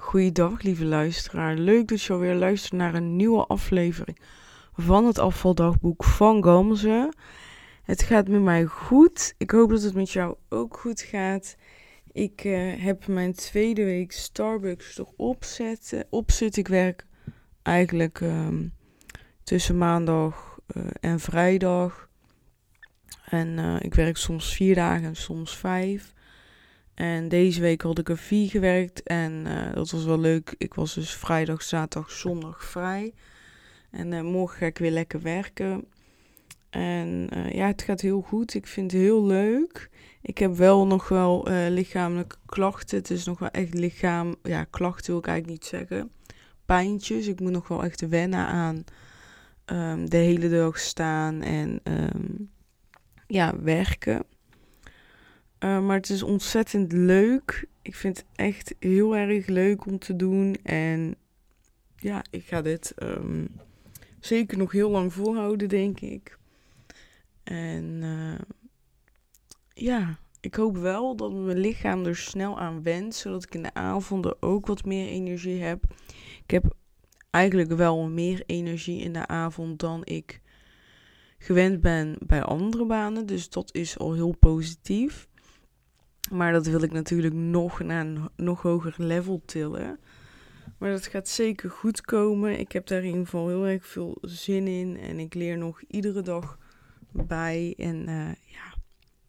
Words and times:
Goeiedag, 0.00 0.62
lieve 0.62 0.84
luisteraar. 0.84 1.56
Leuk 1.56 1.88
dat 1.88 2.02
je 2.02 2.12
alweer 2.12 2.34
luistert 2.34 2.72
naar 2.72 2.94
een 2.94 3.16
nieuwe 3.16 3.46
aflevering 3.46 4.18
van 4.72 5.06
het 5.06 5.18
afvaldagboek 5.18 6.04
van 6.04 6.44
Gamze. 6.44 7.12
Het 7.82 8.02
gaat 8.02 8.28
met 8.28 8.42
mij 8.42 8.64
goed. 8.64 9.34
Ik 9.38 9.50
hoop 9.50 9.70
dat 9.70 9.82
het 9.82 9.94
met 9.94 10.10
jou 10.10 10.36
ook 10.48 10.76
goed 10.76 11.00
gaat. 11.00 11.56
Ik 12.12 12.44
uh, 12.44 12.84
heb 12.84 13.06
mijn 13.06 13.34
tweede 13.34 13.84
week 13.84 14.12
Starbucks 14.12 14.98
erop 14.98 15.44
zetten, 15.44 16.06
op 16.10 16.30
zitten. 16.30 16.62
Ik 16.62 16.68
werk 16.68 17.06
eigenlijk 17.62 18.20
um, 18.20 18.72
tussen 19.42 19.78
maandag 19.78 20.58
uh, 20.76 20.84
en 21.00 21.20
vrijdag. 21.20 22.08
En 23.30 23.58
uh, 23.58 23.76
ik 23.80 23.94
werk 23.94 24.16
soms 24.16 24.54
vier 24.54 24.74
dagen 24.74 25.04
en 25.04 25.16
soms 25.16 25.56
vijf. 25.56 26.14
En 26.96 27.28
deze 27.28 27.60
week 27.60 27.82
had 27.82 27.98
ik 27.98 28.08
er 28.08 28.18
vier 28.18 28.48
gewerkt 28.48 29.02
en 29.02 29.32
uh, 29.32 29.74
dat 29.74 29.90
was 29.90 30.04
wel 30.04 30.18
leuk. 30.18 30.54
Ik 30.58 30.74
was 30.74 30.94
dus 30.94 31.14
vrijdag, 31.14 31.62
zaterdag, 31.62 32.10
zondag 32.10 32.64
vrij. 32.64 33.14
En 33.90 34.12
uh, 34.12 34.20
morgen 34.20 34.58
ga 34.58 34.66
ik 34.66 34.78
weer 34.78 34.90
lekker 34.90 35.20
werken. 35.22 35.84
En 36.70 37.28
uh, 37.36 37.52
ja, 37.52 37.66
het 37.66 37.82
gaat 37.82 38.00
heel 38.00 38.20
goed. 38.20 38.54
Ik 38.54 38.66
vind 38.66 38.92
het 38.92 39.00
heel 39.00 39.26
leuk. 39.26 39.90
Ik 40.22 40.38
heb 40.38 40.54
wel 40.54 40.86
nog 40.86 41.08
wel 41.08 41.48
lichamelijke 41.68 42.36
klachten. 42.46 42.98
Het 42.98 43.10
is 43.10 43.24
nog 43.24 43.38
wel 43.38 43.50
echt 43.50 43.74
lichaam... 43.74 44.34
Ja, 44.42 44.64
klachten 44.64 45.10
wil 45.10 45.18
ik 45.18 45.26
eigenlijk 45.26 45.60
niet 45.60 45.70
zeggen. 45.70 46.10
Pijntjes. 46.64 47.26
Ik 47.26 47.40
moet 47.40 47.52
nog 47.52 47.68
wel 47.68 47.84
echt 47.84 48.08
wennen 48.08 48.46
aan 48.46 48.84
um, 49.66 50.10
de 50.10 50.16
hele 50.16 50.48
dag 50.48 50.78
staan 50.78 51.42
en 51.42 51.80
um, 51.84 52.50
ja, 53.26 53.60
werken. 53.60 54.24
Uh, 55.60 55.86
maar 55.86 55.96
het 55.96 56.10
is 56.10 56.22
ontzettend 56.22 56.92
leuk. 56.92 57.68
Ik 57.82 57.94
vind 57.94 58.16
het 58.16 58.26
echt 58.34 58.74
heel 58.78 59.16
erg 59.16 59.46
leuk 59.46 59.86
om 59.86 59.98
te 59.98 60.16
doen. 60.16 60.56
En 60.62 61.14
ja, 61.96 62.24
ik 62.30 62.44
ga 62.44 62.62
dit 62.62 62.94
um, 63.02 63.48
zeker 64.20 64.58
nog 64.58 64.72
heel 64.72 64.90
lang 64.90 65.12
volhouden, 65.12 65.68
denk 65.68 66.00
ik. 66.00 66.38
En 67.42 67.84
uh, 68.02 68.38
ja, 69.74 70.18
ik 70.40 70.54
hoop 70.54 70.76
wel 70.76 71.16
dat 71.16 71.32
mijn 71.32 71.58
lichaam 71.58 72.04
er 72.04 72.16
snel 72.16 72.58
aan 72.58 72.82
went. 72.82 73.14
Zodat 73.14 73.44
ik 73.44 73.54
in 73.54 73.62
de 73.62 73.74
avonden 73.74 74.42
ook 74.42 74.66
wat 74.66 74.84
meer 74.84 75.08
energie 75.08 75.62
heb. 75.62 75.84
Ik 76.42 76.50
heb 76.50 76.74
eigenlijk 77.30 77.72
wel 77.72 78.08
meer 78.08 78.42
energie 78.46 79.00
in 79.00 79.12
de 79.12 79.26
avond 79.26 79.78
dan 79.78 80.00
ik 80.04 80.40
gewend 81.38 81.80
ben 81.80 82.16
bij 82.20 82.42
andere 82.42 82.86
banen. 82.86 83.26
Dus 83.26 83.50
dat 83.50 83.74
is 83.74 83.98
al 83.98 84.12
heel 84.12 84.36
positief. 84.40 85.28
Maar 86.30 86.52
dat 86.52 86.66
wil 86.66 86.82
ik 86.82 86.92
natuurlijk 86.92 87.34
nog 87.34 87.80
naar 87.80 88.06
een 88.06 88.28
nog 88.36 88.62
hoger 88.62 88.94
level 88.96 89.42
tillen. 89.44 89.98
Maar 90.78 90.90
dat 90.90 91.06
gaat 91.06 91.28
zeker 91.28 91.70
goed 91.70 92.00
komen. 92.00 92.58
Ik 92.58 92.72
heb 92.72 92.86
daar 92.86 92.98
in 92.98 93.06
ieder 93.06 93.24
geval 93.24 93.48
heel 93.48 93.66
erg 93.66 93.86
veel 93.86 94.18
zin 94.20 94.66
in. 94.66 94.96
En 94.98 95.18
ik 95.18 95.34
leer 95.34 95.58
nog 95.58 95.82
iedere 95.82 96.22
dag 96.22 96.58
bij. 97.10 97.74
En 97.76 97.96
uh, 97.96 98.28
ja, 98.28 98.74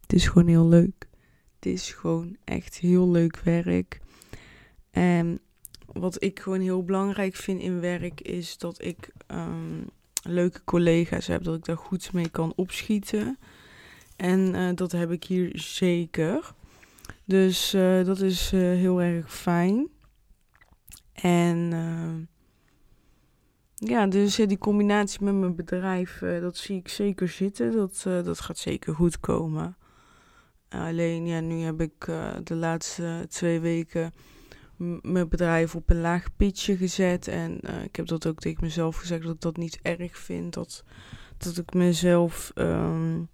het 0.01 0.13
is 0.13 0.27
gewoon 0.27 0.47
heel 0.47 0.67
leuk. 0.67 1.07
Het 1.55 1.65
is 1.65 1.91
gewoon 1.91 2.37
echt 2.43 2.77
heel 2.77 3.09
leuk 3.11 3.39
werk. 3.39 3.99
En 4.91 5.39
wat 5.85 6.23
ik 6.23 6.39
gewoon 6.39 6.61
heel 6.61 6.83
belangrijk 6.83 7.35
vind 7.35 7.61
in 7.61 7.79
werk 7.79 8.21
is 8.21 8.57
dat 8.57 8.83
ik 8.83 9.11
um, 9.27 9.85
leuke 10.23 10.63
collega's 10.63 11.27
heb. 11.27 11.43
Dat 11.43 11.55
ik 11.55 11.65
daar 11.65 11.77
goed 11.77 12.13
mee 12.13 12.29
kan 12.29 12.53
opschieten. 12.55 13.37
En 14.15 14.55
uh, 14.55 14.69
dat 14.75 14.91
heb 14.91 15.11
ik 15.11 15.23
hier 15.23 15.49
zeker. 15.53 16.53
Dus 17.27 17.73
uh, 17.73 18.05
dat 18.05 18.19
is 18.19 18.53
uh, 18.53 18.61
heel 18.61 19.01
erg 19.01 19.33
fijn. 19.33 19.89
En 21.13 21.71
uh, 21.71 22.27
ja, 23.89 24.07
dus 24.07 24.35
die 24.35 24.57
combinatie 24.57 25.23
met 25.23 25.33
mijn 25.33 25.55
bedrijf, 25.55 26.19
dat 26.19 26.57
zie 26.57 26.77
ik 26.77 26.87
zeker 26.87 27.27
zitten. 27.27 27.75
Dat, 27.75 28.01
dat 28.03 28.39
gaat 28.39 28.57
zeker 28.57 28.95
goed 28.95 29.19
komen. 29.19 29.77
alleen 30.69 31.25
ja, 31.25 31.39
nu 31.39 31.59
heb 31.59 31.81
ik 31.81 32.05
de 32.43 32.55
laatste 32.55 33.25
twee 33.29 33.59
weken 33.59 34.13
mijn 35.01 35.29
bedrijf 35.29 35.75
op 35.75 35.89
een 35.89 36.01
laag 36.01 36.35
pitje 36.35 36.77
gezet. 36.77 37.27
En 37.27 37.59
ik 37.83 37.95
heb 37.95 38.07
dat 38.07 38.27
ook 38.27 38.39
tegen 38.39 38.63
mezelf 38.63 38.95
gezegd 38.95 39.23
dat 39.23 39.33
ik 39.33 39.41
dat 39.41 39.57
niet 39.57 39.79
erg 39.81 40.17
vind. 40.17 40.53
Dat, 40.53 40.83
dat 41.37 41.57
ik 41.57 41.73
mezelf 41.73 42.51
um, 42.55 43.29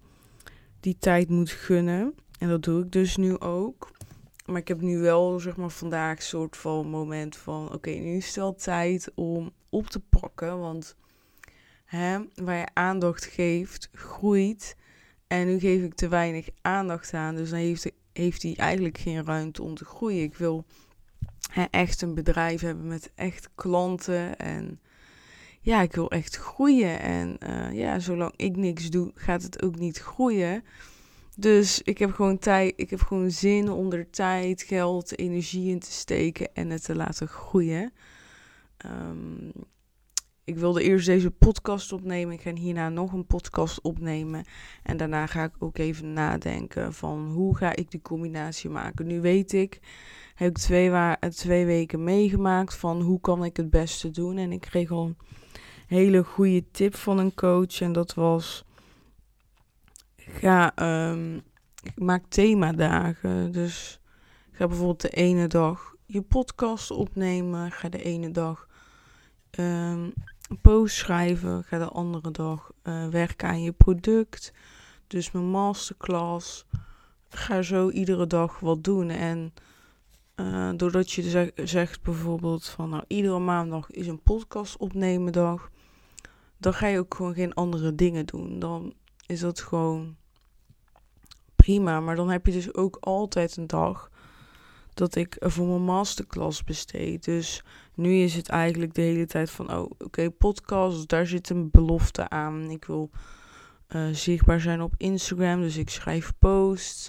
die 0.80 0.96
tijd 0.98 1.28
moet 1.28 1.50
gunnen. 1.50 2.14
En 2.38 2.48
dat 2.48 2.62
doe 2.62 2.82
ik 2.82 2.92
dus 2.92 3.16
nu 3.16 3.38
ook. 3.38 3.90
Maar 4.46 4.60
ik 4.60 4.68
heb 4.68 4.80
nu 4.80 4.98
wel, 4.98 5.40
zeg 5.40 5.56
maar, 5.56 5.70
vandaag 5.70 6.16
een 6.16 6.22
soort 6.22 6.56
van 6.56 6.86
moment 6.86 7.36
van... 7.36 7.72
Oké, 7.72 7.90
nu 7.90 8.16
is 8.16 8.26
het 8.26 8.36
wel 8.36 8.54
tijd 8.54 9.12
om 9.14 9.52
op 9.68 9.86
te 9.86 10.00
pakken. 10.00 10.58
Want 10.58 10.96
hè, 11.84 12.18
waar 12.34 12.56
je 12.56 12.68
aandacht 12.72 13.24
geeft, 13.24 13.88
groeit. 13.92 14.76
En 15.26 15.46
nu 15.46 15.58
geef 15.58 15.82
ik 15.82 15.94
te 15.94 16.08
weinig 16.08 16.48
aandacht 16.60 17.14
aan. 17.14 17.34
Dus 17.34 17.50
dan 17.50 17.58
heeft, 18.12 18.42
hij 18.42 18.54
eigenlijk 18.56 18.98
geen 18.98 19.24
ruimte 19.24 19.62
om 19.62 19.74
te 19.74 19.84
groeien. 19.84 20.22
Ik 20.22 20.36
wil 20.36 20.64
hè, 21.50 21.64
echt 21.70 22.02
een 22.02 22.14
bedrijf 22.14 22.60
hebben 22.60 22.86
met 22.86 23.12
echt 23.14 23.48
klanten. 23.54 24.36
En 24.36 24.80
ja, 25.60 25.82
ik 25.82 25.94
wil 25.94 26.10
echt 26.10 26.36
groeien. 26.36 27.00
En 27.00 27.36
uh, 27.46 27.72
ja, 27.72 27.98
zolang 27.98 28.32
ik 28.36 28.56
niks 28.56 28.90
doe, 28.90 29.10
gaat 29.14 29.42
het 29.42 29.62
ook 29.62 29.78
niet 29.78 29.98
groeien. 29.98 30.64
Dus 31.36 31.82
ik 31.82 31.98
heb 31.98 32.12
gewoon 32.12 32.38
tijd, 32.38 32.72
ik 32.76 32.90
heb 32.90 33.00
gewoon 33.00 33.30
zin 33.30 33.70
om 33.70 33.92
er 33.92 34.10
tijd, 34.10 34.62
geld, 34.62 35.18
energie 35.18 35.70
in 35.70 35.78
te 35.78 35.92
steken 35.92 36.54
en 36.54 36.70
het 36.70 36.84
te 36.84 36.94
laten 36.94 37.28
groeien. 37.28 37.92
Um, 38.86 39.52
ik 40.44 40.56
wilde 40.56 40.82
eerst 40.82 41.06
deze 41.06 41.30
podcast 41.30 41.92
opnemen. 41.92 42.34
Ik 42.34 42.40
ga 42.40 42.54
hierna 42.54 42.88
nog 42.88 43.12
een 43.12 43.26
podcast 43.26 43.80
opnemen. 43.80 44.44
En 44.82 44.96
daarna 44.96 45.26
ga 45.26 45.44
ik 45.44 45.52
ook 45.58 45.78
even 45.78 46.12
nadenken 46.12 46.92
van 46.92 47.30
hoe 47.32 47.56
ga 47.56 47.76
ik 47.76 47.90
die 47.90 48.02
combinatie 48.02 48.70
maken. 48.70 49.06
Nu 49.06 49.20
weet 49.20 49.52
ik, 49.52 49.80
heb 50.34 50.48
ik 50.48 50.58
twee, 50.58 51.16
twee 51.30 51.66
weken 51.66 52.04
meegemaakt 52.04 52.74
van 52.74 53.00
hoe 53.00 53.20
kan 53.20 53.44
ik 53.44 53.56
het 53.56 53.70
beste 53.70 54.10
doen. 54.10 54.36
En 54.36 54.52
ik 54.52 54.60
kreeg 54.60 54.90
al 54.90 55.04
een 55.04 55.16
hele 55.86 56.24
goede 56.24 56.70
tip 56.70 56.94
van 56.94 57.18
een 57.18 57.34
coach. 57.34 57.80
En 57.80 57.92
dat 57.92 58.14
was 58.14 58.64
ga, 60.34 60.72
um, 61.10 61.42
ik 61.82 61.98
maak 62.00 62.24
themadagen. 62.28 63.52
Dus 63.52 64.00
ga 64.52 64.66
bijvoorbeeld 64.66 65.00
de 65.00 65.08
ene 65.08 65.46
dag 65.46 65.94
je 66.06 66.22
podcast 66.22 66.90
opnemen. 66.90 67.72
Ga 67.72 67.88
de 67.88 68.02
ene 68.02 68.30
dag 68.30 68.68
um, 69.58 70.12
een 70.48 70.60
post 70.60 70.96
schrijven. 70.96 71.64
Ga 71.64 71.78
de 71.78 71.88
andere 71.88 72.30
dag 72.30 72.72
uh, 72.82 73.08
werken 73.08 73.48
aan 73.48 73.62
je 73.62 73.72
product. 73.72 74.52
Dus 75.06 75.30
mijn 75.30 75.50
masterclass. 75.50 76.66
Ga 77.28 77.62
zo 77.62 77.90
iedere 77.90 78.26
dag 78.26 78.60
wat 78.60 78.84
doen. 78.84 79.10
En 79.10 79.54
uh, 80.36 80.70
doordat 80.76 81.12
je 81.12 81.22
zeg, 81.22 81.50
zegt 81.54 82.02
bijvoorbeeld 82.02 82.68
van 82.68 82.88
nou 82.88 83.04
iedere 83.06 83.38
maandag 83.38 83.90
is 83.90 84.06
een 84.06 84.22
podcast 84.22 84.76
opnemen 84.76 85.32
dag. 85.32 85.70
Dan 86.58 86.74
ga 86.74 86.86
je 86.86 86.98
ook 86.98 87.14
gewoon 87.14 87.34
geen 87.34 87.54
andere 87.54 87.94
dingen 87.94 88.26
doen. 88.26 88.58
Dan 88.58 88.94
is 89.26 89.40
dat 89.40 89.60
gewoon 89.60 90.16
prima. 91.64 92.00
Maar 92.00 92.16
dan 92.16 92.30
heb 92.30 92.46
je 92.46 92.52
dus 92.52 92.74
ook 92.74 92.96
altijd 93.00 93.56
een 93.56 93.66
dag 93.66 94.10
dat 94.94 95.14
ik 95.14 95.36
voor 95.38 95.66
mijn 95.66 95.84
masterclass 95.84 96.64
besteed. 96.64 97.24
Dus 97.24 97.62
nu 97.94 98.14
is 98.14 98.34
het 98.34 98.48
eigenlijk 98.48 98.94
de 98.94 99.02
hele 99.02 99.26
tijd 99.26 99.50
van, 99.50 99.72
oh 99.72 99.90
oké, 99.98 100.30
podcast, 100.30 101.08
daar 101.08 101.26
zit 101.26 101.50
een 101.50 101.70
belofte 101.70 102.28
aan. 102.28 102.70
Ik 102.70 102.84
wil 102.84 103.10
uh, 103.88 104.08
zichtbaar 104.12 104.60
zijn 104.60 104.80
op 104.80 104.94
Instagram, 104.96 105.60
dus 105.60 105.76
ik 105.76 105.90
schrijf 105.90 106.32
posts. 106.38 107.08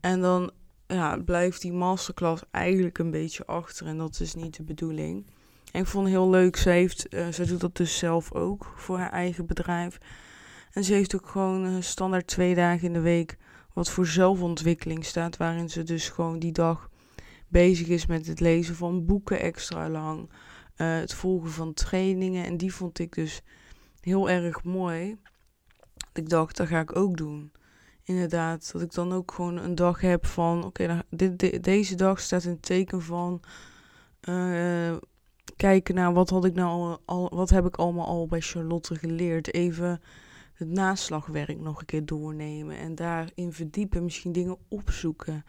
En 0.00 0.20
dan 0.20 0.50
ja, 0.86 1.16
blijft 1.16 1.62
die 1.62 1.72
masterclass 1.72 2.42
eigenlijk 2.50 2.98
een 2.98 3.10
beetje 3.10 3.46
achter 3.46 3.86
en 3.86 3.98
dat 3.98 4.20
is 4.20 4.34
niet 4.34 4.56
de 4.56 4.62
bedoeling. 4.62 5.26
En 5.72 5.80
ik 5.80 5.86
vond 5.86 6.04
het 6.04 6.14
heel 6.14 6.30
leuk, 6.30 6.56
ze, 6.56 6.70
heeft, 6.70 7.14
uh, 7.14 7.28
ze 7.28 7.46
doet 7.46 7.60
dat 7.60 7.76
dus 7.76 7.98
zelf 7.98 8.32
ook 8.32 8.72
voor 8.76 8.98
haar 8.98 9.12
eigen 9.12 9.46
bedrijf. 9.46 9.98
En 10.72 10.84
ze 10.84 10.92
heeft 10.92 11.14
ook 11.14 11.28
gewoon 11.28 11.66
uh, 11.66 11.76
standaard 11.80 12.26
twee 12.26 12.54
dagen 12.54 12.86
in 12.86 12.92
de 12.92 13.00
week 13.00 13.36
wat 13.76 13.90
voor 13.90 14.06
zelfontwikkeling 14.06 15.04
staat, 15.04 15.36
waarin 15.36 15.70
ze 15.70 15.82
dus 15.82 16.08
gewoon 16.08 16.38
die 16.38 16.52
dag 16.52 16.90
bezig 17.48 17.88
is 17.88 18.06
met 18.06 18.26
het 18.26 18.40
lezen 18.40 18.74
van 18.74 19.04
boeken 19.04 19.40
extra 19.40 19.88
lang, 19.88 20.20
uh, 20.76 20.98
het 20.98 21.14
volgen 21.14 21.50
van 21.50 21.74
trainingen. 21.74 22.44
En 22.44 22.56
die 22.56 22.74
vond 22.74 22.98
ik 22.98 23.14
dus 23.14 23.42
heel 24.00 24.30
erg 24.30 24.64
mooi. 24.64 25.16
Ik 26.12 26.28
dacht, 26.28 26.56
dat 26.56 26.66
ga 26.66 26.80
ik 26.80 26.96
ook 26.96 27.16
doen. 27.16 27.52
Inderdaad, 28.02 28.72
dat 28.72 28.82
ik 28.82 28.92
dan 28.92 29.12
ook 29.12 29.32
gewoon 29.32 29.56
een 29.56 29.74
dag 29.74 30.00
heb 30.00 30.26
van, 30.26 30.64
oké, 30.64 31.02
de, 31.10 31.60
deze 31.60 31.94
dag 31.94 32.20
staat 32.20 32.44
een 32.44 32.60
teken 32.60 33.02
van 33.02 33.40
uh, 34.28 34.96
kijken 35.56 35.94
naar 35.94 36.12
wat 36.12 36.30
had 36.30 36.44
ik 36.44 36.54
nou 36.54 36.98
al, 37.04 37.30
wat 37.34 37.50
heb 37.50 37.66
ik 37.66 37.76
allemaal 37.76 38.06
al 38.06 38.26
bij 38.26 38.40
Charlotte 38.40 38.94
geleerd. 38.94 39.54
Even 39.54 40.00
het 40.56 40.68
naslagwerk 40.68 41.60
nog 41.60 41.80
een 41.80 41.86
keer 41.86 42.06
doornemen 42.06 42.76
en 42.76 42.94
daarin 42.94 43.52
verdiepen, 43.52 44.04
misschien 44.04 44.32
dingen 44.32 44.58
opzoeken. 44.68 45.44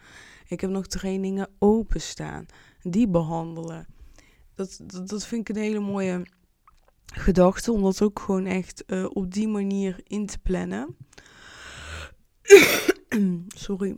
Ik 0.46 0.60
heb 0.60 0.70
nog 0.70 0.86
trainingen 0.86 1.48
openstaan, 1.58 2.46
die 2.82 3.08
behandelen. 3.08 3.86
dat, 4.54 4.80
dat, 5.06 5.26
vind 5.26 5.48
ik 5.48 5.56
een 5.56 5.62
hele 5.62 5.80
mooie 5.80 6.26
gedachte. 7.14 7.72
Om 7.72 7.82
dat 7.82 8.02
ook 8.02 8.18
gewoon 8.18 8.46
echt 8.46 8.84
uh, 8.86 9.06
op 9.12 9.32
die 9.32 9.48
manier 9.48 10.00
in 10.06 10.26
te 10.26 10.38
plannen. 10.38 10.96
Sorry. 13.48 13.96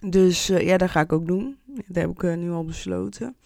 Dus 0.00 0.50
uh, 0.50 0.60
ja, 0.60 0.76
dat 0.76 0.90
ga 0.90 1.00
ik 1.00 1.12
ook 1.12 1.26
doen. 1.26 1.58
Dat 1.66 1.96
heb 1.96 2.10
ik 2.10 2.22
uh, 2.22 2.36
nu 2.36 2.50
al 2.50 2.64
besloten. 2.64 3.36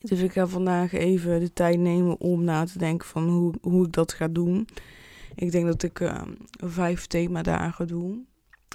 Dus 0.00 0.20
ik 0.20 0.32
ga 0.32 0.46
vandaag 0.46 0.92
even 0.92 1.40
de 1.40 1.52
tijd 1.52 1.78
nemen 1.78 2.20
om 2.20 2.44
na 2.44 2.64
te 2.64 2.78
denken 2.78 3.08
van 3.08 3.28
hoe, 3.28 3.54
hoe 3.60 3.86
ik 3.86 3.92
dat 3.92 4.12
ga 4.12 4.28
doen. 4.28 4.66
Ik 5.34 5.52
denk 5.52 5.66
dat 5.66 5.82
ik 5.82 6.00
uh, 6.00 6.22
vijf 6.56 7.06
themadagen 7.06 7.86
doe. 7.86 8.24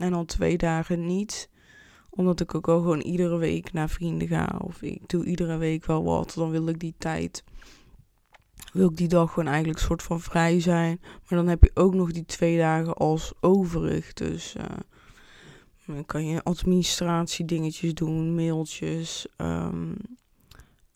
En 0.01 0.13
al 0.13 0.25
twee 0.25 0.57
dagen 0.57 1.05
niet. 1.05 1.49
Omdat 2.09 2.39
ik 2.39 2.55
ook 2.55 2.65
wel 2.65 2.81
gewoon 2.81 3.01
iedere 3.01 3.37
week 3.37 3.73
naar 3.73 3.89
vrienden 3.89 4.27
ga. 4.27 4.59
Of 4.63 4.81
ik 4.81 5.09
doe 5.09 5.25
iedere 5.25 5.57
week 5.57 5.85
wel 5.85 6.03
wat. 6.03 6.33
Dan 6.35 6.49
wil 6.49 6.67
ik 6.67 6.79
die 6.79 6.95
tijd. 6.97 7.43
Wil 8.73 8.89
ik 8.89 8.97
die 8.97 9.07
dag 9.07 9.33
gewoon 9.33 9.49
eigenlijk 9.49 9.79
soort 9.79 10.03
van 10.03 10.21
vrij 10.21 10.59
zijn. 10.59 10.99
Maar 11.01 11.39
dan 11.39 11.47
heb 11.47 11.63
je 11.63 11.71
ook 11.73 11.93
nog 11.93 12.11
die 12.11 12.25
twee 12.25 12.57
dagen 12.57 12.93
als 12.93 13.33
overig. 13.39 14.13
Dus 14.13 14.55
uh, 14.55 14.63
dan 15.85 16.05
kan 16.05 16.25
je 16.25 16.43
administratie 16.43 17.45
dingetjes 17.45 17.93
doen. 17.93 18.35
Mailtjes. 18.35 19.27
Um, 19.37 19.95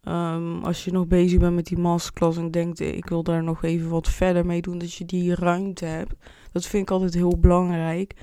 Um, 0.08 0.64
als 0.64 0.86
je 0.86 0.92
nog 0.92 1.08
bezig 1.08 1.40
bent 1.40 1.56
met 1.56 1.66
die 1.66 1.78
masterclass 1.78 2.38
en 2.38 2.52
denkt, 2.52 2.80
ik 2.80 3.10
wil 3.10 3.24
daar 3.24 3.44
nog 3.44 3.64
even 3.64 3.90
wat 3.90 4.08
verder 4.10 4.46
mee 4.46 4.62
doen, 4.62 4.78
dat 4.78 4.94
je 4.94 5.06
die 5.06 5.36
ruimte 5.36 5.86
hebt. 5.86 6.14
Dat 6.52 6.66
vind 6.66 6.84
ik 6.84 6.92
altijd 6.92 7.14
heel 7.14 7.38
belangrijk, 7.38 8.14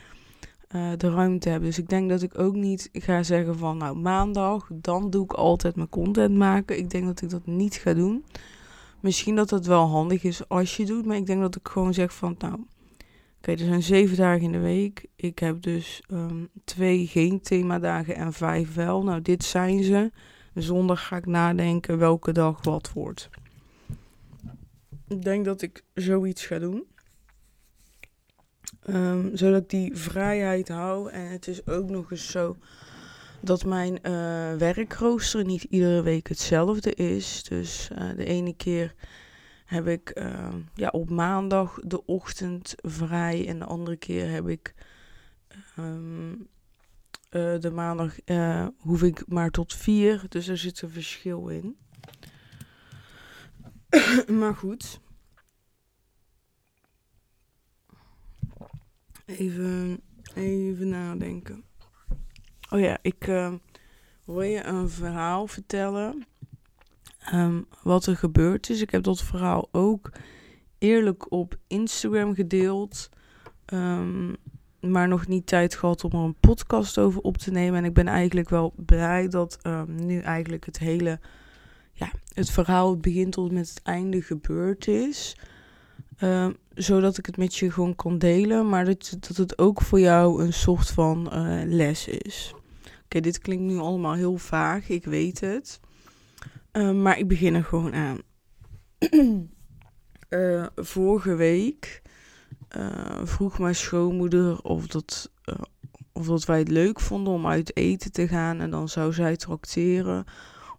uh, 0.75 0.91
de 0.97 1.11
ruimte 1.11 1.49
hebben. 1.49 1.69
Dus 1.69 1.79
ik 1.79 1.89
denk 1.89 2.09
dat 2.09 2.23
ik 2.23 2.39
ook 2.39 2.55
niet 2.55 2.89
ga 2.93 3.23
zeggen 3.23 3.59
van, 3.59 3.77
nou 3.77 3.97
maandag, 3.97 4.69
dan 4.73 5.11
doe 5.11 5.25
ik 5.25 5.33
altijd 5.33 5.77
mijn 5.77 5.89
content 5.89 6.37
maken. 6.37 6.79
Ik 6.79 6.91
denk 6.91 7.05
dat 7.05 7.23
ik 7.23 7.31
dat 7.31 7.47
niet 7.47 7.75
ga 7.75 7.95
doen. 7.95 8.25
Misschien 9.01 9.37
dat 9.37 9.51
het 9.51 9.67
wel 9.67 9.87
handig 9.87 10.23
is 10.23 10.49
als 10.49 10.77
je 10.77 10.87
doet, 10.87 11.07
maar 11.07 11.17
ik 11.17 11.27
denk 11.27 11.41
dat 11.41 11.57
ik 11.57 11.69
gewoon 11.69 11.95
zeg 11.95 12.15
van, 12.15 12.35
nou, 12.39 12.55
oké, 13.39 13.53
er 13.53 13.59
zijn 13.59 13.83
zeven 13.83 14.17
dagen 14.17 14.43
in 14.43 14.53
de 14.53 14.59
week. 14.59 15.07
Ik 15.17 15.39
heb 15.39 15.63
dus 15.63 16.03
um, 16.13 16.49
twee 16.65 17.07
geen 17.07 17.41
themadagen 17.41 18.17
en 18.17 18.33
vijf 18.33 18.75
wel. 18.75 19.03
Nou, 19.03 19.23
dit 19.23 19.45
zijn 19.45 19.83
ze. 19.83 20.11
Zondag 20.55 21.07
ga 21.07 21.17
ik 21.17 21.27
nadenken 21.27 21.99
welke 21.99 22.33
dag 22.33 22.65
wat 22.65 22.93
wordt. 22.93 23.29
Ik 25.09 25.23
denk 25.23 25.45
dat 25.45 25.63
ik 25.63 25.85
zoiets 25.95 26.47
ga 26.47 26.59
doen. 26.59 26.87
Um, 28.89 29.37
zodat 29.37 29.63
ik 29.63 29.69
die 29.69 29.97
vrijheid 29.97 30.69
hou. 30.69 31.11
En 31.11 31.27
het 31.27 31.49
is 31.49 31.67
ook 31.67 31.91
nog 31.91 32.11
eens 32.11 32.31
zo 32.31 32.57
dat 33.41 33.65
mijn 33.65 33.99
uh, 34.03 34.55
werkrooster 34.55 35.45
niet 35.45 35.63
iedere 35.63 36.03
week 36.03 36.29
hetzelfde 36.29 36.95
is. 36.95 37.45
Dus 37.45 37.91
uh, 37.93 38.17
de 38.17 38.25
ene 38.25 38.55
keer 38.57 38.95
heb 39.65 39.87
ik 39.87 40.13
uh, 40.15 40.55
ja, 40.75 40.89
op 40.89 41.11
maandag 41.11 41.79
de 41.85 42.07
ochtend 42.07 42.75
vrij. 42.77 43.49
En 43.49 43.59
de 43.59 43.65
andere 43.65 43.97
keer 43.97 44.31
heb 44.31 44.49
ik 44.49 44.75
um, 45.79 46.49
uh, 47.31 47.61
de 47.61 47.71
maandag 47.71 48.17
uh, 48.25 48.67
hoef 48.77 49.03
ik 49.03 49.23
maar 49.27 49.51
tot 49.51 49.75
vier. 49.75 50.25
Dus 50.29 50.49
er 50.49 50.59
zit 50.59 50.83
een 50.83 50.91
verschil 50.91 51.49
in. 51.49 51.77
maar 54.39 54.55
goed. 54.55 55.01
Even, 59.25 60.01
even 60.35 60.89
nadenken. 60.89 61.65
Oh 62.71 62.81
ja, 62.81 62.99
ik 63.03 63.25
wil 64.25 64.43
je 64.43 64.65
een 64.65 64.89
verhaal 64.89 65.47
vertellen. 65.47 66.27
Um, 67.33 67.67
wat 67.83 68.07
er 68.07 68.17
gebeurd 68.17 68.71
is. 68.71 68.81
Ik 68.81 68.91
heb 68.91 69.03
dat 69.03 69.23
verhaal 69.23 69.69
ook 69.73 70.13
eerlijk 70.79 71.33
op 71.33 71.59
Instagram 71.67 72.35
gedeeld. 72.35 73.09
Um, 73.67 74.37
maar 74.81 75.09
nog 75.09 75.27
niet 75.27 75.47
tijd 75.47 75.75
gehad 75.75 76.05
om 76.05 76.11
er 76.13 76.19
een 76.19 76.41
podcast 76.41 76.99
over 76.99 77.21
op 77.21 77.37
te 77.37 77.51
nemen. 77.51 77.79
En 77.79 77.85
ik 77.85 77.95
ben 77.95 78.09
eigenlijk 78.09 78.49
wel 78.49 78.73
blij 78.77 79.29
dat 79.29 79.59
um, 79.63 80.05
nu 80.07 80.21
eigenlijk 80.21 80.67
het 80.67 80.79
hele, 80.79 81.21
ja, 81.93 82.11
het 82.33 82.51
verhaal, 82.51 82.91
het 82.91 83.01
begin 83.01 83.31
tot 83.31 83.53
met 83.53 83.69
het 83.69 83.83
einde 83.83 84.23
gebeurd 84.23 84.87
is. 84.87 85.37
Um, 86.23 86.57
zodat 86.75 87.19
ik 87.19 87.27
het 87.27 87.37
met 87.37 87.57
je 87.57 87.71
gewoon 87.71 87.97
kan 87.97 88.19
delen, 88.19 88.69
maar 88.69 88.85
dat, 88.85 89.17
dat 89.21 89.37
het 89.37 89.59
ook 89.59 89.83
voor 89.83 90.01
jou 90.01 90.43
een 90.43 90.53
soort 90.53 90.91
van 90.91 91.31
uh, 91.33 91.63
les 91.65 92.09
is. 92.09 92.55
Oké, 93.05 93.21
dit 93.21 93.39
klinkt 93.39 93.65
nu 93.65 93.79
allemaal 93.79 94.15
heel 94.15 94.37
vaag, 94.37 94.89
ik 94.89 95.05
weet 95.05 95.41
het. 95.41 95.81
Uh, 96.73 96.93
maar 96.93 97.19
ik 97.19 97.29
begin 97.29 97.55
er 97.55 97.65
gewoon 97.65 97.95
aan. 97.95 98.19
uh, 100.29 100.67
vorige 100.95 101.35
week 101.35 102.03
uh, 102.77 103.21
vroeg 103.23 103.59
mijn 103.59 103.75
schoonmoeder 103.75 104.61
of 104.63 104.87
dat, 104.87 105.31
uh, 105.45 105.55
of 106.13 106.27
dat 106.27 106.45
wij 106.45 106.59
het 106.59 106.69
leuk 106.69 107.01
vonden 107.01 107.33
om 107.33 107.47
uit 107.47 107.77
eten 107.77 108.13
te 108.13 108.29
gaan. 108.29 108.61
En 108.61 108.71
dan 108.71 108.89
zou 108.89 109.13
zij 109.13 109.37
tracteren, 109.37 110.25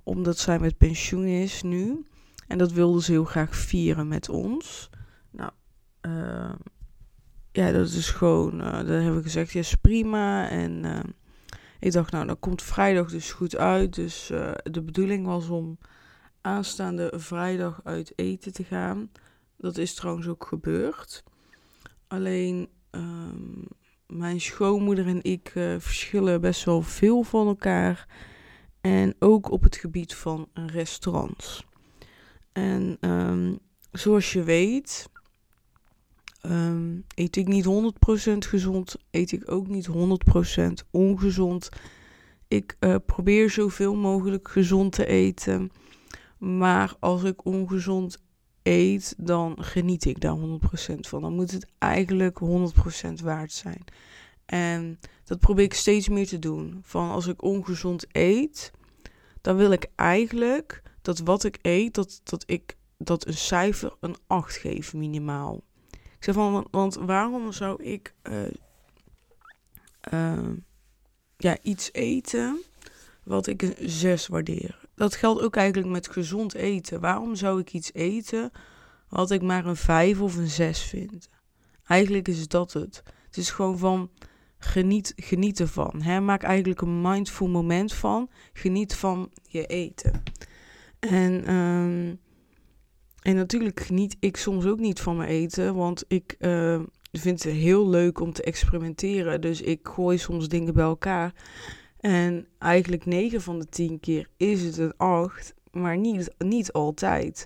omdat 0.04 0.38
zij 0.38 0.60
met 0.60 0.78
pensioen 0.78 1.26
is 1.26 1.62
nu. 1.64 2.06
En 2.48 2.58
dat 2.58 2.72
wilde 2.72 3.02
ze 3.02 3.12
heel 3.12 3.26
graag 3.26 3.56
vieren 3.56 4.08
met 4.08 4.30
ons. 4.30 4.90
Nou, 5.32 5.52
uh, 6.02 6.54
ja, 7.52 7.72
dat 7.72 7.90
is 7.90 8.10
gewoon, 8.10 8.58
dat 8.58 8.88
hebben 8.88 9.16
we 9.16 9.24
gezegd, 9.24 9.52
ja, 9.52 9.60
is 9.60 9.76
prima. 9.76 10.50
En 10.50 10.86
ik 11.80 11.92
dacht, 11.92 12.12
nou, 12.12 12.26
dan 12.26 12.40
komt 12.40 12.62
vrijdag 12.62 13.10
dus 13.10 13.32
goed 13.32 13.58
uit. 13.58 13.96
Dus 13.96 14.28
de 14.64 14.82
bedoeling 14.82 15.26
was 15.26 15.50
om 15.50 15.78
aanstaande 16.42 17.14
vrijdag 17.16 17.82
uit 17.84 18.14
eten 18.16 18.54
te 18.54 18.64
gaan. 18.64 19.12
Dat 19.58 19.78
is 19.78 19.94
trouwens 19.94 20.28
ook 20.28 20.46
gebeurd. 20.46 21.24
Alleen 22.10 22.70
um, 22.92 23.68
mijn 24.08 24.42
schoonmoeder 24.42 25.08
en 25.08 25.24
ik 25.24 25.56
uh, 25.56 25.76
verschillen 25.80 26.42
best 26.42 26.64
wel 26.64 26.82
veel 26.82 27.24
van 27.24 27.48
elkaar. 27.48 28.08
En 28.82 29.16
ook 29.20 29.52
op 29.52 29.64
het 29.64 29.76
gebied 29.76 30.16
van 30.16 30.48
restaurants. 30.54 31.66
En 32.52 32.98
um, 33.02 33.60
zoals 33.92 34.34
je 34.34 34.44
weet, 34.44 35.10
um, 36.46 37.06
eet 37.16 37.36
ik 37.36 37.48
niet 37.48 37.66
100% 37.66 37.70
gezond, 38.38 38.96
eet 39.12 39.32
ik 39.32 39.52
ook 39.52 39.68
niet 39.68 39.90
100% 39.90 40.88
ongezond. 40.92 41.70
Ik 42.48 42.78
uh, 42.80 42.96
probeer 43.06 43.50
zoveel 43.50 43.96
mogelijk 43.96 44.48
gezond 44.48 44.92
te 44.92 45.06
eten. 45.06 45.72
Maar 46.38 46.96
als 47.00 47.24
ik 47.24 47.46
ongezond 47.46 48.18
eet, 48.70 49.14
dan 49.18 49.56
geniet 49.60 50.06
ik 50.06 50.20
daar 50.20 50.38
100% 50.38 51.00
van. 51.00 51.22
Dan 51.22 51.34
moet 51.34 51.52
het 51.52 51.68
eigenlijk 51.78 52.40
100% 52.40 53.14
waard 53.24 53.52
zijn. 53.52 53.84
En 54.46 55.00
dat 55.24 55.40
probeer 55.40 55.64
ik 55.64 55.74
steeds 55.74 56.10
meer 56.10 56.28
te 56.28 56.40
doen. 56.40 56.80
Van 56.84 57.10
als 57.10 57.28
ik 57.28 57.44
ongezond 57.44 58.06
eet, 58.12 58.72
dan 59.42 59.56
wil 59.56 59.72
ik 59.72 59.88
eigenlijk 59.96 60.82
dat 61.02 61.20
wat 61.20 61.44
ik 61.44 61.60
eet, 61.62 61.94
dat, 61.94 62.22
dat 62.24 62.44
ik 62.46 62.78
dat 62.98 63.28
een 63.28 63.34
cijfer 63.34 63.96
een 64.00 64.16
8 64.28 64.56
geef 64.56 64.94
minimaal. 64.94 65.64
Ik 65.92 66.24
zeg 66.24 66.36
van, 66.36 66.68
want 66.72 66.96
waarom 66.96 67.52
zou 67.52 67.84
ik 67.84 68.14
uh, 68.24 68.42
uh, 70.14 70.50
ja, 71.38 71.58
iets 71.62 71.90
eten 71.94 72.62
wat 73.24 73.48
ik 73.48 73.62
een 73.62 73.76
6 73.80 74.28
waardeer? 74.28 74.88
Dat 75.00 75.16
geldt 75.16 75.42
ook 75.42 75.56
eigenlijk 75.56 75.92
met 75.92 76.10
gezond 76.10 76.54
eten. 76.54 77.00
Waarom 77.00 77.36
zou 77.36 77.60
ik 77.60 77.74
iets 77.74 77.94
eten 77.94 78.52
wat 79.10 79.32
ik 79.32 79.42
maar 79.42 79.66
een 79.66 79.76
5 79.76 80.22
of 80.22 80.36
een 80.36 80.48
6 80.48 80.82
vind? 80.82 81.30
Eigenlijk 81.84 82.28
is 82.28 82.48
dat 82.48 82.74
het. 82.74 83.04
Het 83.26 83.38
is 83.38 83.52
gewoon 83.52 83.78
van 83.78 84.10
geniet, 84.58 85.14
geniet 85.16 85.60
ervan. 85.60 86.02
Hè? 86.02 86.20
Maak 86.20 86.44
eigenlijk 86.44 86.82
een 86.82 87.02
mindful 87.02 87.48
moment 87.48 87.94
van. 87.94 88.30
Geniet 88.54 88.96
van 88.96 89.32
je 89.44 89.66
eten. 89.66 90.24
En, 91.00 91.54
um, 91.54 92.20
en 93.22 93.36
natuurlijk 93.36 93.80
geniet 93.80 94.18
ik 94.20 94.38
soms 94.38 94.66
ook 94.66 94.80
niet 94.80 95.00
van 95.00 95.18
mijn 95.18 95.30
eten. 95.30 95.76
Want 95.76 96.04
ik 96.08 96.36
uh, 96.40 96.80
vind 97.12 97.44
het 97.44 97.54
heel 97.54 97.90
leuk 97.90 98.20
om 98.20 98.34
te 98.34 98.44
experimenteren. 98.44 99.42
Dus 99.42 99.62
ik 99.62 99.80
gooi 99.88 100.18
soms 100.18 100.48
dingen 100.48 100.74
bij 100.74 100.84
elkaar. 100.84 101.34
En 102.00 102.48
eigenlijk 102.58 103.06
9 103.06 103.42
van 103.42 103.60
de 103.60 103.66
10 103.66 104.00
keer 104.00 104.30
is 104.38 104.62
het 104.62 104.78
een 104.78 104.94
8, 104.98 105.54
maar 105.72 105.98
niet, 105.98 106.34
niet 106.38 106.72
altijd. 106.72 107.46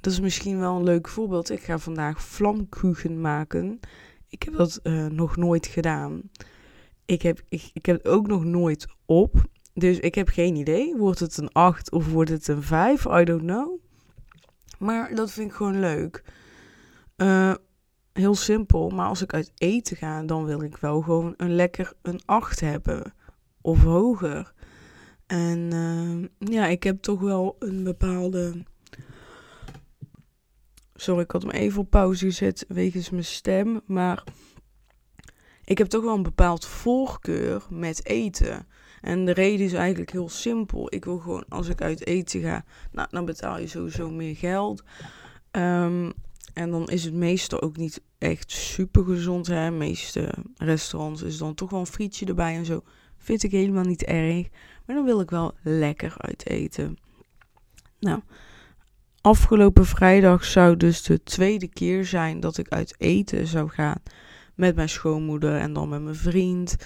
Dat 0.00 0.12
is 0.12 0.20
misschien 0.20 0.58
wel 0.58 0.76
een 0.76 0.84
leuk 0.84 1.08
voorbeeld. 1.08 1.50
Ik 1.50 1.60
ga 1.60 1.78
vandaag 1.78 2.22
vlamkuchen 2.22 3.20
maken. 3.20 3.80
Ik 4.28 4.42
heb 4.42 4.54
dat 4.54 4.80
uh, 4.82 5.06
nog 5.06 5.36
nooit 5.36 5.66
gedaan. 5.66 6.22
Ik 7.04 7.22
heb, 7.22 7.42
ik, 7.48 7.86
heb 7.86 7.96
het 7.96 8.08
ook 8.08 8.26
nog 8.26 8.44
nooit 8.44 8.86
op. 9.04 9.44
Dus 9.74 9.98
ik 9.98 10.14
heb 10.14 10.28
geen 10.28 10.56
idee. 10.56 10.96
Wordt 10.96 11.18
het 11.18 11.36
een 11.36 11.52
8 11.52 11.90
of 11.90 12.08
wordt 12.12 12.30
het 12.30 12.48
een 12.48 12.62
5? 12.62 13.04
I 13.04 13.24
don't 13.24 13.42
know. 13.42 13.78
Maar 14.78 15.14
dat 15.14 15.32
vind 15.32 15.50
ik 15.50 15.56
gewoon 15.56 15.80
leuk. 15.80 16.24
Uh, 17.16 17.54
heel 18.12 18.34
simpel. 18.34 18.90
Maar 18.90 19.08
als 19.08 19.22
ik 19.22 19.34
uit 19.34 19.52
eten 19.54 19.96
ga, 19.96 20.22
dan 20.22 20.44
wil 20.44 20.62
ik 20.62 20.76
wel 20.76 21.00
gewoon 21.00 21.34
een 21.36 21.54
lekker 21.54 21.92
een 22.02 22.20
8 22.24 22.60
hebben 22.60 23.14
of 23.62 23.82
hoger. 23.82 24.52
En 25.26 25.58
uh, 25.74 26.52
ja, 26.52 26.66
ik 26.66 26.82
heb 26.82 27.02
toch 27.02 27.20
wel 27.20 27.56
een 27.58 27.84
bepaalde. 27.84 28.64
Sorry, 30.94 31.22
ik 31.22 31.30
had 31.30 31.42
hem 31.42 31.50
even 31.50 31.80
op 31.80 31.90
pauze 31.90 32.24
gezet 32.24 32.64
wegens 32.68 33.10
mijn 33.10 33.24
stem. 33.24 33.80
Maar 33.86 34.24
ik 35.64 35.78
heb 35.78 35.86
toch 35.86 36.02
wel 36.02 36.14
een 36.14 36.22
bepaald 36.22 36.66
voorkeur 36.66 37.66
met 37.70 38.06
eten. 38.06 38.66
En 39.00 39.24
de 39.24 39.32
reden 39.32 39.66
is 39.66 39.72
eigenlijk 39.72 40.10
heel 40.10 40.28
simpel. 40.28 40.94
Ik 40.94 41.04
wil 41.04 41.18
gewoon, 41.18 41.44
als 41.48 41.68
ik 41.68 41.80
uit 41.80 42.06
eten 42.06 42.40
ga, 42.40 42.64
nou, 42.92 43.08
dan 43.10 43.24
betaal 43.24 43.58
je 43.58 43.66
sowieso 43.66 44.10
meer 44.10 44.36
geld. 44.36 44.82
Um, 45.50 46.12
en 46.54 46.70
dan 46.70 46.88
is 46.88 47.04
het 47.04 47.14
meestal 47.14 47.60
ook 47.60 47.76
niet 47.76 48.02
echt 48.18 48.50
super 48.50 49.04
gezond. 49.04 49.46
Hè? 49.46 49.64
De 49.64 49.76
meeste 49.76 50.34
restaurants 50.56 51.22
is 51.22 51.38
dan 51.38 51.54
toch 51.54 51.70
wel 51.70 51.80
een 51.80 51.86
frietje 51.86 52.26
erbij 52.26 52.56
en 52.56 52.64
zo. 52.64 52.82
Vind 53.22 53.42
ik 53.42 53.50
helemaal 53.50 53.84
niet 53.84 54.04
erg. 54.04 54.48
Maar 54.86 54.96
dan 54.96 55.04
wil 55.04 55.20
ik 55.20 55.30
wel 55.30 55.54
lekker 55.62 56.14
uit 56.16 56.46
eten. 56.46 56.98
Nou, 57.98 58.20
afgelopen 59.20 59.86
vrijdag 59.86 60.44
zou 60.44 60.76
dus 60.76 61.02
de 61.02 61.22
tweede 61.22 61.68
keer 61.68 62.04
zijn 62.04 62.40
dat 62.40 62.58
ik 62.58 62.68
uit 62.68 62.94
eten 62.98 63.46
zou 63.46 63.68
gaan. 63.68 64.02
Met 64.54 64.74
mijn 64.74 64.88
schoonmoeder 64.88 65.56
en 65.56 65.72
dan 65.72 65.88
met 65.88 66.02
mijn 66.02 66.14
vriend. 66.14 66.76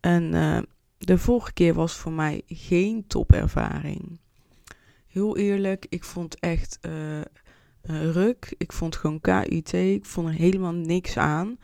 En 0.00 0.34
uh, 0.34 0.58
de 0.98 1.18
vorige 1.18 1.52
keer 1.52 1.74
was 1.74 1.92
voor 1.94 2.12
mij 2.12 2.42
geen 2.46 3.06
topervaring. 3.06 4.20
Heel 5.06 5.36
eerlijk, 5.36 5.86
ik 5.88 6.04
vond 6.04 6.40
echt 6.40 6.78
uh, 6.86 7.20
ruk. 8.12 8.54
Ik 8.58 8.72
vond 8.72 8.96
gewoon 8.96 9.20
KUT. 9.20 9.72
Ik 9.72 10.04
vond 10.04 10.28
er 10.28 10.34
helemaal 10.34 10.72
niks 10.72 11.16
aan. 11.16 11.58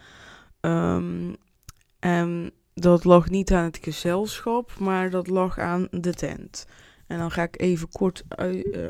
Um, 0.60 1.37
en 1.99 2.52
dat 2.75 3.05
lag 3.05 3.31
niet 3.31 3.53
aan 3.53 3.65
het 3.65 3.79
gezelschap, 3.83 4.79
maar 4.79 5.11
dat 5.11 5.27
lag 5.27 5.59
aan 5.59 5.89
de 5.91 6.15
tent. 6.15 6.67
En 7.07 7.19
dan 7.19 7.31
ga 7.31 7.43
ik 7.43 7.61
even 7.61 7.89
kort 7.89 8.25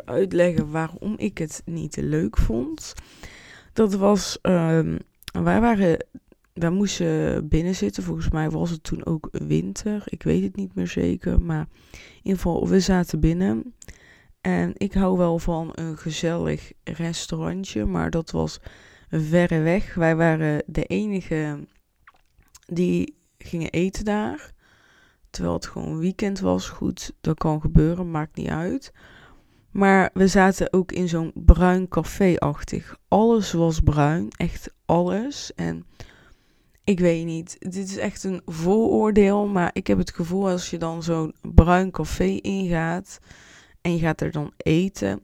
uitleggen 0.05 0.71
waarom 0.71 1.15
ik 1.17 1.39
het 1.39 1.63
niet 1.65 1.97
leuk 1.97 2.37
vond. 2.37 2.95
Dat 3.73 3.95
was, 3.95 4.39
um, 4.43 4.99
wij 5.33 5.61
waren 5.61 5.99
wij 6.53 6.71
moesten 6.71 7.49
binnen 7.49 7.75
zitten. 7.75 8.03
Volgens 8.03 8.31
mij 8.31 8.51
was 8.51 8.71
het 8.71 8.83
toen 8.83 9.07
ook 9.07 9.29
winter. 9.31 10.03
Ik 10.05 10.23
weet 10.23 10.43
het 10.43 10.57
niet 10.57 10.75
meer 10.75 10.89
zeker. 10.89 11.41
Maar 11.41 11.67
in 11.93 11.99
ieder 12.23 12.41
geval, 12.41 12.69
we 12.69 12.81
zaten 12.81 13.21
binnen. 13.21 13.75
En 14.41 14.73
ik 14.77 14.93
hou 14.93 15.19
wel 15.19 15.39
van 15.39 15.71
een 15.75 15.99
gezellig 15.99 16.73
restaurantje. 16.85 17.85
Maar 17.85 18.11
dat 18.11 18.31
was 18.31 18.61
verre 19.09 19.59
weg. 19.59 19.95
Wij 19.95 20.17
waren 20.17 20.63
de 20.67 20.85
enige 20.85 21.67
die 22.67 23.19
gingen 23.45 23.71
eten 23.71 24.05
daar. 24.05 24.53
Terwijl 25.31 25.55
het 25.55 25.67
gewoon 25.67 25.99
weekend 25.99 26.41
was. 26.41 26.69
Goed, 26.69 27.13
dat 27.21 27.39
kan 27.39 27.61
gebeuren, 27.61 28.11
maakt 28.11 28.37
niet 28.37 28.49
uit. 28.49 28.93
Maar 29.71 30.11
we 30.15 30.27
zaten 30.27 30.73
ook 30.73 30.93
in 30.93 31.09
zo'n 31.09 31.33
bruin 31.35 31.89
café-achtig. 31.89 32.97
Alles 33.09 33.53
was 33.53 33.81
bruin, 33.81 34.29
echt 34.31 34.75
alles. 34.85 35.55
En 35.55 35.87
ik 36.85 37.01
weet 37.01 37.25
niet. 37.25 37.57
Dit 37.59 37.89
is 37.89 37.97
echt 37.97 38.25
een 38.25 38.43
vooroordeel. 38.47 39.47
Maar 39.47 39.71
ik 39.73 39.87
heb 39.87 39.99
het 39.99 40.11
gevoel 40.11 40.49
als 40.49 40.71
je 40.71 40.79
dan 40.79 41.03
zo'n 41.03 41.35
bruin 41.43 41.91
café 41.91 42.25
ingaat. 42.25 43.19
En 43.81 43.93
je 43.93 43.99
gaat 43.99 44.21
er 44.21 44.31
dan 44.31 44.53
eten. 44.57 45.23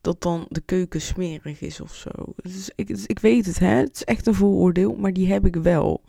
Dat 0.00 0.22
dan 0.22 0.46
de 0.48 0.60
keuken 0.60 1.00
smerig 1.00 1.60
is 1.60 1.80
of 1.80 1.94
zo. 1.94 2.10
Dus 2.36 2.70
ik, 2.74 2.86
dus 2.86 3.06
ik 3.06 3.18
weet 3.18 3.46
het, 3.46 3.58
hè. 3.58 3.74
Het 3.74 3.94
is 3.94 4.04
echt 4.04 4.26
een 4.26 4.34
vooroordeel. 4.34 4.94
Maar 4.94 5.12
die 5.12 5.32
heb 5.32 5.46
ik 5.46 5.56
wel. 5.56 6.02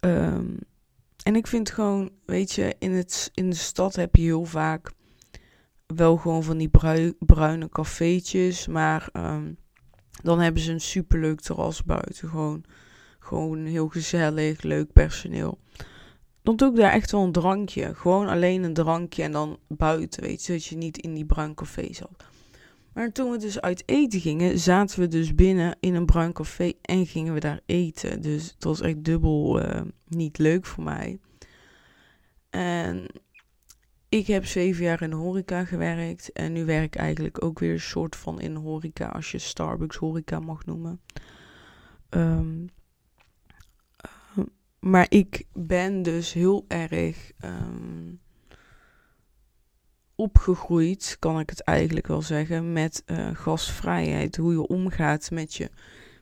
Um, 0.00 0.58
en 1.22 1.36
ik 1.36 1.46
vind 1.46 1.70
gewoon, 1.70 2.10
weet 2.24 2.52
je, 2.52 2.74
in, 2.78 2.92
het, 2.92 3.30
in 3.34 3.50
de 3.50 3.56
stad 3.56 3.96
heb 3.96 4.16
je 4.16 4.22
heel 4.22 4.44
vaak 4.44 4.92
wel 5.86 6.16
gewoon 6.16 6.42
van 6.42 6.58
die 6.58 6.70
bruine 7.18 7.68
cafeetjes. 7.68 8.66
Maar 8.66 9.08
um, 9.12 9.56
dan 10.22 10.40
hebben 10.40 10.62
ze 10.62 10.72
een 10.72 10.80
superleuk 10.80 11.40
terras 11.40 11.84
buiten. 11.84 12.28
Gewoon 12.28 12.64
gewoon 13.18 13.64
heel 13.64 13.88
gezellig, 13.88 14.62
leuk 14.62 14.92
personeel. 14.92 15.58
Dan 16.42 16.56
doe 16.56 16.70
ik 16.70 16.76
daar 16.76 16.92
echt 16.92 17.10
wel 17.10 17.22
een 17.22 17.32
drankje. 17.32 17.94
Gewoon 17.94 18.28
alleen 18.28 18.62
een 18.62 18.74
drankje 18.74 19.22
en 19.22 19.32
dan 19.32 19.58
buiten, 19.68 20.22
weet 20.22 20.44
je, 20.44 20.52
dat 20.52 20.64
je 20.64 20.76
niet 20.76 20.98
in 20.98 21.14
die 21.14 21.26
bruin 21.26 21.54
café 21.54 21.92
zat. 21.92 22.29
Maar 23.00 23.12
toen 23.12 23.30
we 23.30 23.38
dus 23.38 23.60
uit 23.60 23.82
eten 23.86 24.20
gingen, 24.20 24.58
zaten 24.58 25.00
we 25.00 25.08
dus 25.08 25.34
binnen 25.34 25.76
in 25.80 25.94
een 25.94 26.06
bruin 26.06 26.32
café 26.32 26.72
en 26.82 27.06
gingen 27.06 27.34
we 27.34 27.40
daar 27.40 27.60
eten. 27.66 28.22
Dus 28.22 28.50
het 28.50 28.64
was 28.64 28.80
echt 28.80 29.04
dubbel 29.04 29.62
uh, 29.62 29.80
niet 30.08 30.38
leuk 30.38 30.66
voor 30.66 30.84
mij. 30.84 31.18
En 32.50 33.06
ik 34.08 34.26
heb 34.26 34.46
zeven 34.46 34.84
jaar 34.84 35.02
in 35.02 35.10
de 35.10 35.16
horeca 35.16 35.64
gewerkt. 35.64 36.32
En 36.32 36.52
nu 36.52 36.64
werk 36.64 36.84
ik 36.84 36.96
eigenlijk 36.96 37.44
ook 37.44 37.58
weer 37.58 37.72
een 37.72 37.80
soort 37.80 38.16
van 38.16 38.40
in 38.40 38.54
de 38.54 38.60
horeca, 38.60 39.08
als 39.08 39.30
je 39.30 39.38
Starbucks 39.38 39.96
horeca 39.96 40.40
mag 40.40 40.64
noemen. 40.66 41.00
Um, 42.10 42.68
maar 44.78 45.06
ik 45.08 45.46
ben 45.52 46.02
dus 46.02 46.32
heel 46.32 46.64
erg 46.68 47.32
um, 47.44 48.20
opgegroeid, 50.20 51.16
kan 51.18 51.40
ik 51.40 51.50
het 51.50 51.62
eigenlijk 51.62 52.06
wel 52.06 52.22
zeggen, 52.22 52.72
met 52.72 53.02
uh, 53.06 53.28
gastvrijheid. 53.32 54.36
Hoe 54.36 54.52
je 54.52 54.66
omgaat 54.66 55.30
met 55.30 55.54
je, 55.54 55.70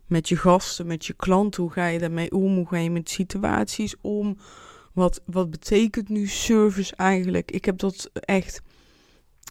met 0.07 0.29
je 0.29 0.37
gasten, 0.37 0.87
met 0.87 1.07
je 1.07 1.13
klanten. 1.13 1.63
Hoe 1.63 1.73
ga 1.73 1.87
je 1.87 1.99
daarmee 1.99 2.33
om? 2.33 2.57
Hoe 2.57 2.69
ga 2.69 2.77
je 2.77 2.91
met 2.91 3.11
situaties 3.11 3.95
om? 4.01 4.37
Wat, 4.93 5.21
wat 5.27 5.51
betekent 5.51 6.09
nu 6.09 6.27
service 6.27 6.97
eigenlijk? 6.97 7.51
Ik 7.51 7.65
heb 7.65 7.79
dat 7.79 8.11
echt. 8.13 8.63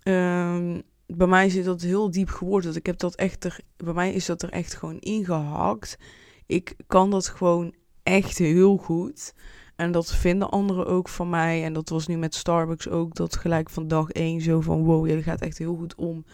Um, 0.04 0.82
bij 1.08 1.28
mij 1.28 1.50
zit 1.50 1.66
dat 1.66 1.82
heel 1.82 2.12
diep 2.12 2.30
geworden. 2.30 2.76
Ik 2.76 2.86
heb 2.86 2.98
dat 2.98 3.16
echt 3.16 3.44
er, 3.44 3.60
bij 3.78 3.94
mij 3.94 4.14
is 4.14 4.26
dat 4.26 4.42
er 4.42 4.50
echt 4.50 4.74
gewoon 4.74 5.00
ingehakt. 5.00 5.98
Ik 6.46 6.76
kan 6.88 7.10
dat 7.10 7.28
gewoon 7.28 7.74
echt 8.04 8.38
heel 8.38 8.78
goed. 8.78 9.34
En 9.78 9.92
dat 9.92 10.16
vinden 10.16 10.50
anderen 10.50 10.88
ook 10.88 11.10
van 11.10 11.30
mij. 11.30 11.64
En 11.64 11.74
dat 11.74 11.90
was 11.90 12.08
nu 12.08 12.18
met 12.18 12.36
Starbucks 12.36 12.90
ook. 12.90 13.16
Dat 13.16 13.36
gelijk 13.36 13.70
van 13.70 13.88
dag 13.88 14.10
één 14.10 14.42
zo 14.42 14.62
van 14.62 14.84
wow, 14.84 15.08
je 15.08 15.24
gaat 15.24 15.42
echt 15.42 15.58
heel 15.58 15.76
goed 15.76 15.96
om 15.96 16.26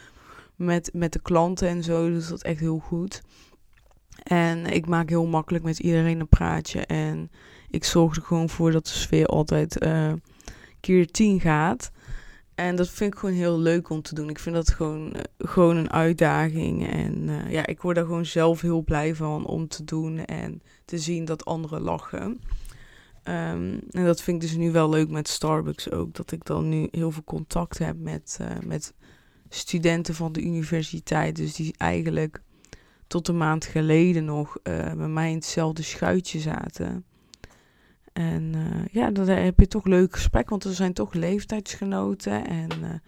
met, 0.56 0.90
met 0.94 1.14
de 1.14 1.22
klanten 1.22 1.68
en 1.68 1.84
zo. 1.84 2.10
Dus 2.10 2.28
dat 2.28 2.44
echt 2.44 2.60
heel 2.60 2.80
goed. 2.80 3.22
En 4.24 4.66
ik 4.66 4.88
maak 4.88 5.10
heel 5.10 5.26
makkelijk 5.26 5.64
met 5.64 5.80
iedereen 5.80 6.20
een 6.20 6.28
praatje. 6.28 6.86
En 6.86 7.32
ik 7.70 7.84
zorg 7.84 8.16
er 8.16 8.22
gewoon 8.22 8.50
voor 8.50 8.72
dat 8.72 8.86
de 8.86 8.94
sfeer 8.94 9.26
altijd 9.26 9.84
uh, 9.84 10.14
keer 10.80 11.08
tien 11.08 11.40
gaat. 11.40 11.92
En 12.56 12.76
dat 12.76 12.90
vind 12.90 13.14
ik 13.14 13.20
gewoon 13.20 13.36
heel 13.36 13.60
leuk 13.60 13.90
om 13.90 14.02
te 14.02 14.16
doen. 14.16 14.30
Ik 14.30 14.40
vind 14.40 14.56
dat 14.56 14.70
gewoon, 14.70 15.14
uh, 15.16 15.22
gewoon 15.38 15.76
een 15.76 15.92
uitdaging. 15.92 16.88
En 16.92 17.28
uh, 17.28 17.52
ja, 17.52 17.66
ik 17.66 17.82
word 17.82 17.98
er 17.98 18.06
gewoon 18.06 18.26
zelf 18.26 18.62
heel 18.62 18.82
blij 18.82 19.16
van 19.16 19.46
om 19.46 19.68
te 19.68 19.84
doen. 19.84 20.26
En 20.26 20.62
te 20.86 20.98
zien 20.98 21.26
dat 21.26 21.46
anderen 21.46 21.82
lachen. 21.82 22.42
Um, 23.28 23.80
en 23.92 24.06
dat 24.06 24.22
vind 24.22 24.44
ik 24.44 24.50
dus 24.50 24.58
nu 24.58 24.72
wel 24.72 24.90
leuk 24.90 25.10
met 25.10 25.28
Starbucks 25.28 25.92
ook. 25.92 26.14
Dat 26.14 26.32
ik 26.32 26.46
dan 26.46 26.70
nu 26.70 26.88
heel 26.92 27.12
veel 27.12 27.24
contact 27.24 27.78
heb 27.78 28.00
met, 28.00 28.38
uh, 28.42 28.48
met 28.66 28.94
studenten 29.50 30.16
van 30.16 30.32
de 30.32 30.42
universiteit. 30.42 31.36
Dus 31.36 31.56
die 31.56 31.74
eigenlijk 31.78 32.42
tot 33.08 33.28
een 33.28 33.38
maand 33.38 33.66
geleden 33.66 34.26
nog 34.26 34.58
uh, 34.64 34.94
bij 34.94 35.08
mij 35.08 35.30
in 35.30 35.36
hetzelfde 35.36 35.84
schuitje 35.84 36.40
zaten. 36.40 37.06
En 38.14 38.54
uh, 38.56 38.86
ja, 38.92 39.12
dan 39.12 39.28
heb 39.28 39.60
je 39.60 39.68
toch 39.68 39.86
leuk 39.86 40.14
gesprek, 40.14 40.50
want 40.50 40.64
er 40.64 40.74
zijn 40.74 40.94
toch 40.94 41.14
leeftijdsgenoten. 41.14 42.48
En 42.48 43.02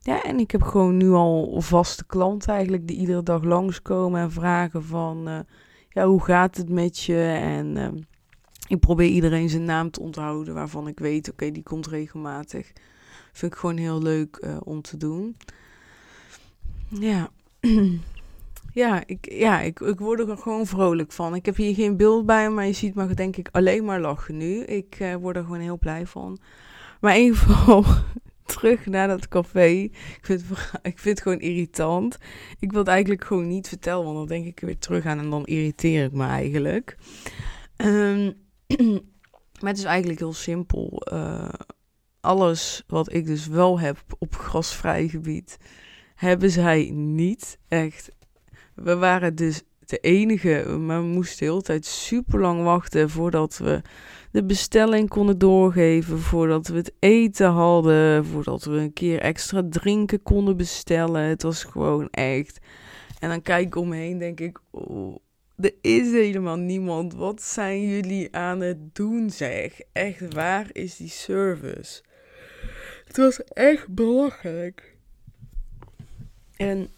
ja, 0.00 0.22
en 0.22 0.38
ik 0.38 0.50
heb 0.50 0.62
gewoon 0.62 0.96
nu 0.96 1.10
al 1.10 1.60
vaste 1.60 2.06
klanten 2.06 2.52
eigenlijk 2.52 2.86
die 2.86 2.96
iedere 2.96 3.22
dag 3.22 3.42
langskomen 3.42 4.20
en 4.20 4.32
vragen 4.32 4.84
van 4.84 5.44
ja, 5.88 6.06
hoe 6.06 6.24
gaat 6.24 6.56
het 6.56 6.68
met 6.68 6.98
je? 6.98 7.22
En 7.40 7.76
uh, 7.76 7.88
ik 8.68 8.80
probeer 8.80 9.08
iedereen 9.08 9.48
zijn 9.48 9.64
naam 9.64 9.90
te 9.90 10.00
onthouden 10.00 10.54
waarvan 10.54 10.88
ik 10.88 10.98
weet, 10.98 11.30
oké, 11.30 11.50
die 11.50 11.62
komt 11.62 11.86
regelmatig. 11.86 12.72
Vind 13.32 13.52
ik 13.52 13.58
gewoon 13.58 13.76
heel 13.76 14.02
leuk 14.02 14.38
uh, 14.40 14.56
om 14.64 14.82
te 14.82 14.96
doen. 14.96 15.36
Ja. 16.88 17.30
ja, 18.82 19.02
ik, 19.06 19.32
ja 19.32 19.60
ik, 19.60 19.80
ik 19.80 19.98
word 19.98 20.28
er 20.28 20.36
gewoon 20.36 20.66
vrolijk 20.66 21.12
van. 21.12 21.34
Ik 21.34 21.46
heb 21.46 21.56
hier 21.56 21.74
geen 21.74 21.96
beeld 21.96 22.26
bij, 22.26 22.50
maar 22.50 22.66
je 22.66 22.72
ziet 22.72 22.94
me 22.94 23.14
denk 23.14 23.36
ik 23.36 23.48
alleen 23.52 23.84
maar 23.84 24.00
lachen 24.00 24.36
nu. 24.36 24.64
Ik 24.64 25.00
uh, 25.00 25.14
word 25.14 25.36
er 25.36 25.42
gewoon 25.42 25.60
heel 25.60 25.78
blij 25.78 26.06
van. 26.06 26.38
Maar 27.00 27.16
in 27.16 27.22
ieder 27.22 27.38
geval, 27.38 27.84
terug 28.54 28.86
naar 28.86 29.08
dat 29.08 29.28
café. 29.28 29.68
Ik 29.68 30.18
vind, 30.20 30.44
ik 30.82 30.98
vind 30.98 31.18
het 31.18 31.22
gewoon 31.22 31.40
irritant. 31.40 32.18
Ik 32.58 32.70
wil 32.70 32.80
het 32.80 32.88
eigenlijk 32.88 33.24
gewoon 33.24 33.48
niet 33.48 33.68
vertellen, 33.68 34.04
want 34.04 34.16
dan 34.16 34.26
denk 34.26 34.46
ik 34.46 34.60
er 34.60 34.66
weer 34.66 34.78
terug 34.78 35.06
aan 35.06 35.18
en 35.18 35.30
dan 35.30 35.46
irriteer 35.46 36.04
ik 36.04 36.12
me 36.12 36.26
eigenlijk. 36.26 36.96
Um, 37.76 38.41
maar 39.60 39.70
het 39.70 39.78
is 39.78 39.84
eigenlijk 39.84 40.18
heel 40.18 40.32
simpel. 40.32 41.02
Uh, 41.12 41.48
alles 42.20 42.82
wat 42.86 43.12
ik 43.12 43.26
dus 43.26 43.46
wel 43.46 43.80
heb 43.80 44.04
op 44.18 44.34
grasvrij 44.34 45.08
gebied, 45.08 45.58
hebben 46.14 46.50
zij 46.50 46.90
niet 46.94 47.58
echt. 47.68 48.10
We 48.74 48.96
waren 48.96 49.34
dus 49.34 49.62
de 49.92 49.98
enige. 49.98 50.68
Maar 50.78 51.00
we 51.00 51.06
moesten 51.06 51.38
de 51.38 51.44
hele 51.44 51.62
tijd 51.62 51.86
super 51.86 52.40
lang 52.40 52.62
wachten 52.62 53.10
voordat 53.10 53.58
we 53.58 53.80
de 54.30 54.44
bestelling 54.44 55.08
konden 55.08 55.38
doorgeven. 55.38 56.18
Voordat 56.18 56.66
we 56.66 56.76
het 56.76 56.92
eten 56.98 57.50
hadden. 57.50 58.24
Voordat 58.24 58.64
we 58.64 58.76
een 58.76 58.92
keer 58.92 59.20
extra 59.20 59.62
drinken 59.70 60.22
konden 60.22 60.56
bestellen. 60.56 61.22
Het 61.22 61.42
was 61.42 61.64
gewoon 61.64 62.08
echt. 62.10 62.58
En 63.18 63.28
dan 63.28 63.42
kijk 63.42 63.66
ik 63.66 63.76
omheen, 63.76 64.18
denk 64.18 64.40
ik. 64.40 64.60
Oh, 64.70 65.16
er 65.56 65.74
is 65.80 66.10
helemaal 66.10 66.56
niemand. 66.56 67.14
Wat 67.14 67.42
zijn 67.42 67.88
jullie 67.88 68.36
aan 68.36 68.60
het 68.60 68.94
doen, 68.94 69.30
zeg? 69.30 69.80
Echt, 69.92 70.34
waar 70.34 70.66
is 70.72 70.96
die 70.96 71.08
service? 71.08 72.02
Het 73.04 73.16
was 73.16 73.44
echt 73.44 73.88
belachelijk. 73.88 74.96
En 76.56 76.90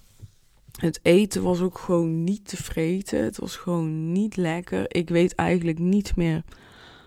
het 0.80 1.00
eten 1.02 1.42
was 1.42 1.60
ook 1.60 1.78
gewoon 1.78 2.24
niet 2.24 2.48
te 2.48 2.56
vreten. 2.56 3.24
Het 3.24 3.38
was 3.38 3.56
gewoon 3.56 4.12
niet 4.12 4.36
lekker. 4.36 4.84
Ik 4.88 5.08
weet 5.08 5.34
eigenlijk 5.34 5.78
niet 5.78 6.16
meer 6.16 6.42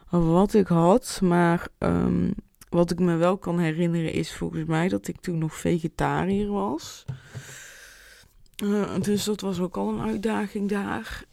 wat 0.10 0.54
ik 0.54 0.68
had. 0.68 1.20
Maar 1.24 1.68
um, 1.80 2.34
wat 2.70 2.92
ik 2.92 3.00
me 3.00 3.16
wel 3.16 3.38
kan 3.38 3.60
herinneren 3.60 4.13
is 4.13 4.34
volgens 4.34 4.66
mij 4.66 4.88
dat 4.88 5.08
ik 5.08 5.22
toen 5.22 5.38
nog 5.38 5.56
vegetariër 5.56 6.51
was. 6.51 7.06
Uh, 8.63 9.00
dus 9.01 9.24
dat 9.24 9.42
was 9.42 9.60
ook 9.60 9.77
al 9.77 9.89
een 9.89 10.01
uitdaging 10.01 10.70
daar. 10.70 11.25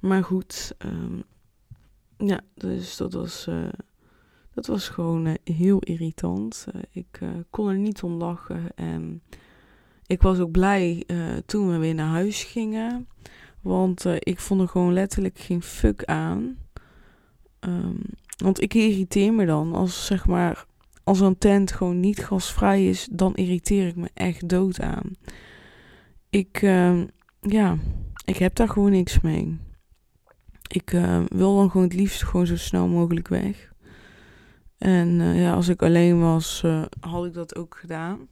Maar 0.00 0.24
goed, 0.24 0.74
um, 0.84 1.22
ja, 2.16 2.40
dus 2.54 2.96
dat 2.96 3.12
was, 3.12 3.46
uh, 3.48 3.68
dat 4.54 4.66
was 4.66 4.88
gewoon 4.88 5.26
uh, 5.26 5.34
heel 5.44 5.78
irritant. 5.78 6.66
ik 6.90 7.20
kon 7.50 7.68
er 7.68 7.78
niet 7.78 8.02
om 8.02 8.12
lachen 8.12 8.74
en 8.74 9.22
ik 10.06 10.22
was 10.22 10.38
ook 10.38 10.50
blij 10.50 11.04
toen 11.46 11.70
we 11.70 11.76
weer 11.78 11.94
naar 11.94 12.08
huis 12.08 12.44
gingen. 12.44 13.08
Want 13.60 14.04
ik 14.04 14.40
vond 14.40 14.60
er 14.60 14.68
gewoon 14.68 14.92
letterlijk 14.92 15.38
geen 15.38 15.62
fuck 15.62 16.04
aan. 16.04 16.58
Um, 17.60 18.00
want 18.36 18.60
ik 18.60 18.74
irriteer 18.74 19.32
me 19.32 19.46
dan 19.46 19.74
als 19.74 20.06
zeg 20.06 20.26
maar 20.26 20.66
als 21.04 21.20
een 21.20 21.38
tent 21.38 21.72
gewoon 21.72 22.00
niet 22.00 22.24
gasvrij 22.24 22.88
is, 22.88 23.08
dan 23.10 23.34
irriteer 23.34 23.86
ik 23.86 23.96
me 23.96 24.10
echt 24.14 24.48
dood 24.48 24.80
aan. 24.80 25.12
Ik, 26.30 26.62
uh, 26.62 27.02
ja, 27.40 27.78
ik 28.24 28.36
heb 28.36 28.54
daar 28.54 28.68
gewoon 28.68 28.90
niks 28.90 29.20
mee. 29.20 29.58
Ik 30.68 30.92
uh, 30.92 31.24
wil 31.28 31.56
dan 31.56 31.70
gewoon 31.70 31.86
het 31.86 31.96
liefst 31.96 32.24
gewoon 32.24 32.46
zo 32.46 32.56
snel 32.56 32.88
mogelijk 32.88 33.28
weg. 33.28 33.72
En 34.78 35.08
uh, 35.08 35.40
ja, 35.40 35.52
als 35.52 35.68
ik 35.68 35.82
alleen 35.82 36.20
was, 36.20 36.62
uh, 36.64 36.84
had 37.00 37.24
ik 37.26 37.34
dat 37.34 37.56
ook 37.56 37.76
gedaan. 37.76 38.28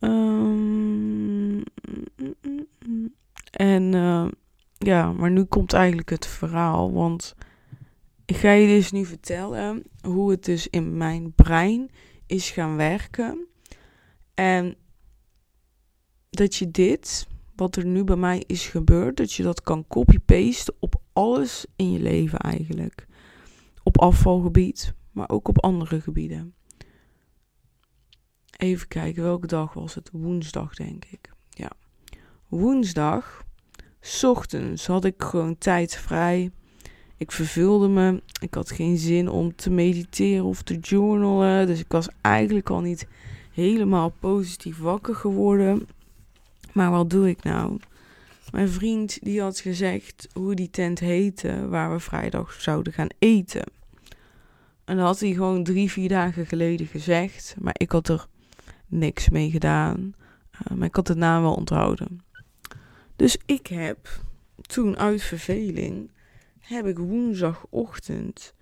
Um, 0.00 1.62
en 3.50 3.92
ja, 4.78 5.12
maar 5.12 5.30
nu 5.30 5.44
komt 5.44 5.72
eigenlijk 5.72 6.10
het 6.10 6.26
verhaal. 6.26 6.92
Want 6.92 7.34
ik 8.24 8.36
ga 8.36 8.50
je 8.50 8.66
dus 8.66 8.92
nu 8.92 9.04
vertellen 9.04 9.82
hoe 10.02 10.30
het 10.30 10.44
dus 10.44 10.68
in 10.68 10.96
mijn 10.96 11.32
brein 11.34 11.90
is 12.26 12.50
gaan 12.50 12.76
werken. 12.76 13.46
En 14.34 14.76
dat 16.30 16.54
je 16.54 16.70
dit, 16.70 17.26
wat 17.56 17.76
er 17.76 17.86
nu 17.86 18.04
bij 18.04 18.16
mij 18.16 18.44
is 18.46 18.66
gebeurd, 18.66 19.16
dat 19.16 19.32
je 19.32 19.42
dat 19.42 19.62
kan 19.62 19.86
copy-pasten 19.88 20.74
op 20.78 21.00
alles 21.12 21.66
in 21.76 21.92
je 21.92 22.00
leven 22.00 22.38
eigenlijk. 22.38 23.06
Op 23.82 24.00
afvalgebied, 24.00 24.94
maar 25.12 25.28
ook 25.28 25.48
op 25.48 25.62
andere 25.62 26.00
gebieden. 26.00 26.54
Even 28.56 28.88
kijken, 28.88 29.22
welke 29.22 29.46
dag 29.46 29.72
was 29.72 29.94
het? 29.94 30.10
Woensdag, 30.12 30.74
denk 30.74 31.04
ik. 31.04 31.32
Ja. 31.50 31.70
Woensdag, 32.48 33.44
ochtends, 34.22 34.86
had 34.86 35.04
ik 35.04 35.22
gewoon 35.22 35.58
tijd 35.58 35.96
vrij. 35.96 36.50
Ik 37.16 37.32
vervulde 37.32 37.88
me. 37.88 38.22
Ik 38.40 38.54
had 38.54 38.70
geen 38.70 38.98
zin 38.98 39.28
om 39.28 39.56
te 39.56 39.70
mediteren 39.70 40.44
of 40.44 40.62
te 40.62 40.78
journalen. 40.78 41.66
Dus 41.66 41.80
ik 41.80 41.92
was 41.92 42.08
eigenlijk 42.20 42.70
al 42.70 42.80
niet 42.80 43.06
helemaal 43.52 44.12
positief 44.20 44.78
wakker 44.78 45.14
geworden. 45.14 45.88
Maar 46.74 46.90
wat 46.90 47.10
doe 47.10 47.28
ik 47.28 47.42
nou? 47.42 47.78
Mijn 48.50 48.68
vriend 48.68 49.18
die 49.22 49.40
had 49.40 49.58
gezegd 49.60 50.28
hoe 50.32 50.54
die 50.54 50.70
tent 50.70 50.98
heette 50.98 51.68
waar 51.68 51.92
we 51.92 52.00
vrijdag 52.00 52.52
zouden 52.52 52.92
gaan 52.92 53.08
eten. 53.18 53.64
En 54.84 54.96
dat 54.96 55.06
had 55.06 55.20
hij 55.20 55.32
gewoon 55.32 55.64
drie, 55.64 55.90
vier 55.90 56.08
dagen 56.08 56.46
geleden 56.46 56.86
gezegd. 56.86 57.54
Maar 57.58 57.74
ik 57.76 57.92
had 57.92 58.08
er 58.08 58.26
niks 58.86 59.28
mee 59.28 59.50
gedaan. 59.50 60.14
Uh, 60.52 60.76
maar 60.76 60.88
ik 60.88 60.96
had 60.96 61.06
de 61.06 61.14
naam 61.14 61.42
wel 61.42 61.54
onthouden. 61.54 62.20
Dus 63.16 63.38
ik 63.46 63.66
heb 63.66 64.08
toen 64.60 64.96
uit 64.96 65.22
verveling, 65.22 66.10
heb 66.58 66.86
ik 66.86 66.98
woensdagochtend, 66.98 68.54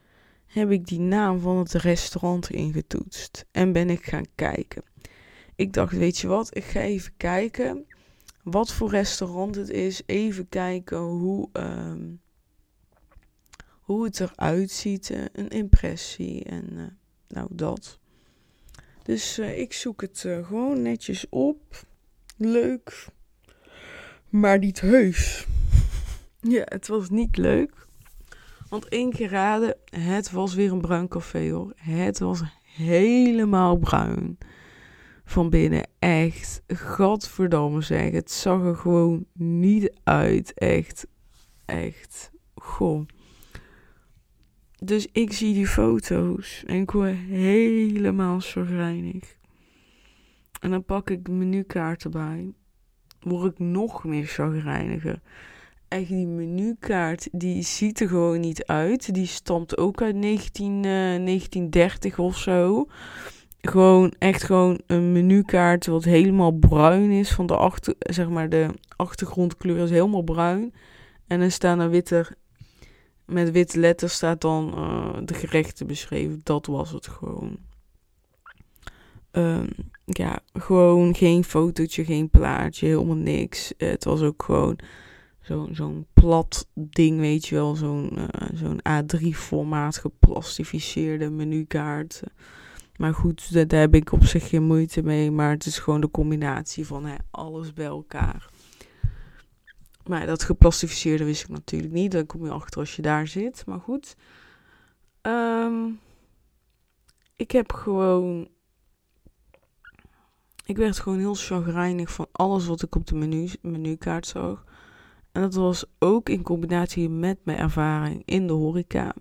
heb 0.46 0.70
ik 0.70 0.86
die 0.86 1.00
naam 1.00 1.40
van 1.40 1.58
het 1.58 1.72
restaurant 1.72 2.50
ingetoetst. 2.50 3.44
En 3.50 3.72
ben 3.72 3.90
ik 3.90 4.04
gaan 4.04 4.26
kijken. 4.34 4.82
Ik 5.56 5.72
dacht, 5.72 5.92
weet 5.92 6.18
je 6.18 6.26
wat, 6.26 6.56
ik 6.56 6.64
ga 6.64 6.80
even 6.80 7.12
kijken 7.16 7.86
wat 8.42 8.72
voor 8.72 8.90
restaurant 8.90 9.54
het 9.54 9.68
is. 9.70 10.02
Even 10.06 10.48
kijken 10.48 10.98
hoe, 10.98 11.48
um, 11.52 12.20
hoe 13.80 14.04
het 14.04 14.20
eruit 14.20 14.70
ziet. 14.70 15.10
Uh, 15.10 15.24
een 15.32 15.48
impressie 15.48 16.44
en 16.44 16.72
uh, 16.72 16.82
nou 17.28 17.48
dat. 17.50 17.98
Dus 19.02 19.38
uh, 19.38 19.58
ik 19.58 19.72
zoek 19.72 20.00
het 20.00 20.18
gewoon 20.18 20.82
netjes 20.82 21.26
op. 21.28 21.84
Leuk. 22.36 23.06
Maar 24.28 24.58
niet 24.58 24.80
heus. 24.80 25.46
ja, 26.40 26.62
het 26.64 26.86
was 26.86 27.10
niet 27.10 27.36
leuk. 27.36 27.86
Want 28.68 28.88
één 28.88 29.12
keer 29.12 29.28
raden, 29.28 29.76
het 29.90 30.30
was 30.30 30.54
weer 30.54 30.72
een 30.72 30.80
bruin 30.80 31.08
café 31.08 31.50
hoor. 31.50 31.72
Het 31.76 32.18
was 32.18 32.42
helemaal 32.62 33.76
bruin 33.76 34.38
van 35.32 35.50
binnen. 35.50 35.86
Echt, 35.98 36.62
godverdomme 36.76 37.80
zeg. 37.80 38.10
Het 38.10 38.30
zag 38.30 38.62
er 38.62 38.76
gewoon 38.76 39.26
niet 39.32 39.92
uit. 40.04 40.54
Echt, 40.54 41.06
echt. 41.64 42.30
Goh. 42.54 43.06
Dus 44.78 45.08
ik 45.12 45.32
zie 45.32 45.54
die 45.54 45.66
foto's 45.66 46.62
en 46.66 46.80
ik 46.80 46.90
word 46.90 47.14
helemaal 47.16 48.40
chagrijnig. 48.40 49.36
En 50.60 50.70
dan 50.70 50.84
pak 50.84 51.10
ik 51.10 51.24
de 51.24 51.32
menukaart 51.32 52.04
erbij. 52.04 52.52
Word 53.20 53.52
ik 53.52 53.58
nog 53.58 54.04
meer 54.04 54.26
chagrijniger. 54.26 55.20
Echt, 55.88 56.08
die 56.08 56.26
menukaart, 56.26 57.28
die 57.32 57.62
ziet 57.62 58.00
er 58.00 58.08
gewoon 58.08 58.40
niet 58.40 58.64
uit. 58.64 59.14
Die 59.14 59.26
stamt 59.26 59.76
ook 59.76 60.02
uit 60.02 60.16
19, 60.16 60.72
uh, 60.72 60.82
1930 60.82 62.18
of 62.18 62.38
zo 62.38 62.86
gewoon 63.62 64.12
echt 64.18 64.42
gewoon 64.42 64.80
een 64.86 65.12
menukaart 65.12 65.86
wat 65.86 66.04
helemaal 66.04 66.52
bruin 66.52 67.10
is 67.10 67.30
van 67.32 67.46
de 67.46 67.56
achter, 67.56 67.94
zeg 67.98 68.28
maar 68.28 68.48
de 68.48 68.68
achtergrondkleur 68.96 69.78
is 69.78 69.90
helemaal 69.90 70.22
bruin 70.22 70.74
en 71.26 71.40
dan 71.40 71.50
staan 71.50 71.80
er 71.80 71.90
witte 71.90 72.36
met 73.26 73.50
witte 73.50 73.80
letters 73.80 74.12
staat 74.12 74.40
dan 74.40 74.74
uh, 74.76 75.16
de 75.24 75.34
gerechten 75.34 75.86
beschreven. 75.86 76.40
Dat 76.42 76.66
was 76.66 76.90
het 76.90 77.06
gewoon. 77.06 77.56
Um, 79.32 79.68
ja, 80.04 80.38
gewoon 80.52 81.14
geen 81.14 81.44
fotootje, 81.44 82.04
geen 82.04 82.30
plaatje, 82.30 82.86
helemaal 82.86 83.16
niks. 83.16 83.72
Het 83.76 84.04
was 84.04 84.22
ook 84.22 84.42
gewoon 84.42 84.78
zo'n 85.40 85.74
zo'n 85.74 86.06
plat 86.12 86.68
ding, 86.74 87.18
weet 87.18 87.46
je 87.46 87.54
wel. 87.54 87.74
Zo'n 87.74 88.18
uh, 88.18 88.24
zo'n 88.54 88.80
A3-formaat 88.88 89.98
geplastificeerde 89.98 91.30
menukaart. 91.30 92.22
Maar 93.02 93.14
goed, 93.14 93.68
daar 93.68 93.80
heb 93.80 93.94
ik 93.94 94.12
op 94.12 94.24
zich 94.24 94.48
geen 94.48 94.62
moeite 94.62 95.02
mee. 95.02 95.30
Maar 95.30 95.50
het 95.50 95.66
is 95.66 95.78
gewoon 95.78 96.00
de 96.00 96.10
combinatie 96.10 96.86
van 96.86 97.04
hè, 97.04 97.16
alles 97.30 97.72
bij 97.72 97.86
elkaar. 97.86 98.48
Maar 100.06 100.26
dat 100.26 100.42
geplastificeerde 100.42 101.24
wist 101.24 101.42
ik 101.42 101.48
natuurlijk 101.48 101.92
niet. 101.92 102.12
Dan 102.12 102.26
kom 102.26 102.44
je 102.44 102.50
achter 102.50 102.80
als 102.80 102.96
je 102.96 103.02
daar 103.02 103.26
zit. 103.26 103.66
Maar 103.66 103.80
goed. 103.80 104.16
Um, 105.22 106.00
ik 107.36 107.50
heb 107.50 107.72
gewoon. 107.72 108.48
Ik 110.64 110.76
werd 110.76 110.98
gewoon 110.98 111.18
heel 111.18 111.34
chagrijnig 111.34 112.12
van 112.12 112.26
alles 112.32 112.66
wat 112.66 112.82
ik 112.82 112.94
op 112.94 113.06
de 113.06 113.14
menu, 113.14 113.48
menukaart 113.60 114.26
zag. 114.26 114.64
En 115.32 115.40
dat 115.40 115.54
was 115.54 115.84
ook 115.98 116.28
in 116.28 116.42
combinatie 116.42 117.08
met 117.08 117.38
mijn 117.44 117.58
ervaring 117.58 118.22
in 118.24 118.46
de 118.46 118.52
horeca. 118.52 119.14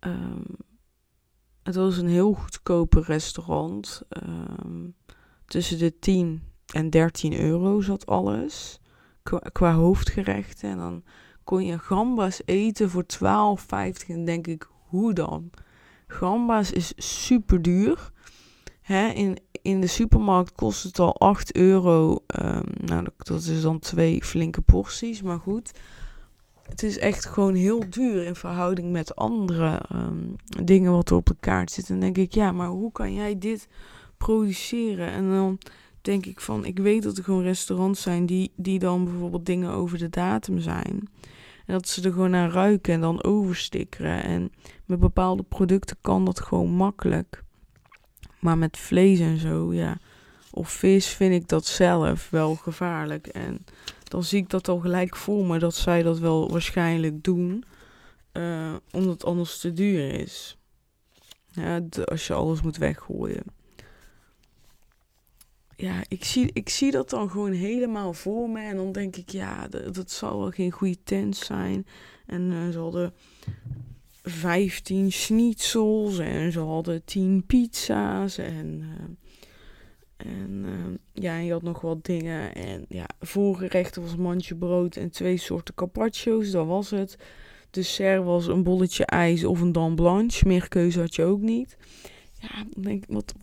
Um, 0.00 0.44
het 1.64 1.74
was 1.74 1.96
een 1.96 2.08
heel 2.08 2.32
goedkope 2.32 3.00
restaurant. 3.00 4.02
Um, 4.26 4.94
tussen 5.46 5.78
de 5.78 5.98
10 5.98 6.42
en 6.72 6.90
13 6.90 7.40
euro 7.40 7.80
zat 7.80 8.06
alles. 8.06 8.80
Qua, 9.22 9.38
qua 9.38 9.72
hoofdgerechten. 9.72 10.70
En 10.70 10.78
dan 10.78 11.02
kon 11.44 11.64
je 11.64 11.78
gamba's 11.78 12.40
eten 12.44 12.90
voor 12.90 13.04
12,50. 13.04 14.08
En 14.08 14.24
denk 14.24 14.46
ik, 14.46 14.68
hoe 14.88 15.12
dan? 15.12 15.50
Gamba's 16.06 16.70
is 16.70 16.92
super 16.96 17.62
duur. 17.62 18.12
Hè? 18.80 19.08
In, 19.08 19.38
in 19.62 19.80
de 19.80 19.86
supermarkt 19.86 20.52
kost 20.52 20.82
het 20.82 20.98
al 20.98 21.18
8 21.18 21.56
euro. 21.56 22.18
Ehm, 22.26 22.64
nou, 22.84 23.06
dat 23.16 23.42
is 23.42 23.62
dan 23.62 23.78
twee 23.78 24.24
flinke 24.24 24.60
porties, 24.60 25.22
maar 25.22 25.38
goed. 25.38 25.72
Het 26.68 26.82
is 26.82 26.98
echt 26.98 27.26
gewoon 27.26 27.54
heel 27.54 27.90
duur 27.90 28.24
in 28.24 28.34
verhouding 28.34 28.92
met 28.92 29.16
andere 29.16 29.80
ehm, 29.88 30.64
dingen 30.64 30.92
wat 30.92 31.10
er 31.10 31.16
op 31.16 31.26
de 31.26 31.36
kaart 31.40 31.70
zit. 31.70 31.90
En 31.90 32.00
denk 32.00 32.16
ik, 32.16 32.34
ja, 32.34 32.52
maar 32.52 32.68
hoe 32.68 32.92
kan 32.92 33.14
jij 33.14 33.38
dit 33.38 33.68
produceren? 34.16 35.08
En 35.08 35.30
dan 35.30 35.58
denk 36.00 36.26
ik 36.26 36.40
van, 36.40 36.64
ik 36.64 36.78
weet 36.78 37.02
dat 37.02 37.16
er 37.16 37.24
gewoon 37.24 37.42
restaurants 37.42 38.02
zijn 38.02 38.26
die, 38.26 38.52
die 38.56 38.78
dan 38.78 39.04
bijvoorbeeld 39.04 39.46
dingen 39.46 39.70
over 39.70 39.98
de 39.98 40.10
datum 40.10 40.60
zijn. 40.60 41.08
En 41.66 41.72
dat 41.72 41.88
ze 41.88 42.02
er 42.02 42.12
gewoon 42.12 42.30
naar 42.30 42.50
ruiken 42.50 42.94
en 42.94 43.00
dan 43.00 43.22
overstikkeren. 43.22 44.22
En 44.22 44.52
met 44.84 45.00
bepaalde 45.00 45.42
producten 45.42 45.96
kan 46.00 46.24
dat 46.24 46.40
gewoon 46.40 46.70
makkelijk. 46.70 47.42
Maar 48.40 48.58
met 48.58 48.76
vlees 48.76 49.20
en 49.20 49.38
zo, 49.38 49.74
ja. 49.74 49.98
Of 50.50 50.70
vis 50.70 51.08
vind 51.08 51.34
ik 51.34 51.48
dat 51.48 51.66
zelf 51.66 52.30
wel 52.30 52.54
gevaarlijk. 52.54 53.26
En 53.26 53.64
dan 54.10 54.24
zie 54.24 54.38
ik 54.38 54.50
dat 54.50 54.68
al 54.68 54.78
gelijk 54.78 55.16
voor 55.16 55.46
me 55.46 55.58
dat 55.58 55.74
zij 55.74 56.02
dat 56.02 56.18
wel 56.18 56.50
waarschijnlijk 56.50 57.24
doen. 57.24 57.64
Uh, 58.32 58.74
omdat 58.92 59.12
het 59.12 59.24
anders 59.24 59.58
te 59.58 59.72
duur 59.72 60.12
is. 60.12 60.56
Ja, 61.50 61.80
als 62.04 62.26
je 62.26 62.34
alles 62.34 62.62
moet 62.62 62.76
weggooien. 62.76 63.42
Ja, 65.76 66.04
ik 66.08 66.24
zie, 66.24 66.50
ik 66.52 66.68
zie 66.68 66.90
dat 66.90 67.10
dan 67.10 67.30
gewoon 67.30 67.52
helemaal 67.52 68.12
voor 68.12 68.50
me. 68.50 68.60
En 68.60 68.76
dan 68.76 68.92
denk 68.92 69.16
ik, 69.16 69.30
ja, 69.30 69.68
dat, 69.68 69.94
dat 69.94 70.10
zal 70.10 70.38
wel 70.38 70.50
geen 70.50 70.70
goede 70.70 71.02
tent 71.04 71.36
zijn. 71.36 71.86
En 72.26 72.50
uh, 72.50 72.68
ze 72.68 72.78
hadden 72.78 73.14
15 74.22 75.12
schnitzels 75.12 76.18
en 76.18 76.52
ze 76.52 76.60
hadden 76.60 77.04
10 77.04 77.44
pizza's. 77.46 78.38
En, 78.38 78.80
uh, 78.80 79.23
en 80.24 80.64
uh, 80.66 81.22
ja, 81.24 81.36
je 81.36 81.52
had 81.52 81.62
nog 81.62 81.80
wat 81.80 82.04
dingen. 82.04 82.54
En 82.54 82.84
ja, 82.88 83.06
voorgerechten 83.20 84.02
was 84.02 84.16
mandje 84.16 84.54
brood 84.54 84.96
en 84.96 85.10
twee 85.10 85.36
soorten 85.36 85.74
carpaccio's. 85.74 86.50
Dat 86.50 86.66
was 86.66 86.90
het. 86.90 87.18
Dessert 87.70 88.24
was 88.24 88.46
een 88.46 88.62
bolletje 88.62 89.06
ijs 89.06 89.44
of 89.44 89.60
een 89.60 89.72
dan 89.72 89.94
blanche. 89.94 90.46
Meer 90.46 90.68
keuze 90.68 91.00
had 91.00 91.14
je 91.14 91.24
ook 91.24 91.40
niet. 91.40 91.76
Ja, 92.40 92.64
denk 92.76 93.04
wat, 93.08 93.34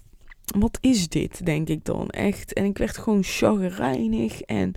wat 0.59 0.77
is 0.81 1.07
dit, 1.07 1.45
denk 1.45 1.69
ik 1.69 1.85
dan 1.85 2.09
echt. 2.09 2.53
En 2.53 2.65
ik 2.65 2.77
werd 2.77 2.97
gewoon 2.97 3.23
chagrijnig 3.23 4.41
en 4.41 4.73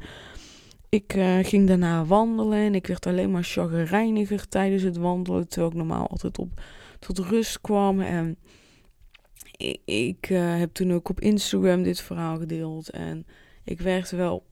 ik 0.89 1.15
uh, 1.15 1.39
ging 1.43 1.69
daarna 1.69 2.05
wandelen 2.05 2.59
en 2.59 2.75
ik 2.75 2.87
werd 2.87 3.07
alleen 3.07 3.31
maar 3.31 3.45
chagrijniger 3.45 4.49
tijdens 4.49 4.83
het 4.83 4.97
wandelen. 4.97 5.49
Terwijl 5.49 5.71
ik 5.71 5.77
normaal 5.77 6.07
altijd 6.07 6.39
op, 6.39 6.61
tot 6.99 7.19
rust 7.19 7.61
kwam. 7.61 8.01
En 8.01 8.37
ik, 9.85 10.31
uh, 10.31 10.59
heb 10.59 10.73
toen 10.73 10.93
ook 10.93 11.09
op 11.09 11.21
Instagram 11.21 11.83
dit 11.83 12.01
verhaal 12.01 12.39
gedeeld. 12.39 12.91
En 12.91 13.27
ik 13.65 13.81
werd 13.81 14.11
wel 14.11 14.47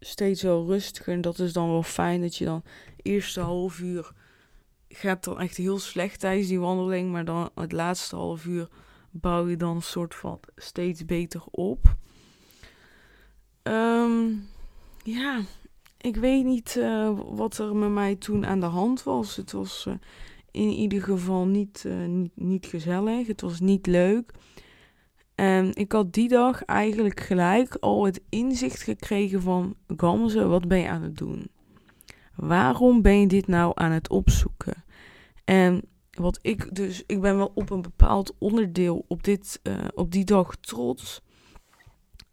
steeds 0.00 0.42
wel 0.42 0.66
rustiger. 0.66 1.12
En 1.12 1.20
dat 1.20 1.38
is 1.38 1.52
dan 1.52 1.68
wel 1.68 1.82
fijn 1.82 2.20
dat 2.20 2.36
je 2.36 2.44
dan 2.44 2.62
eerste 3.02 3.40
half 3.40 3.78
uur 3.78 4.12
gaat 4.88 5.24
dan 5.24 5.40
echt 5.40 5.56
heel 5.56 5.78
slecht 5.78 6.20
tijdens 6.20 6.48
die 6.48 6.60
wandeling. 6.60 7.10
Maar 7.10 7.24
dan 7.24 7.50
het 7.54 7.72
laatste 7.72 8.16
half 8.16 8.44
uur 8.44 8.68
bouw 9.10 9.48
je 9.48 9.56
dan 9.56 9.76
een 9.76 9.82
soort 9.82 10.14
van 10.14 10.40
steeds 10.56 11.04
beter 11.04 11.42
op. 11.50 11.94
Um, 13.62 14.48
ja, 15.02 15.40
ik 16.00 16.16
weet 16.16 16.44
niet 16.44 16.74
uh, 16.78 17.20
wat 17.24 17.58
er 17.58 17.76
met 17.76 17.90
mij 17.90 18.16
toen 18.16 18.46
aan 18.46 18.60
de 18.60 18.66
hand 18.66 19.02
was. 19.02 19.36
Het 19.36 19.52
was 19.52 19.84
uh, 19.88 19.94
in 20.50 20.68
ieder 20.68 21.02
geval 21.02 21.46
niet, 21.46 21.84
uh, 21.86 22.06
niet, 22.06 22.32
niet, 22.34 22.66
gezellig. 22.66 23.26
Het 23.26 23.40
was 23.40 23.60
niet 23.60 23.86
leuk. 23.86 24.32
En 25.34 25.74
ik 25.74 25.92
had 25.92 26.12
die 26.12 26.28
dag 26.28 26.64
eigenlijk 26.64 27.20
gelijk 27.20 27.74
al 27.74 28.04
het 28.04 28.20
inzicht 28.28 28.82
gekregen 28.82 29.42
van... 29.42 29.76
Gamze, 29.96 30.46
wat 30.46 30.68
ben 30.68 30.78
je 30.78 30.88
aan 30.88 31.02
het 31.02 31.16
doen? 31.16 31.50
Waarom 32.34 33.02
ben 33.02 33.20
je 33.20 33.26
dit 33.26 33.46
nou 33.46 33.72
aan 33.74 33.90
het 33.90 34.08
opzoeken? 34.08 34.84
En 35.44 35.82
wat 36.10 36.38
ik 36.42 36.74
dus... 36.74 37.02
Ik 37.06 37.20
ben 37.20 37.36
wel 37.36 37.52
op 37.54 37.70
een 37.70 37.82
bepaald 37.82 38.34
onderdeel 38.38 39.04
op, 39.08 39.22
dit, 39.24 39.60
op 39.94 40.10
die 40.10 40.24
dag 40.24 40.56
trots. 40.56 41.22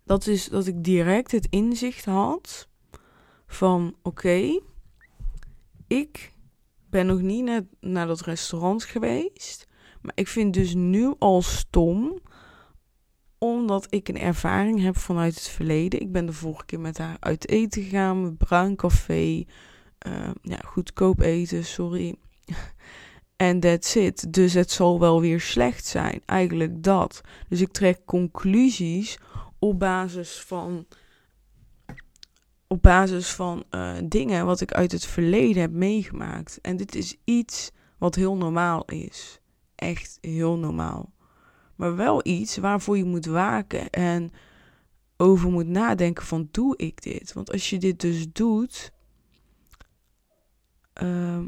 Dat 0.03 0.27
is 0.27 0.49
dat 0.49 0.67
ik 0.67 0.83
direct 0.83 1.31
het 1.31 1.47
inzicht 1.49 2.05
had 2.05 2.67
van 3.47 3.95
oké, 4.01 4.59
ik 5.87 6.31
ben 6.97 7.05
nog 7.05 7.21
niet 7.21 7.43
naar, 7.43 7.61
naar 7.79 8.07
dat 8.07 8.21
restaurant 8.21 8.83
geweest. 8.83 9.67
Maar 10.01 10.11
ik 10.15 10.27
vind 10.27 10.53
dus 10.53 10.73
nu 10.73 11.13
al 11.19 11.41
stom 11.41 12.19
omdat 13.37 13.87
ik 13.89 14.07
een 14.07 14.19
ervaring 14.19 14.81
heb 14.81 14.97
vanuit 14.97 15.35
het 15.35 15.47
verleden. 15.47 16.01
Ik 16.01 16.11
ben 16.11 16.25
de 16.25 16.33
vorige 16.33 16.65
keer 16.65 16.79
met 16.79 16.97
haar 16.97 17.17
uit 17.19 17.49
eten 17.49 17.83
gegaan, 17.83 18.37
bruin 18.37 18.75
café, 18.75 19.43
uh, 20.07 20.29
ja, 20.41 20.57
goedkoop 20.65 21.19
eten, 21.21 21.65
sorry. 21.65 22.15
En 23.35 23.59
that's 23.59 23.95
it. 23.95 24.33
Dus 24.33 24.53
het 24.53 24.71
zal 24.71 24.99
wel 24.99 25.21
weer 25.21 25.41
slecht 25.41 25.85
zijn. 25.85 26.21
Eigenlijk 26.25 26.83
dat. 26.83 27.21
Dus 27.49 27.61
ik 27.61 27.71
trek 27.71 27.99
conclusies 28.05 29.17
op 29.59 29.79
basis 29.79 30.41
van 30.41 30.85
op 32.67 32.81
basis 32.81 33.29
van 33.29 33.63
uh, 33.71 33.93
dingen 34.03 34.45
wat 34.45 34.61
ik 34.61 34.71
uit 34.71 34.91
het 34.91 35.05
verleden 35.05 35.61
heb 35.61 35.71
meegemaakt. 35.71 36.59
En 36.61 36.77
dit 36.77 36.95
is 36.95 37.15
iets 37.23 37.71
wat 37.97 38.15
heel 38.15 38.35
normaal 38.35 38.85
is. 38.85 39.39
Echt 39.75 40.17
heel 40.21 40.57
normaal. 40.57 41.13
Maar 41.75 41.95
wel 41.95 42.27
iets 42.27 42.57
waarvoor 42.57 42.97
je 42.97 43.03
moet 43.03 43.25
waken 43.25 43.89
en 43.89 44.31
over 45.17 45.51
moet 45.51 45.67
nadenken 45.67 46.25
van 46.25 46.47
doe 46.51 46.77
ik 46.77 47.01
dit? 47.01 47.33
Want 47.33 47.51
als 47.51 47.69
je 47.69 47.77
dit 47.77 47.99
dus 47.99 48.31
doet, 48.31 48.91
uh, 51.03 51.43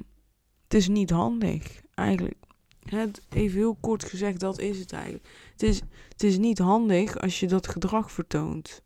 het 0.64 0.74
is 0.74 0.88
niet 0.88 1.10
handig 1.10 1.82
eigenlijk. 1.94 2.38
Het, 2.80 3.22
even 3.30 3.58
heel 3.58 3.78
kort 3.80 4.04
gezegd, 4.04 4.40
dat 4.40 4.60
is 4.60 4.80
het 4.80 4.94
eigenlijk. 4.94 5.28
Het 5.52 5.64
is, 5.64 5.82
het 6.10 6.24
is 6.24 6.38
niet 6.38 6.60
handig 6.60 7.20
als 7.20 7.40
je 7.40 7.48
dat 7.48 7.68
gedrag 7.68 8.12
vertoont 8.12 8.84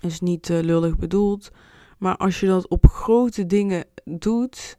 is 0.00 0.20
niet 0.20 0.48
uh, 0.48 0.60
lullig 0.60 0.96
bedoeld. 0.96 1.50
Maar 1.98 2.16
als 2.16 2.40
je 2.40 2.46
dat 2.46 2.68
op 2.68 2.86
grote 2.86 3.46
dingen 3.46 3.84
doet, 4.04 4.78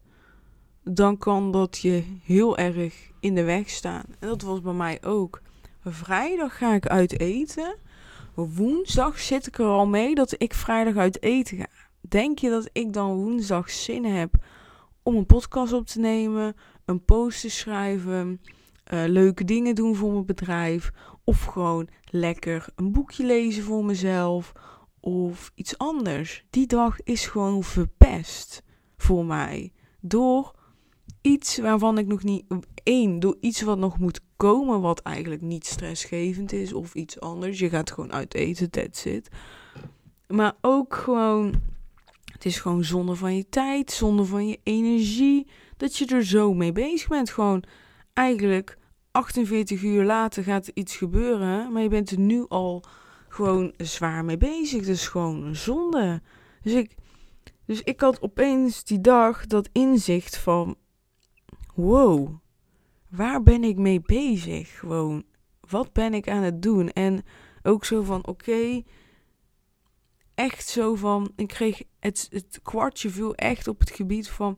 dan 0.84 1.18
kan 1.18 1.52
dat 1.52 1.78
je 1.78 2.04
heel 2.24 2.58
erg 2.58 3.12
in 3.20 3.36
de 3.36 3.44
weg 3.44 3.70
staan. 3.70 4.04
En 4.20 4.28
dat 4.28 4.42
was 4.42 4.62
bij 4.62 4.74
mij 4.74 5.04
ook. 5.04 5.42
Vrijdag 5.84 6.58
ga 6.58 6.74
ik 6.74 6.88
uit 6.88 7.20
eten. 7.20 7.76
Woensdag 8.34 9.20
zit 9.20 9.48
ik 9.48 9.58
er 9.58 9.66
al 9.66 9.88
mee 9.88 10.16
dat 10.16 10.36
ik 10.38 10.54
vrijdag 10.54 10.96
uit 10.96 11.22
eten 11.22 11.58
ga. 11.58 11.68
Denk 12.02 12.40
je 12.40 12.50
dat 12.50 12.70
ik 12.74 12.94
dan 12.94 13.16
woensdag 13.16 13.70
zin 13.70 14.06
heb 14.06 14.34
om 15.04 15.16
een 15.16 15.26
podcast 15.26 15.74
op 15.74 15.86
te 15.86 16.00
nemen, 16.00 16.56
een 16.86 17.06
post 17.06 17.42
te 17.42 17.50
schrijven, 17.50 18.42
uh, 18.94 19.04
leuke 19.08 19.44
dingen 19.44 19.76
doen 19.76 19.96
voor 19.96 20.12
mijn 20.12 20.26
bedrijf, 20.26 20.92
of 21.24 21.44
gewoon 21.44 21.88
lekker 22.04 22.66
een 22.76 22.92
boekje 22.92 23.26
lezen 23.26 23.64
voor 23.64 23.86
mezelf, 23.86 24.52
of 25.00 25.52
iets 25.56 25.78
anders. 25.78 26.46
Die 26.50 26.68
dag 26.68 27.04
is 27.04 27.28
gewoon 27.28 27.64
verpest 27.64 28.64
voor 28.98 29.26
mij. 29.26 29.72
Door 30.00 30.56
iets 31.22 31.58
waarvan 31.58 31.98
ik 31.98 32.08
nog 32.08 32.24
niet. 32.24 32.46
één, 32.84 33.20
door 33.20 33.38
iets 33.40 33.62
wat 33.62 33.78
nog 33.78 34.00
moet 34.00 34.22
komen, 34.38 34.82
wat 34.82 35.02
eigenlijk 35.02 35.42
niet 35.42 35.66
stressgevend 35.66 36.52
is, 36.52 36.74
of 36.74 36.94
iets 36.94 37.20
anders. 37.20 37.60
Je 37.60 37.70
gaat 37.70 37.92
gewoon 37.92 38.14
uit 38.14 38.34
eten, 38.34 38.70
that's 38.70 39.06
it. 39.06 39.30
Maar 40.28 40.54
ook 40.62 40.96
gewoon. 40.96 41.62
Het 42.34 42.46
is 42.46 42.60
gewoon 42.60 42.84
zonde 42.84 43.16
van 43.16 43.36
je 43.36 43.50
tijd, 43.50 43.92
zonde 43.92 44.26
van 44.26 44.48
je 44.48 44.60
energie. 44.64 45.48
Dat 45.78 45.96
je 45.96 46.06
er 46.06 46.26
zo 46.26 46.54
mee 46.54 46.72
bezig 46.72 47.08
bent. 47.08 47.30
Gewoon 47.30 47.64
eigenlijk 48.14 48.78
48 49.12 49.84
uur 49.84 50.04
later 50.04 50.44
gaat 50.44 50.68
er 50.68 50.76
iets 50.76 50.98
gebeuren. 50.98 51.72
Maar 51.72 51.82
je 51.82 51.90
bent 51.90 52.12
er 52.12 52.20
nu 52.20 52.46
al 52.48 52.84
gewoon 53.30 53.74
zwaar 53.78 54.26
mee 54.26 54.38
bezig. 54.38 54.86
Dus 54.86 55.08
gewoon 55.08 55.44
een 55.44 55.56
zonde. 55.56 56.22
Dus 56.62 56.74
ik, 56.74 56.96
dus 57.66 57.82
ik 57.82 58.00
had 58.00 58.22
opeens 58.22 58.84
die 58.84 59.02
dag 59.02 59.48
dat 59.48 59.70
inzicht 59.72 60.38
van: 60.38 60.76
wow, 61.76 62.38
waar 63.10 63.44
ben 63.44 63.64
ik 63.64 63.78
mee 63.78 64.02
bezig? 64.02 64.80
Gewoon, 64.80 65.24
wat 65.60 65.94
ben 65.94 66.14
ik 66.14 66.30
aan 66.30 66.44
het 66.44 66.62
doen? 66.62 66.90
En 66.90 67.24
ook 67.64 67.86
zo 67.86 68.04
van: 68.04 68.28
oké, 68.28 68.84
echt 70.36 70.68
zo 70.68 70.96
van: 70.96 71.32
ik 71.36 71.48
kreeg 71.48 71.82
het, 72.00 72.28
het 72.32 72.60
kwartje 72.64 73.10
viel 73.10 73.36
echt 73.36 73.68
op 73.68 73.80
het 73.80 73.92
gebied 73.92 74.30
van: 74.30 74.58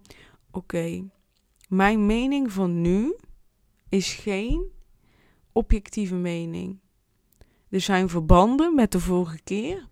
oké, 0.51 1.09
mijn 1.69 2.05
mening 2.05 2.51
van 2.51 2.81
nu 2.81 3.15
is 3.89 4.13
geen 4.13 4.71
objectieve 5.51 6.15
mening. 6.15 6.79
Er 7.71 7.81
zijn 7.81 8.09
verbanden 8.09 8.75
met 8.75 8.91
de 8.91 8.99
vorige 8.99 9.41
keer. 9.43 9.87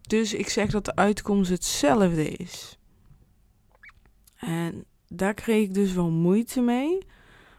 Dus 0.00 0.34
ik 0.34 0.48
zeg 0.48 0.70
dat 0.70 0.84
de 0.84 0.94
uitkomst 0.94 1.50
hetzelfde 1.50 2.28
is. 2.28 2.78
En 4.36 4.84
daar 5.08 5.34
kreeg 5.34 5.62
ik 5.62 5.74
dus 5.74 5.92
wel 5.92 6.10
moeite 6.10 6.60
mee. 6.60 6.98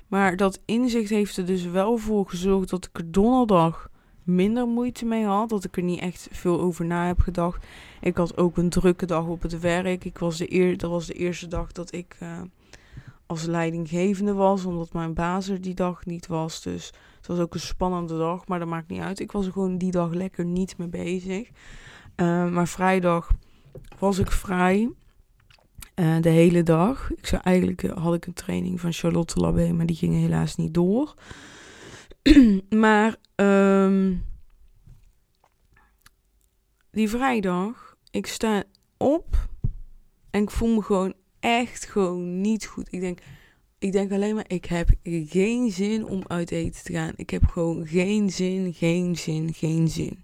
Maar 0.07 0.35
dat 0.35 0.59
inzicht 0.65 1.09
heeft 1.09 1.37
er 1.37 1.45
dus 1.45 1.65
wel 1.65 1.97
voor 1.97 2.29
gezorgd 2.29 2.69
dat 2.69 2.85
ik 2.85 2.97
er 2.97 3.11
donderdag 3.11 3.89
minder 4.23 4.67
moeite 4.67 5.05
mee 5.05 5.25
had. 5.25 5.49
Dat 5.49 5.63
ik 5.63 5.77
er 5.77 5.83
niet 5.83 5.99
echt 5.99 6.27
veel 6.31 6.59
over 6.59 6.85
na 6.85 7.07
heb 7.07 7.19
gedacht. 7.19 7.65
Ik 8.01 8.17
had 8.17 8.37
ook 8.37 8.57
een 8.57 8.69
drukke 8.69 9.05
dag 9.05 9.25
op 9.25 9.41
het 9.41 9.59
werk. 9.59 10.05
Ik 10.05 10.17
was 10.17 10.37
de 10.37 10.75
dat 10.77 10.89
was 10.89 11.05
de 11.05 11.13
eerste 11.13 11.47
dag 11.47 11.71
dat 11.71 11.93
ik 11.93 12.17
uh, 12.23 12.41
als 13.25 13.45
leidinggevende 13.45 14.33
was. 14.33 14.65
Omdat 14.65 14.93
mijn 14.93 15.13
baas 15.13 15.47
er 15.47 15.61
die 15.61 15.75
dag 15.75 16.05
niet 16.05 16.27
was. 16.27 16.61
Dus 16.61 16.93
het 17.21 17.29
was 17.29 17.39
ook 17.39 17.53
een 17.53 17.59
spannende 17.59 18.17
dag. 18.17 18.47
Maar 18.47 18.59
dat 18.59 18.67
maakt 18.67 18.89
niet 18.89 19.01
uit. 19.01 19.19
Ik 19.19 19.31
was 19.31 19.45
er 19.45 19.51
gewoon 19.51 19.77
die 19.77 19.91
dag 19.91 20.13
lekker 20.13 20.45
niet 20.45 20.77
mee 20.77 20.87
bezig. 20.87 21.49
Uh, 22.15 22.49
maar 22.49 22.67
vrijdag 22.67 23.31
was 23.99 24.17
ik 24.17 24.31
vrij. 24.31 24.89
Uh, 25.95 26.21
de 26.21 26.29
hele 26.29 26.63
dag. 26.63 27.11
Ik 27.11 27.27
zou 27.27 27.41
eigenlijk 27.41 27.81
had 27.81 28.13
ik 28.13 28.25
een 28.25 28.33
training 28.33 28.79
van 28.79 28.93
Charlotte 28.93 29.39
Labé, 29.39 29.71
maar 29.71 29.85
die 29.85 29.95
ging 29.95 30.13
helaas 30.13 30.55
niet 30.55 30.73
door. 30.73 31.13
maar 32.69 33.15
um, 33.35 34.25
die 36.91 37.09
vrijdag, 37.09 37.95
ik 38.11 38.27
sta 38.27 38.63
op 38.97 39.47
en 40.29 40.41
ik 40.41 40.51
voel 40.51 40.75
me 40.75 40.81
gewoon 40.81 41.13
echt 41.39 41.85
gewoon 41.85 42.41
niet 42.41 42.65
goed. 42.65 42.87
Ik 42.93 42.99
denk, 42.99 43.19
ik 43.81 43.91
denk 43.91 44.11
alleen 44.11 44.35
maar, 44.35 44.45
ik 44.47 44.65
heb 44.65 44.89
geen 45.03 45.71
zin 45.71 46.05
om 46.05 46.23
uit 46.27 46.51
eten 46.51 46.83
te 46.83 46.93
gaan. 46.93 47.13
Ik 47.15 47.29
heb 47.29 47.45
gewoon 47.45 47.87
geen 47.87 48.29
zin, 48.29 48.73
geen 48.73 49.15
zin, 49.17 49.53
geen 49.53 49.87
zin. 49.87 50.23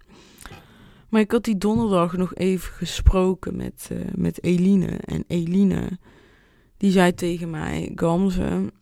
Maar 1.08 1.20
ik 1.20 1.30
had 1.30 1.44
die 1.44 1.58
donderdag 1.58 2.16
nog 2.16 2.34
even 2.34 2.72
gesproken 2.72 3.56
met, 3.56 3.88
uh, 3.92 4.00
met 4.14 4.42
Eline. 4.42 4.86
En 4.86 5.24
Eline, 5.28 5.98
die 6.76 6.90
zei 6.90 7.14
tegen 7.14 7.50
mij, 7.50 7.92
Gamze, 7.94 8.72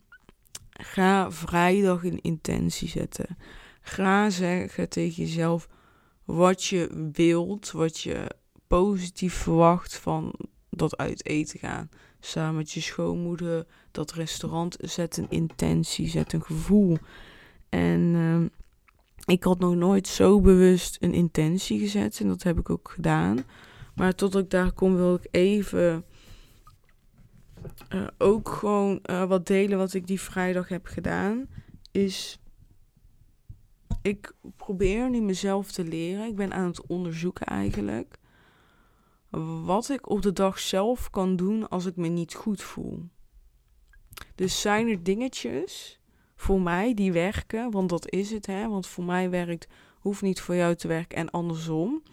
ga 0.69 1.31
vrijdag 1.31 2.03
een 2.03 2.21
intentie 2.21 2.87
zetten. 2.87 3.37
Ga 3.81 4.29
zeggen 4.29 4.89
tegen 4.89 5.23
jezelf 5.23 5.67
wat 6.25 6.65
je 6.65 7.09
wilt, 7.13 7.71
wat 7.71 7.99
je 7.99 8.35
positief 8.67 9.33
verwacht 9.33 9.97
van 9.97 10.33
dat 10.69 10.97
uit 10.97 11.25
eten 11.25 11.59
gaan. 11.59 11.89
Samen 12.27 12.55
met 12.55 12.71
je 12.71 12.81
schoonmoeder, 12.81 13.65
dat 13.91 14.11
restaurant, 14.11 14.77
zet 14.79 15.17
een 15.17 15.29
intentie, 15.29 16.07
zet 16.07 16.33
een 16.33 16.43
gevoel. 16.43 16.97
En 17.69 17.99
uh, 17.99 18.45
ik 19.25 19.43
had 19.43 19.59
nog 19.59 19.75
nooit 19.75 20.07
zo 20.07 20.41
bewust 20.41 20.97
een 20.99 21.13
intentie 21.13 21.79
gezet 21.79 22.19
en 22.19 22.27
dat 22.27 22.43
heb 22.43 22.59
ik 22.59 22.69
ook 22.69 22.89
gedaan. 22.89 23.43
Maar 23.95 24.15
tot 24.15 24.35
ik 24.35 24.49
daar 24.49 24.71
kom 24.71 24.95
wil 24.95 25.15
ik 25.15 25.27
even 25.31 26.05
uh, 27.89 28.07
ook 28.17 28.49
gewoon 28.49 28.99
uh, 29.09 29.23
wat 29.25 29.47
delen 29.47 29.77
wat 29.77 29.93
ik 29.93 30.07
die 30.07 30.21
vrijdag 30.21 30.67
heb 30.67 30.85
gedaan. 30.85 31.47
Is 31.91 32.39
ik 34.01 34.33
probeer 34.55 35.09
nu 35.09 35.21
mezelf 35.21 35.71
te 35.71 35.83
leren. 35.83 36.27
Ik 36.27 36.35
ben 36.35 36.53
aan 36.53 36.67
het 36.67 36.85
onderzoeken 36.87 37.45
eigenlijk. 37.45 38.19
Wat 39.65 39.89
ik 39.89 40.09
op 40.09 40.21
de 40.21 40.33
dag 40.33 40.59
zelf 40.59 41.09
kan 41.09 41.35
doen 41.35 41.69
als 41.69 41.85
ik 41.85 41.95
me 41.95 42.07
niet 42.07 42.33
goed 42.33 42.61
voel. 42.61 43.09
Dus 44.35 44.61
zijn 44.61 44.87
er 44.87 45.03
dingetjes 45.03 45.99
voor 46.35 46.61
mij 46.61 46.93
die 46.93 47.11
werken, 47.11 47.71
want 47.71 47.89
dat 47.89 48.11
is 48.11 48.31
het, 48.31 48.45
hè? 48.45 48.67
Want 48.67 48.87
voor 48.87 49.03
mij 49.03 49.29
werkt, 49.29 49.67
hoeft 49.99 50.21
niet 50.21 50.41
voor 50.41 50.55
jou 50.55 50.75
te 50.75 50.87
werken 50.87 51.17
en 51.17 51.29
andersom. 51.29 52.03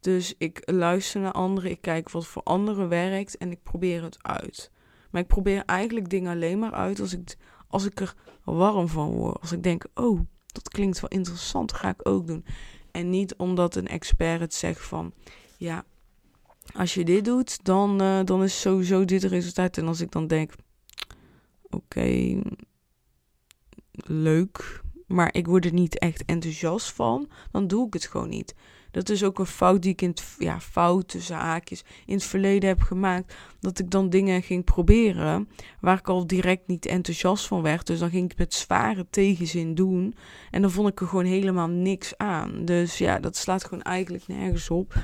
Dus 0.00 0.34
ik 0.38 0.62
luister 0.64 1.20
naar 1.20 1.32
anderen, 1.32 1.70
ik 1.70 1.80
kijk 1.80 2.10
wat 2.10 2.26
voor 2.26 2.42
anderen 2.42 2.88
werkt 2.88 3.36
en 3.36 3.50
ik 3.50 3.62
probeer 3.62 4.02
het 4.02 4.22
uit. 4.22 4.70
Maar 5.10 5.22
ik 5.22 5.28
probeer 5.28 5.62
eigenlijk 5.64 6.08
dingen 6.08 6.32
alleen 6.32 6.58
maar 6.58 6.72
uit 6.72 7.00
als 7.00 7.12
ik, 7.12 7.36
als 7.68 7.84
ik 7.84 8.00
er 8.00 8.14
warm 8.44 8.88
van 8.88 9.10
word. 9.10 9.40
Als 9.40 9.52
ik 9.52 9.62
denk, 9.62 9.86
oh, 9.94 10.20
dat 10.46 10.68
klinkt 10.68 11.00
wel 11.00 11.10
interessant, 11.10 11.72
ga 11.72 11.88
ik 11.88 12.08
ook 12.08 12.26
doen. 12.26 12.44
En 12.90 13.10
niet 13.10 13.36
omdat 13.36 13.74
een 13.74 13.88
expert 13.88 14.40
het 14.40 14.54
zegt 14.54 14.84
van, 14.84 15.12
ja, 15.58 15.84
als 16.72 16.94
je 16.94 17.04
dit 17.04 17.24
doet, 17.24 17.64
dan, 17.64 18.02
uh, 18.02 18.20
dan 18.24 18.42
is 18.42 18.60
sowieso 18.60 19.04
dit 19.04 19.22
het 19.22 19.32
resultaat. 19.32 19.78
En 19.78 19.86
als 19.86 20.00
ik 20.00 20.10
dan 20.10 20.26
denk, 20.26 20.52
oké, 21.70 22.40
leuk, 24.06 24.82
maar 25.06 25.34
ik 25.34 25.46
word 25.46 25.64
er 25.64 25.72
niet 25.72 25.98
echt 25.98 26.24
enthousiast 26.24 26.92
van, 26.92 27.28
dan 27.50 27.66
doe 27.66 27.86
ik 27.86 27.92
het 27.92 28.06
gewoon 28.06 28.28
niet. 28.28 28.54
Dat 28.94 29.08
is 29.08 29.24
ook 29.24 29.38
een 29.38 29.46
fout 29.46 29.82
die 29.82 29.92
ik 29.92 30.02
in 30.02 30.08
het, 30.08 30.36
ja, 30.38 30.58
zaakjes 31.06 31.84
in 32.06 32.14
het 32.14 32.24
verleden 32.24 32.68
heb 32.68 32.80
gemaakt. 32.80 33.34
Dat 33.60 33.78
ik 33.78 33.90
dan 33.90 34.10
dingen 34.10 34.42
ging 34.42 34.64
proberen 34.64 35.48
waar 35.80 35.98
ik 35.98 36.08
al 36.08 36.26
direct 36.26 36.66
niet 36.66 36.86
enthousiast 36.86 37.46
van 37.46 37.62
werd. 37.62 37.86
Dus 37.86 37.98
dan 37.98 38.10
ging 38.10 38.30
ik 38.30 38.38
met 38.38 38.54
zware 38.54 39.06
tegenzin 39.10 39.74
doen. 39.74 40.14
En 40.50 40.62
dan 40.62 40.70
vond 40.70 40.88
ik 40.88 41.00
er 41.00 41.06
gewoon 41.06 41.24
helemaal 41.24 41.68
niks 41.68 42.16
aan. 42.16 42.64
Dus 42.64 42.98
ja, 42.98 43.18
dat 43.18 43.36
slaat 43.36 43.64
gewoon 43.64 43.82
eigenlijk 43.82 44.26
nergens 44.26 44.70
op. 44.70 44.94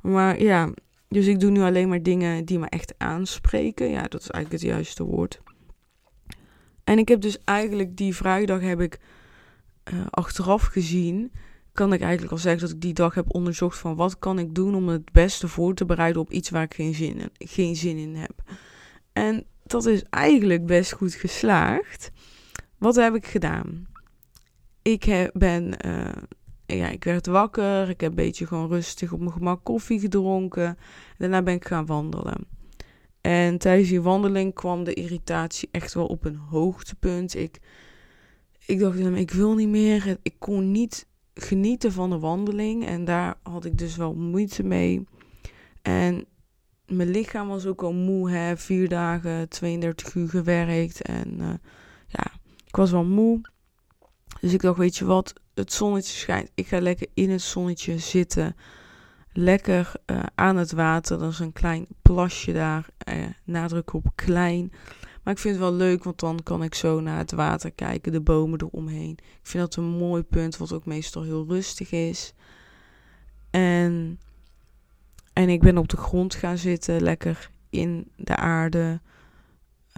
Maar 0.00 0.42
ja, 0.42 0.72
dus 1.12 1.26
ik 1.26 1.40
doe 1.40 1.50
nu 1.50 1.60
alleen 1.60 1.88
maar 1.88 2.02
dingen 2.02 2.44
die 2.44 2.58
me 2.58 2.66
echt 2.66 2.94
aanspreken. 2.98 3.90
Ja, 3.90 4.02
dat 4.02 4.20
is 4.20 4.30
eigenlijk 4.30 4.64
het 4.64 4.72
juiste 4.72 5.04
woord. 5.04 5.40
En 6.84 6.98
ik 6.98 7.08
heb 7.08 7.20
dus 7.20 7.38
eigenlijk 7.44 7.96
die 7.96 8.16
vrijdag 8.16 8.60
heb 8.60 8.80
ik 8.80 9.00
uh, 9.92 10.06
achteraf 10.10 10.62
gezien, 10.62 11.32
kan 11.72 11.92
ik 11.92 12.00
eigenlijk 12.00 12.32
al 12.32 12.38
zeggen 12.38 12.60
dat 12.60 12.70
ik 12.70 12.80
die 12.80 12.92
dag 12.92 13.14
heb 13.14 13.34
onderzocht 13.34 13.78
van 13.78 13.96
wat 13.96 14.18
kan 14.18 14.38
ik 14.38 14.54
doen 14.54 14.74
om 14.74 14.88
het 14.88 15.12
beste 15.12 15.48
voor 15.48 15.74
te 15.74 15.84
bereiden 15.84 16.22
op 16.22 16.30
iets 16.30 16.50
waar 16.50 16.62
ik 16.62 16.74
geen 16.74 16.94
zin 16.94 17.18
in, 17.18 17.30
geen 17.38 17.76
zin 17.76 17.96
in 17.96 18.14
heb. 18.14 18.42
En 19.12 19.46
dat 19.62 19.86
is 19.86 20.02
eigenlijk 20.10 20.66
best 20.66 20.92
goed 20.92 21.14
geslaagd. 21.14 22.10
Wat 22.78 22.94
heb 22.94 23.14
ik 23.14 23.26
gedaan? 23.26 23.86
Ik 24.82 25.04
heb, 25.04 25.30
ben, 25.34 25.86
uh, 25.86 26.08
ja, 26.76 26.88
ik 26.88 27.04
werd 27.04 27.26
wakker. 27.26 27.88
Ik 27.88 28.00
heb 28.00 28.10
een 28.10 28.16
beetje 28.16 28.46
gewoon 28.46 28.68
rustig 28.68 29.12
op 29.12 29.18
mijn 29.18 29.32
gemak 29.32 29.64
koffie 29.64 30.00
gedronken. 30.00 30.78
Daarna 31.18 31.42
ben 31.42 31.54
ik 31.54 31.64
gaan 31.64 31.86
wandelen. 31.86 32.46
En 33.20 33.58
tijdens 33.58 33.88
die 33.88 34.00
wandeling 34.00 34.54
kwam 34.54 34.84
de 34.84 34.94
irritatie 34.94 35.68
echt 35.72 35.94
wel 35.94 36.06
op 36.06 36.24
een 36.24 36.36
hoogtepunt. 36.36 37.34
Ik, 37.34 37.60
ik 38.66 38.78
dacht, 38.78 38.98
ik 38.98 39.30
wil 39.30 39.54
niet 39.54 39.68
meer. 39.68 40.16
Ik 40.22 40.34
kon 40.38 40.70
niet 40.70 41.06
genieten 41.34 41.92
van 41.92 42.10
de 42.10 42.18
wandeling. 42.18 42.86
En 42.86 43.04
daar 43.04 43.34
had 43.42 43.64
ik 43.64 43.78
dus 43.78 43.96
wel 43.96 44.14
moeite 44.14 44.62
mee. 44.62 45.04
En 45.82 46.24
mijn 46.86 47.10
lichaam 47.10 47.48
was 47.48 47.66
ook 47.66 47.82
al 47.82 47.92
moe. 47.92 48.30
Hè? 48.30 48.56
Vier 48.56 48.88
dagen, 48.88 49.48
32 49.48 50.14
uur 50.14 50.28
gewerkt. 50.28 51.02
En 51.02 51.36
uh, 51.40 51.48
ja, 52.06 52.24
ik 52.66 52.76
was 52.76 52.90
wel 52.90 53.04
moe. 53.04 53.40
Dus 54.40 54.52
ik 54.52 54.60
dacht, 54.60 54.78
weet 54.78 54.96
je 54.96 55.04
wat, 55.04 55.32
het 55.54 55.72
zonnetje 55.72 56.16
schijnt. 56.16 56.50
Ik 56.54 56.66
ga 56.66 56.80
lekker 56.80 57.06
in 57.14 57.30
het 57.30 57.42
zonnetje 57.42 57.98
zitten 57.98 58.56
lekker 59.32 59.92
uh, 60.06 60.22
aan 60.34 60.56
het 60.56 60.72
water. 60.72 61.22
Er 61.22 61.28
is 61.28 61.38
een 61.38 61.52
klein 61.52 61.86
plasje 62.02 62.52
daar. 62.52 62.86
Uh, 63.08 63.26
nadruk 63.44 63.92
op 63.92 64.06
klein. 64.14 64.72
Maar 65.22 65.34
ik 65.34 65.40
vind 65.40 65.54
het 65.54 65.64
wel 65.64 65.74
leuk, 65.74 66.04
want 66.04 66.20
dan 66.20 66.42
kan 66.42 66.62
ik 66.62 66.74
zo 66.74 67.00
naar 67.00 67.18
het 67.18 67.32
water 67.32 67.72
kijken, 67.72 68.12
de 68.12 68.20
bomen 68.20 68.60
eromheen. 68.60 69.10
Ik 69.10 69.40
vind 69.42 69.62
dat 69.62 69.76
een 69.76 69.90
mooi 69.90 70.22
punt, 70.22 70.56
wat 70.56 70.72
ook 70.72 70.86
meestal 70.86 71.22
heel 71.22 71.46
rustig 71.48 71.90
is. 71.90 72.34
En, 73.50 74.20
en 75.32 75.48
ik 75.48 75.60
ben 75.60 75.78
op 75.78 75.88
de 75.88 75.96
grond 75.96 76.34
gaan 76.34 76.58
zitten, 76.58 77.02
lekker 77.02 77.50
in 77.70 78.10
de 78.16 78.36
aarde. 78.36 79.00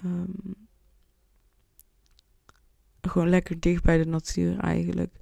Um, 0.05 0.55
gewoon 3.01 3.29
lekker 3.29 3.61
dicht 3.61 3.83
bij 3.83 3.99
de 3.99 4.07
natuur 4.07 4.59
eigenlijk. 4.59 5.15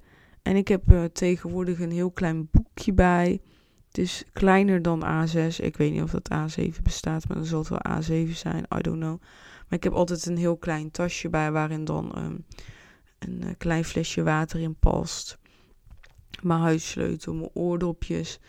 En 0.43 0.55
ik 0.55 0.67
heb 0.67 0.91
uh, 0.91 1.03
tegenwoordig 1.03 1.79
een 1.79 1.91
heel 1.91 2.11
klein 2.11 2.49
boekje 2.51 2.93
bij. 2.93 3.41
Het 3.87 3.97
is 3.97 4.23
kleiner 4.33 4.81
dan 4.81 5.03
A6. 5.03 5.55
Ik 5.55 5.77
weet 5.77 5.91
niet 5.91 6.01
of 6.01 6.11
dat 6.11 6.29
A7 6.33 6.81
bestaat, 6.83 7.27
maar 7.27 7.37
dan 7.37 7.45
zal 7.45 7.59
het 7.59 7.69
wel 7.69 8.01
A7 8.01 8.31
zijn. 8.31 8.65
I 8.77 8.81
don't 8.81 8.99
know. 8.99 9.21
Maar 9.67 9.77
ik 9.77 9.83
heb 9.83 9.93
altijd 9.93 10.25
een 10.25 10.37
heel 10.37 10.57
klein 10.57 10.91
tasje 10.91 11.29
bij 11.29 11.51
waarin 11.51 11.85
dan 11.85 12.13
um, 12.17 12.45
een 13.19 13.41
uh, 13.43 13.49
klein 13.57 13.85
flesje 13.85 14.23
water 14.23 14.59
in 14.59 14.75
past. 14.75 15.37
Mijn 16.41 16.59
huissleutel, 16.59 17.33
mijn 17.33 17.49
oordopjes. 17.53 18.39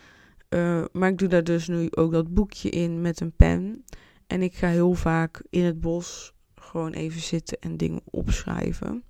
Uh, 0.48 0.84
maar 0.92 1.08
ik 1.08 1.18
doe 1.18 1.28
daar 1.28 1.44
dus 1.44 1.68
nu 1.68 1.88
ook 1.90 2.12
dat 2.12 2.34
boekje 2.34 2.70
in 2.70 3.00
met 3.00 3.20
een 3.20 3.32
pen. 3.32 3.84
En 4.26 4.42
ik 4.42 4.54
ga 4.54 4.68
heel 4.68 4.94
vaak 4.94 5.42
in 5.50 5.64
het 5.64 5.80
bos 5.80 6.34
gewoon 6.54 6.92
even 6.92 7.20
zitten 7.20 7.58
en 7.60 7.76
dingen 7.76 8.02
opschrijven. 8.04 9.04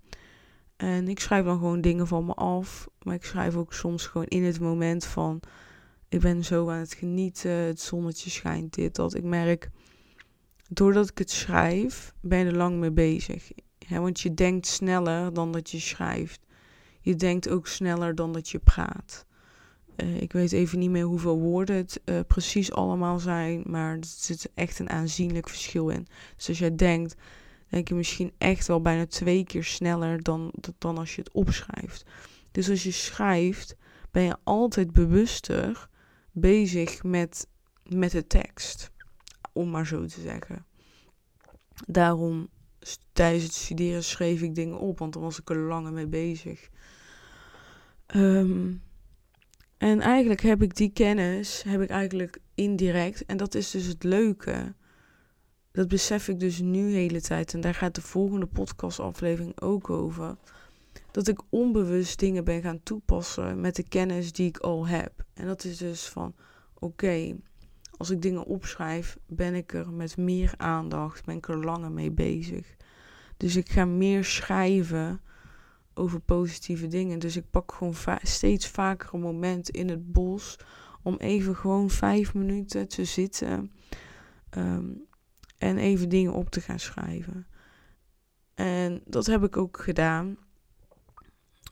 En 0.77 1.09
ik 1.09 1.21
schrijf 1.21 1.45
dan 1.45 1.59
gewoon 1.59 1.81
dingen 1.81 2.07
van 2.07 2.25
me 2.25 2.35
af. 2.35 2.89
Maar 3.03 3.15
ik 3.15 3.25
schrijf 3.25 3.57
ook 3.57 3.73
soms 3.73 4.07
gewoon 4.07 4.27
in 4.27 4.45
het 4.45 4.61
moment 4.61 5.05
van 5.05 5.41
ik 6.09 6.21
ben 6.21 6.45
zo 6.45 6.71
aan 6.71 6.79
het 6.79 6.95
genieten. 6.95 7.51
Het 7.51 7.81
zonnetje 7.81 8.31
schijnt, 8.31 8.75
dit, 8.75 8.95
dat. 8.95 9.15
Ik 9.15 9.25
merk, 9.25 9.71
doordat 10.69 11.11
ik 11.11 11.19
het 11.19 11.31
schrijf, 11.31 12.15
ben 12.21 12.39
je 12.39 12.45
er 12.45 12.57
lang 12.57 12.77
mee 12.79 12.93
bezig. 12.93 13.51
want 13.89 14.21
je 14.21 14.35
denkt 14.35 14.67
sneller 14.67 15.35
dan 15.35 15.53
dat 15.53 15.71
je 15.71 15.81
schrijft. 15.81 16.41
Je 17.01 17.17
denkt 17.17 17.49
ook 17.49 17.67
sneller 17.67 18.15
dan 18.15 18.33
dat 18.33 18.49
je 18.49 18.59
praat. 18.59 19.27
Uh, 19.97 20.21
ik 20.21 20.33
weet 20.33 20.53
even 20.53 20.79
niet 20.79 20.91
meer 20.91 21.05
hoeveel 21.05 21.39
woorden 21.39 21.77
het 21.77 22.01
uh, 22.05 22.21
precies 22.27 22.73
allemaal 22.73 23.19
zijn, 23.19 23.63
maar 23.67 23.93
er 23.93 24.05
zit 24.05 24.51
echt 24.55 24.79
een 24.79 24.91
aanzienlijk 24.91 25.49
verschil 25.49 25.89
in. 25.89 26.07
Dus 26.37 26.49
als 26.49 26.59
jij 26.59 26.75
denkt, 26.75 27.15
denk 27.75 27.89
je 27.89 27.95
misschien 27.95 28.33
echt 28.39 28.67
wel 28.67 28.81
bijna 28.81 29.07
twee 29.07 29.45
keer 29.45 29.65
sneller 29.65 30.23
dan, 30.23 30.53
dan 30.79 30.99
als 30.99 31.15
je 31.15 31.21
het 31.21 31.33
opschrijft. 31.33 32.05
Dus 32.51 32.71
als 32.71 32.83
je 32.83 32.91
schrijft, 32.91 33.77
ben 34.11 34.23
je 34.23 34.37
altijd 34.43 34.93
bewuster 34.93 35.89
bezig 36.33 37.03
met, 37.03 37.49
met 37.83 38.11
de 38.11 38.27
tekst. 38.27 38.91
Om 39.53 39.71
maar 39.71 39.87
zo 39.87 40.07
te 40.07 40.21
zeggen. 40.21 40.67
Daarom 41.87 42.49
tijdens 43.13 43.43
het 43.43 43.53
studeren 43.53 44.05
schreef 44.05 44.43
ik 44.43 44.55
dingen 44.55 44.79
op, 44.79 44.99
want 44.99 45.13
dan 45.13 45.23
was 45.23 45.41
ik 45.41 45.51
er 45.51 45.57
langer 45.57 45.93
mee 45.93 46.07
bezig. 46.07 46.69
Ehm, 48.07 48.73
en 49.77 50.01
eigenlijk 50.01 50.41
heb 50.41 50.63
ik 50.63 50.77
die 50.77 50.93
kennis, 50.93 51.63
heb 51.63 51.81
ik 51.81 51.91
eigenlijk 51.91 52.39
indirect, 52.55 53.25
en 53.25 53.37
dat 53.37 53.55
is 53.55 53.71
dus 53.71 53.87
het 53.87 54.03
leuke. 54.03 54.75
Dat 55.75 55.89
besef 55.89 56.29
ik 56.29 56.41
dus 56.41 56.61
nu 56.61 56.91
de 56.91 56.97
hele 56.97 57.21
tijd. 57.21 57.55
En 57.55 57.61
daar 57.61 57.75
gaat 57.75 57.95
de 57.95 58.03
volgende 58.03 58.47
podcastaflevering 58.47 59.61
ook 59.61 59.91
over. 59.91 60.37
Dat 61.11 61.29
ik 61.29 61.41
onbewust 61.49 62.19
dingen 62.19 62.45
ben 62.45 62.63
gaan 62.63 62.83
toepassen 62.83 63.61
met 63.61 63.77
de 63.77 63.89
kennis 63.89 64.33
die 64.33 64.49
ik 64.49 64.59
al 64.59 64.87
heb. 64.87 65.25
En 65.33 65.47
dat 65.47 65.65
is 65.65 65.77
dus 65.77 66.09
van, 66.09 66.35
oké, 66.75 67.37
als 67.97 68.11
ik 68.11 68.23
dingen 68.23 68.45
opschrijf, 68.45 69.17
ben 69.27 69.55
ik 69.55 69.73
er 69.73 69.93
met 69.93 70.17
meer 70.17 70.55
aandacht, 70.57 71.25
ben 71.25 71.37
ik 71.37 71.49
er 71.49 71.65
langer 71.65 71.93
mee 71.93 72.11
bezig. 72.11 72.77
Dus 73.37 73.57
ik 73.57 73.71
ga 73.71 73.85
meer 73.85 74.25
schrijven 74.25 75.21
over 75.95 76.21
positieve 76.21 76.87
dingen. 76.87 77.19
Dus 77.19 77.37
ik 77.37 77.51
pak 77.51 77.73
gewoon 77.73 77.95
steeds 78.23 78.69
vaker 78.69 79.15
een 79.15 79.21
moment 79.21 79.71
in 79.71 79.89
het 79.89 80.13
bos 80.13 80.59
om 81.03 81.17
even 81.17 81.57
gewoon 81.57 81.91
vijf 81.91 82.35
minuten 82.35 82.89
te 82.89 83.05
zitten 83.05 83.73
ehm, 84.51 84.85
en 85.59 85.79
even 85.79 86.09
dingen 86.09 86.33
op 86.33 86.51
te 86.51 86.61
gaan 86.61 86.79
schrijven. 86.79 87.47
En 88.55 89.03
dat 89.05 89.27
heb 89.27 89.45
ik 89.45 89.57
ook 89.57 89.83
gedaan 89.83 90.37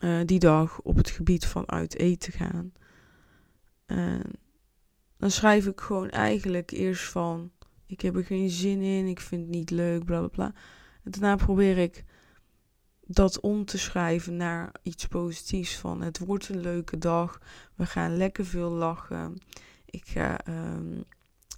uh, 0.01 0.21
die 0.25 0.39
dag 0.39 0.81
op 0.81 0.97
het 0.97 1.11
gebied 1.11 1.47
van 1.47 1.71
uit 1.71 1.97
eten 1.97 2.33
gaan. 2.33 2.73
En 3.87 4.23
dan 5.17 5.31
schrijf 5.31 5.67
ik 5.67 5.81
gewoon 5.81 6.11
eigenlijk 6.11 6.71
eerst 6.71 7.05
van: 7.05 7.51
ik 7.87 8.01
heb 8.01 8.17
er 8.17 8.25
geen 8.25 8.51
zin 8.51 8.81
in, 8.81 9.07
ik 9.07 9.21
vind 9.21 9.43
het 9.43 9.51
niet 9.51 9.71
leuk, 9.71 10.05
bla 10.05 10.19
bla 10.19 10.29
bla. 10.29 10.53
En 11.05 11.11
daarna 11.11 11.37
probeer 11.37 11.79
ik 11.79 12.05
dat 13.07 13.41
om 13.41 13.65
te 13.65 13.79
schrijven 13.79 14.37
naar 14.37 14.75
iets 14.83 15.07
positiefs. 15.07 15.79
Van 15.79 16.03
het 16.03 16.19
wordt 16.19 16.49
een 16.49 16.61
leuke 16.61 16.99
dag, 16.99 17.41
we 17.75 17.87
gaan 17.87 18.17
lekker 18.17 18.47
veel 18.47 18.71
lachen. 18.71 19.39
Ik 19.85 20.07
ga, 20.07 20.49
um, 20.49 21.05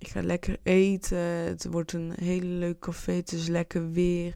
ik 0.06 0.12
ga 0.12 0.22
lekker 0.22 0.58
eten, 0.62 1.18
het 1.18 1.66
wordt 1.70 1.92
een 1.92 2.12
hele 2.20 2.46
leuk 2.46 2.78
café, 2.78 3.12
het 3.12 3.32
is 3.32 3.48
lekker 3.48 3.90
weer. 3.90 4.34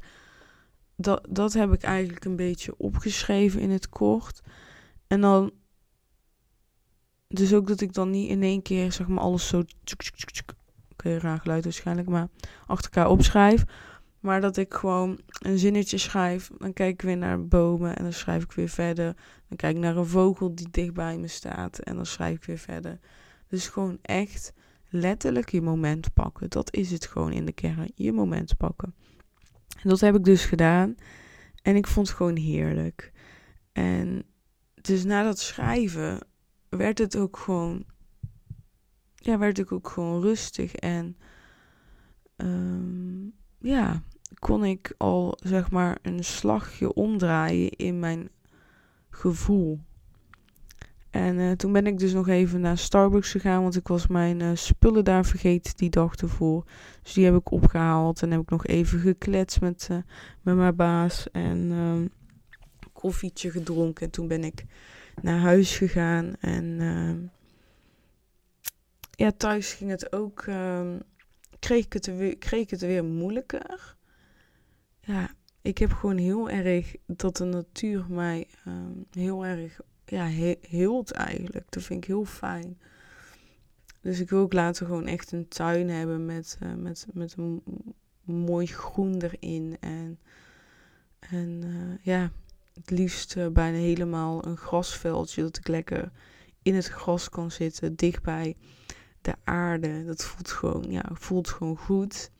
Dat, 0.96 1.26
dat 1.30 1.52
heb 1.52 1.72
ik 1.72 1.82
eigenlijk 1.82 2.24
een 2.24 2.36
beetje 2.36 2.76
opgeschreven 2.76 3.60
in 3.60 3.70
het 3.70 3.88
kort. 3.88 4.40
En 5.06 5.20
dan 5.20 5.52
dus 7.28 7.54
ook 7.54 7.66
dat 7.66 7.80
ik 7.80 7.92
dan 7.92 8.10
niet 8.10 8.30
in 8.30 8.42
één 8.42 8.62
keer 8.62 8.92
zeg 8.92 9.08
maar 9.08 9.22
alles 9.22 9.48
zo. 9.48 9.64
Oké, 10.92 11.16
raar 11.16 11.38
geluid 11.38 11.64
waarschijnlijk, 11.64 12.08
maar 12.08 12.28
achter 12.66 12.90
elkaar 12.92 13.10
opschrijf. 13.10 13.64
Maar 14.20 14.40
dat 14.40 14.56
ik 14.56 14.74
gewoon 14.74 15.20
een 15.38 15.58
zinnetje 15.58 15.98
schrijf. 15.98 16.50
Dan 16.58 16.72
kijk 16.72 16.92
ik 16.92 17.02
weer 17.02 17.16
naar 17.16 17.46
bomen 17.46 17.96
en 17.96 18.02
dan 18.02 18.12
schrijf 18.12 18.42
ik 18.42 18.52
weer 18.52 18.68
verder. 18.68 19.16
Dan 19.48 19.56
kijk 19.56 19.76
ik 19.76 19.82
naar 19.82 19.96
een 19.96 20.06
vogel 20.06 20.54
die 20.54 20.68
dicht 20.70 20.94
bij 20.94 21.18
me 21.18 21.28
staat 21.28 21.78
en 21.78 21.96
dan 21.96 22.06
schrijf 22.06 22.36
ik 22.36 22.44
weer 22.44 22.58
verder. 22.58 22.98
Dus 23.48 23.68
gewoon 23.68 23.98
echt 24.02 24.52
letterlijk 24.88 25.48
je 25.50 25.62
moment 25.62 26.12
pakken. 26.14 26.50
Dat 26.50 26.74
is 26.74 26.90
het 26.90 27.06
gewoon 27.06 27.32
in 27.32 27.44
de 27.44 27.52
kern. 27.52 27.90
Je 27.94 28.12
moment 28.12 28.56
pakken. 28.56 28.94
En 29.82 29.88
dat 29.88 30.00
heb 30.00 30.14
ik 30.14 30.24
dus 30.24 30.44
gedaan. 30.44 30.94
En 31.62 31.76
ik 31.76 31.86
vond 31.86 32.08
het 32.08 32.16
gewoon 32.16 32.36
heerlijk. 32.36 33.12
En 33.72 34.24
dus 34.74 35.04
na 35.04 35.22
dat 35.22 35.38
schrijven 35.38 36.26
werd 36.68 36.98
het 36.98 37.16
ook 37.16 37.36
gewoon. 37.36 37.84
Ja, 39.14 39.38
werd 39.38 39.58
ik 39.58 39.72
ook 39.72 39.88
gewoon 39.88 40.20
rustig. 40.20 40.74
En 40.74 41.16
um, 42.36 43.32
ja, 43.58 44.02
kon 44.38 44.64
ik 44.64 44.94
al 44.96 45.38
zeg 45.42 45.70
maar 45.70 45.98
een 46.02 46.24
slagje 46.24 46.92
omdraaien 46.92 47.70
in 47.70 47.98
mijn 47.98 48.28
gevoel. 49.10 49.80
En 51.10 51.38
uh, 51.38 51.52
toen 51.52 51.72
ben 51.72 51.86
ik 51.86 51.98
dus 51.98 52.12
nog 52.12 52.28
even 52.28 52.60
naar 52.60 52.78
Starbucks 52.78 53.30
gegaan, 53.30 53.62
want 53.62 53.76
ik 53.76 53.88
was 53.88 54.06
mijn 54.06 54.40
uh, 54.40 54.50
spullen 54.54 55.04
daar 55.04 55.24
vergeten 55.24 55.76
die 55.76 55.90
dag 55.90 56.14
ervoor. 56.14 56.64
Dus 57.02 57.12
die 57.12 57.24
heb 57.24 57.34
ik 57.34 57.50
opgehaald 57.50 58.22
en 58.22 58.30
heb 58.30 58.40
ik 58.40 58.50
nog 58.50 58.66
even 58.66 58.98
gekletst 58.98 59.60
met, 59.60 59.88
uh, 59.90 59.98
met 60.42 60.56
mijn 60.56 60.76
baas 60.76 61.30
en 61.30 61.70
ehm, 61.70 62.06
koffietje 62.92 63.50
gedronken. 63.50 64.04
En 64.04 64.10
toen 64.12 64.28
ben 64.28 64.44
ik 64.44 64.64
naar 65.22 65.38
huis 65.38 65.76
gegaan 65.76 66.36
en 66.40 66.80
ehm, 66.80 67.18
ja, 69.10 69.32
thuis 69.36 69.72
ging 69.72 69.90
het 69.90 70.12
ook, 70.12 70.42
ehm, 70.46 70.98
kreeg, 71.58 71.84
ik 71.84 71.92
het 71.92 72.06
weer, 72.06 72.38
kreeg 72.38 72.62
ik 72.62 72.70
het 72.70 72.80
weer 72.80 73.04
moeilijker. 73.04 73.96
Ja, 75.00 75.30
ik 75.62 75.78
heb 75.78 75.92
gewoon 75.92 76.16
heel 76.16 76.50
erg 76.50 76.94
dat 77.06 77.36
de 77.36 77.44
natuur 77.44 78.06
mij 78.08 78.46
heel 79.10 79.46
erg 79.46 79.80
ja, 80.10 80.26
he 80.26 80.58
heelt 80.60 81.10
eigenlijk. 81.10 81.66
Dat 81.68 81.82
vind 81.82 82.02
ik 82.02 82.08
heel 82.08 82.24
fijn. 82.24 82.78
Dus 84.00 84.20
ik 84.20 84.30
wil 84.30 84.40
ook 84.40 84.52
later 84.52 84.86
gewoon 84.86 85.06
echt 85.06 85.32
een 85.32 85.48
tuin 85.48 85.88
hebben 85.88 86.26
met, 86.26 86.58
uh, 86.62 86.74
met, 86.74 87.06
met 87.12 87.34
een 87.36 87.62
mooi 88.24 88.66
groen 88.66 89.22
erin. 89.22 89.76
En, 89.80 90.18
en 91.18 91.62
uh, 91.64 91.96
ja, 92.02 92.30
het 92.74 92.90
liefst 92.90 93.36
uh, 93.36 93.46
bijna 93.48 93.76
helemaal 93.76 94.46
een 94.46 94.56
grasveldje. 94.56 95.42
Dat 95.42 95.56
ik 95.56 95.68
lekker 95.68 96.10
in 96.62 96.74
het 96.74 96.86
gras 96.88 97.28
kan 97.28 97.50
zitten, 97.50 97.96
dichtbij 97.96 98.56
de 99.20 99.34
aarde. 99.44 100.04
Dat 100.04 100.24
voelt 100.24 100.50
gewoon, 100.50 100.90
ja, 100.90 101.10
voelt 101.12 101.48
gewoon 101.48 101.76
goed. 101.76 102.30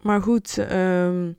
Maar 0.00 0.22
goed, 0.22 0.56
um, 0.56 1.36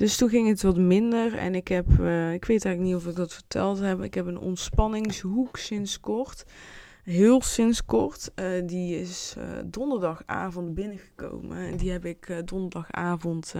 dus 0.00 0.16
toen 0.16 0.28
ging 0.28 0.48
het 0.48 0.62
wat 0.62 0.76
minder 0.76 1.36
en 1.36 1.54
ik 1.54 1.68
heb, 1.68 1.86
uh, 1.88 2.32
ik 2.32 2.44
weet 2.44 2.64
eigenlijk 2.64 2.94
niet 2.94 3.04
of 3.04 3.10
ik 3.10 3.16
dat 3.16 3.34
verteld 3.34 3.78
heb, 3.78 4.02
ik 4.02 4.14
heb 4.14 4.26
een 4.26 4.38
ontspanningshoek 4.38 5.56
sinds 5.56 6.00
kort. 6.00 6.44
Heel 7.02 7.42
sinds 7.42 7.84
kort. 7.84 8.30
Uh, 8.34 8.66
die 8.66 9.00
is 9.00 9.34
uh, 9.38 9.44
donderdagavond 9.64 10.74
binnengekomen. 10.74 11.56
En 11.56 11.76
die 11.76 11.90
heb 11.90 12.04
ik 12.04 12.42
donderdagavond 12.44 13.54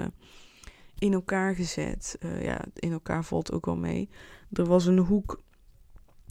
in 0.98 1.12
elkaar 1.12 1.54
gezet. 1.54 2.18
ja, 2.40 2.64
in 2.74 2.92
elkaar 2.92 3.24
valt 3.24 3.52
ook 3.52 3.66
wel 3.66 3.76
mee. 3.76 4.08
Er 4.52 4.66
was 4.66 4.86
een 4.86 4.98
hoek 4.98 5.40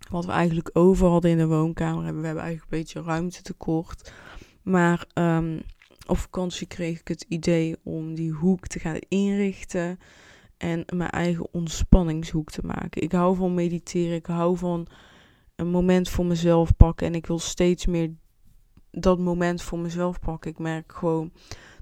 wat 0.09 0.25
we 0.25 0.31
eigenlijk 0.31 0.69
over 0.73 1.07
hadden 1.07 1.31
in 1.31 1.37
de 1.37 1.47
woonkamer. 1.47 2.01
We 2.01 2.25
hebben 2.25 2.43
eigenlijk 2.43 2.71
een 2.71 2.77
beetje 2.77 3.01
ruimte 3.01 3.41
tekort. 3.41 4.13
Maar 4.61 5.07
um, 5.13 5.61
op 6.09 6.17
vakantie 6.17 6.67
kreeg 6.67 6.99
ik 6.99 7.07
het 7.07 7.25
idee 7.27 7.75
om 7.83 8.15
die 8.15 8.31
hoek 8.31 8.67
te 8.67 8.79
gaan 8.79 8.99
inrichten 9.07 9.99
en 10.57 10.83
mijn 10.95 11.09
eigen 11.09 11.53
ontspanningshoek 11.53 12.49
te 12.51 12.65
maken. 12.65 13.01
Ik 13.01 13.11
hou 13.11 13.35
van 13.35 13.53
mediteren, 13.53 14.15
ik 14.15 14.25
hou 14.25 14.57
van 14.57 14.87
een 15.55 15.69
moment 15.69 16.09
voor 16.09 16.25
mezelf 16.25 16.75
pakken 16.75 17.07
en 17.07 17.15
ik 17.15 17.25
wil 17.25 17.39
steeds 17.39 17.85
meer 17.85 18.11
dat 18.91 19.19
moment 19.19 19.61
voor 19.61 19.79
mezelf 19.79 20.19
pakken. 20.19 20.51
Ik 20.51 20.59
merk 20.59 20.93
gewoon 20.93 21.31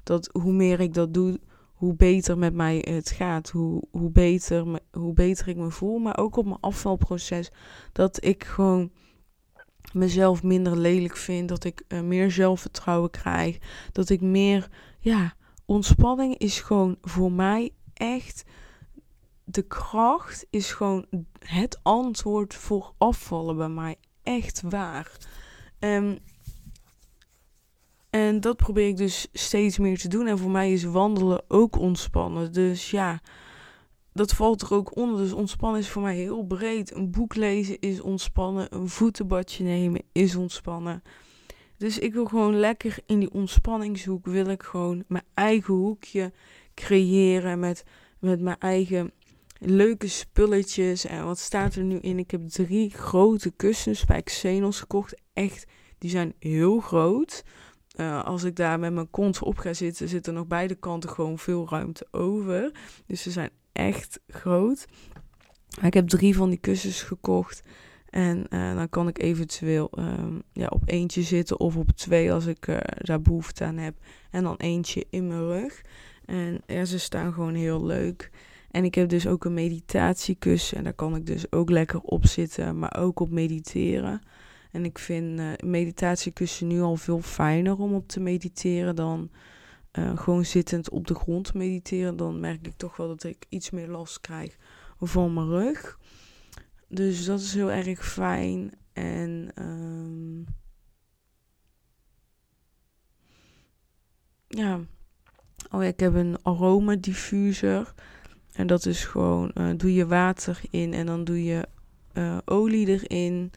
dat 0.03 0.29
hoe 0.41 0.53
meer 0.53 0.79
ik 0.79 0.93
dat 0.93 1.13
doe, 1.13 1.39
hoe 1.73 1.95
beter 1.95 2.37
met 2.37 2.53
mij 2.53 2.85
het 2.89 3.11
gaat, 3.11 3.49
hoe, 3.49 3.83
hoe, 3.91 4.11
beter, 4.11 4.79
hoe 4.91 5.13
beter 5.13 5.47
ik 5.47 5.57
me 5.57 5.71
voel, 5.71 5.97
maar 5.97 6.17
ook 6.17 6.35
op 6.35 6.45
mijn 6.45 6.59
afvalproces. 6.59 7.51
Dat 7.91 8.25
ik 8.25 8.43
gewoon 8.43 8.91
mezelf 9.93 10.43
minder 10.43 10.77
lelijk 10.77 11.17
vind, 11.17 11.49
dat 11.49 11.63
ik 11.63 11.83
uh, 11.87 12.01
meer 12.01 12.31
zelfvertrouwen 12.31 13.09
krijg, 13.09 13.57
dat 13.91 14.09
ik 14.09 14.21
meer, 14.21 14.67
ja, 14.99 15.35
ontspanning 15.65 16.37
is 16.37 16.59
gewoon 16.59 16.97
voor 17.01 17.31
mij 17.31 17.71
echt 17.93 18.43
de 19.49 19.61
kracht 19.61 20.45
is 20.49 20.71
gewoon 20.71 21.05
het 21.39 21.79
antwoord 21.83 22.53
voor 22.53 22.93
afvallen 22.97 23.57
bij 23.57 23.69
mij. 23.69 23.95
Echt 24.23 24.61
waar. 24.61 25.11
Um, 25.79 26.19
en 28.09 28.39
dat 28.39 28.57
probeer 28.57 28.87
ik 28.87 28.97
dus 28.97 29.27
steeds 29.33 29.77
meer 29.77 29.97
te 29.97 30.07
doen. 30.07 30.27
En 30.27 30.37
voor 30.37 30.49
mij 30.49 30.71
is 30.71 30.83
wandelen 30.83 31.43
ook 31.47 31.77
ontspannen. 31.77 32.53
Dus 32.53 32.91
ja, 32.91 33.21
dat 34.17 34.33
valt 34.33 34.61
er 34.61 34.73
ook 34.73 34.95
onder. 34.95 35.17
Dus 35.17 35.33
ontspannen 35.33 35.79
is 35.79 35.89
voor 35.89 36.01
mij 36.01 36.15
heel 36.15 36.43
breed. 36.43 36.95
Een 36.95 37.11
boek 37.11 37.35
lezen 37.35 37.79
is 37.79 38.01
ontspannen. 38.01 38.75
Een 38.75 38.89
voetenbadje 38.89 39.63
nemen 39.63 40.01
is 40.11 40.35
ontspannen. 40.35 41.03
Dus 41.77 41.99
ik 41.99 42.13
wil 42.13 42.25
gewoon 42.25 42.59
lekker 42.59 42.97
in 43.05 43.19
die 43.19 43.31
ontspanningshoek. 43.31 44.25
Wil 44.25 44.45
ik 44.45 44.63
gewoon 44.63 45.03
mijn 45.07 45.25
eigen 45.33 45.73
hoekje 45.73 46.33
creëren. 46.73 47.59
Met, 47.59 47.83
met 48.19 48.39
mijn 48.41 48.59
eigen 48.59 49.11
leuke 49.59 50.07
spulletjes. 50.07 51.05
En 51.05 51.25
wat 51.25 51.39
staat 51.39 51.75
er 51.75 51.83
nu 51.83 51.99
in? 51.99 52.19
Ik 52.19 52.31
heb 52.31 52.47
drie 52.47 52.89
grote 52.89 53.51
kussens 53.51 54.05
bij 54.05 54.21
Xenos 54.21 54.79
gekocht. 54.79 55.21
Echt, 55.33 55.65
die 55.97 56.09
zijn 56.09 56.33
heel 56.39 56.79
groot. 56.79 57.43
Uh, 57.99 58.23
als 58.23 58.43
ik 58.43 58.55
daar 58.55 58.79
met 58.79 58.93
mijn 58.93 59.09
kont 59.09 59.41
op 59.41 59.57
ga 59.57 59.73
zitten, 59.73 60.07
zit 60.07 60.27
er 60.27 60.33
nog 60.33 60.47
beide 60.47 60.75
kanten 60.75 61.09
gewoon 61.09 61.39
veel 61.39 61.67
ruimte 61.69 62.07
over. 62.11 62.71
Dus 63.05 63.21
ze 63.21 63.31
zijn 63.31 63.49
echt 63.77 64.19
groot. 64.27 64.87
Ik 65.81 65.93
heb 65.93 66.07
drie 66.07 66.35
van 66.35 66.49
die 66.49 66.59
kussens 66.59 67.01
gekocht. 67.01 67.63
En 68.09 68.45
uh, 68.49 68.75
dan 68.75 68.89
kan 68.89 69.07
ik 69.07 69.21
eventueel 69.21 69.91
um, 69.99 70.41
ja, 70.53 70.67
op 70.67 70.81
eentje 70.85 71.21
zitten 71.21 71.59
of 71.59 71.75
op 71.75 71.91
twee 71.91 72.33
als 72.33 72.45
ik 72.45 72.67
uh, 72.67 72.77
daar 72.97 73.21
behoefte 73.21 73.63
aan 73.63 73.77
heb. 73.77 73.95
En 74.31 74.43
dan 74.43 74.55
eentje 74.57 75.05
in 75.09 75.27
mijn 75.27 75.45
rug. 75.45 75.81
En 76.25 76.87
ze 76.87 76.99
staan 76.99 77.33
gewoon 77.33 77.53
heel 77.53 77.85
leuk. 77.85 78.31
En 78.71 78.83
ik 78.83 78.95
heb 78.95 79.09
dus 79.09 79.27
ook 79.27 79.45
een 79.45 79.53
meditatiekussen. 79.53 80.77
En 80.77 80.83
daar 80.83 80.93
kan 80.93 81.15
ik 81.15 81.25
dus 81.25 81.51
ook 81.51 81.69
lekker 81.69 81.99
op 81.99 82.25
zitten, 82.25 82.79
maar 82.79 82.97
ook 82.97 83.19
op 83.19 83.29
mediteren. 83.29 84.21
En 84.71 84.85
ik 84.85 84.99
vind 84.99 85.39
uh, 85.39 85.51
meditatiekussen 85.65 86.67
nu 86.67 86.81
al 86.81 86.95
veel 86.95 87.21
fijner 87.21 87.77
om 87.77 87.93
op 87.93 88.07
te 88.07 88.19
mediteren 88.19 88.95
dan 88.95 89.29
uh, 89.97 90.17
gewoon 90.17 90.45
zittend 90.45 90.89
op 90.89 91.07
de 91.07 91.15
grond 91.15 91.53
mediteren. 91.53 92.17
Dan 92.17 92.39
merk 92.39 92.67
ik 92.67 92.77
toch 92.77 92.97
wel 92.97 93.07
dat 93.07 93.23
ik 93.23 93.45
iets 93.49 93.69
meer 93.69 93.87
last 93.87 94.19
krijg 94.19 94.57
van 94.99 95.33
mijn 95.33 95.47
rug. 95.47 95.99
Dus 96.87 97.25
dat 97.25 97.39
is 97.39 97.53
heel 97.53 97.71
erg 97.71 98.05
fijn. 98.05 98.71
En 98.93 99.51
um, 99.59 100.45
ja. 104.47 104.79
Oh 105.71 105.83
ik 105.83 105.99
heb 105.99 106.13
een 106.13 106.37
aromadiffuser. 106.43 107.93
En 108.53 108.67
dat 108.67 108.85
is 108.85 109.05
gewoon, 109.05 109.51
uh, 109.53 109.69
doe 109.77 109.93
je 109.93 110.07
water 110.07 110.61
in 110.69 110.93
en 110.93 111.05
dan 111.05 111.23
doe 111.23 111.43
je 111.43 111.67
uh, 112.13 112.37
olie 112.45 112.87
erin. 112.87 113.51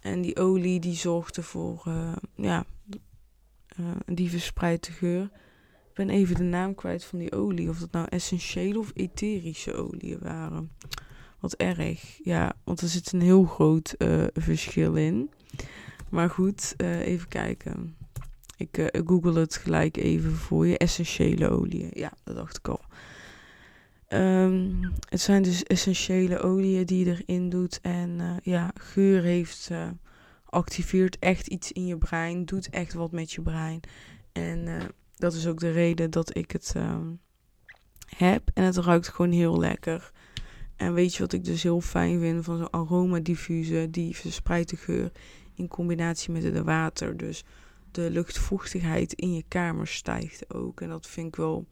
En 0.00 0.20
die 0.20 0.36
olie 0.36 0.80
die 0.80 0.94
zorgt 0.94 1.36
ervoor, 1.36 1.82
ja, 2.34 2.64
die 4.06 4.30
verspreidt 4.30 4.86
de 4.86 4.92
geur. 4.92 5.30
Ben 6.00 6.10
even 6.10 6.34
de 6.34 6.42
naam 6.42 6.74
kwijt 6.74 7.04
van 7.04 7.18
die 7.18 7.32
olie. 7.32 7.68
Of 7.68 7.78
dat 7.78 7.90
nou 7.90 8.06
essentiële 8.08 8.78
of 8.78 8.90
etherische 8.94 9.74
oliën 9.74 10.18
waren. 10.20 10.70
Wat 11.40 11.54
erg. 11.54 12.18
Ja, 12.22 12.52
want 12.64 12.80
er 12.80 12.88
zit 12.88 13.12
een 13.12 13.20
heel 13.20 13.44
groot 13.44 13.94
uh, 13.98 14.24
verschil 14.34 14.94
in. 14.94 15.30
Maar 16.08 16.30
goed, 16.30 16.74
uh, 16.76 17.06
even 17.06 17.28
kijken. 17.28 17.96
Ik 18.56 18.78
uh, 18.78 18.86
google 19.06 19.40
het 19.40 19.56
gelijk 19.56 19.96
even 19.96 20.32
voor 20.32 20.66
je. 20.66 20.78
Essentiële 20.78 21.48
oliën. 21.48 21.90
Ja, 21.92 22.12
dat 22.24 22.36
dacht 22.36 22.56
ik 22.56 22.68
al. 22.68 22.80
Um, 24.18 24.80
het 25.08 25.20
zijn 25.20 25.42
dus 25.42 25.62
essentiële 25.62 26.38
oliën 26.38 26.86
die 26.86 27.04
je 27.04 27.10
erin 27.26 27.48
doet. 27.48 27.80
En 27.80 28.40
ja, 28.42 28.70
geur 28.74 29.22
heeft, 29.22 29.70
activeert 30.44 31.18
echt 31.18 31.46
iets 31.46 31.72
in 31.72 31.86
je 31.86 31.98
brein. 31.98 32.44
Doet 32.44 32.70
echt 32.70 32.94
wat 32.94 33.12
met 33.12 33.32
je 33.32 33.42
brein. 33.42 33.80
En 34.32 34.92
dat 35.20 35.34
is 35.34 35.46
ook 35.46 35.60
de 35.60 35.70
reden 35.70 36.10
dat 36.10 36.36
ik 36.36 36.50
het 36.50 36.74
um, 36.76 37.20
heb. 38.16 38.50
En 38.54 38.64
het 38.64 38.76
ruikt 38.76 39.08
gewoon 39.08 39.32
heel 39.32 39.58
lekker. 39.58 40.12
En 40.76 40.94
weet 40.94 41.14
je 41.14 41.22
wat 41.22 41.32
ik 41.32 41.44
dus 41.44 41.62
heel 41.62 41.80
fijn 41.80 42.20
vind 42.20 42.44
van 42.44 42.56
zo'n 42.56 42.70
aromadiffuser? 42.70 43.90
Die 43.90 44.16
verspreidt 44.16 44.70
de 44.70 44.76
geur 44.76 45.12
in 45.54 45.68
combinatie 45.68 46.32
met 46.32 46.42
het 46.42 46.58
water. 46.58 47.16
Dus 47.16 47.44
de 47.90 48.10
luchtvochtigheid 48.10 49.12
in 49.12 49.34
je 49.34 49.44
kamer 49.48 49.86
stijgt 49.86 50.54
ook. 50.54 50.80
En 50.80 50.88
dat 50.88 51.06
vind 51.06 51.26
ik 51.26 51.36
wel... 51.36 51.66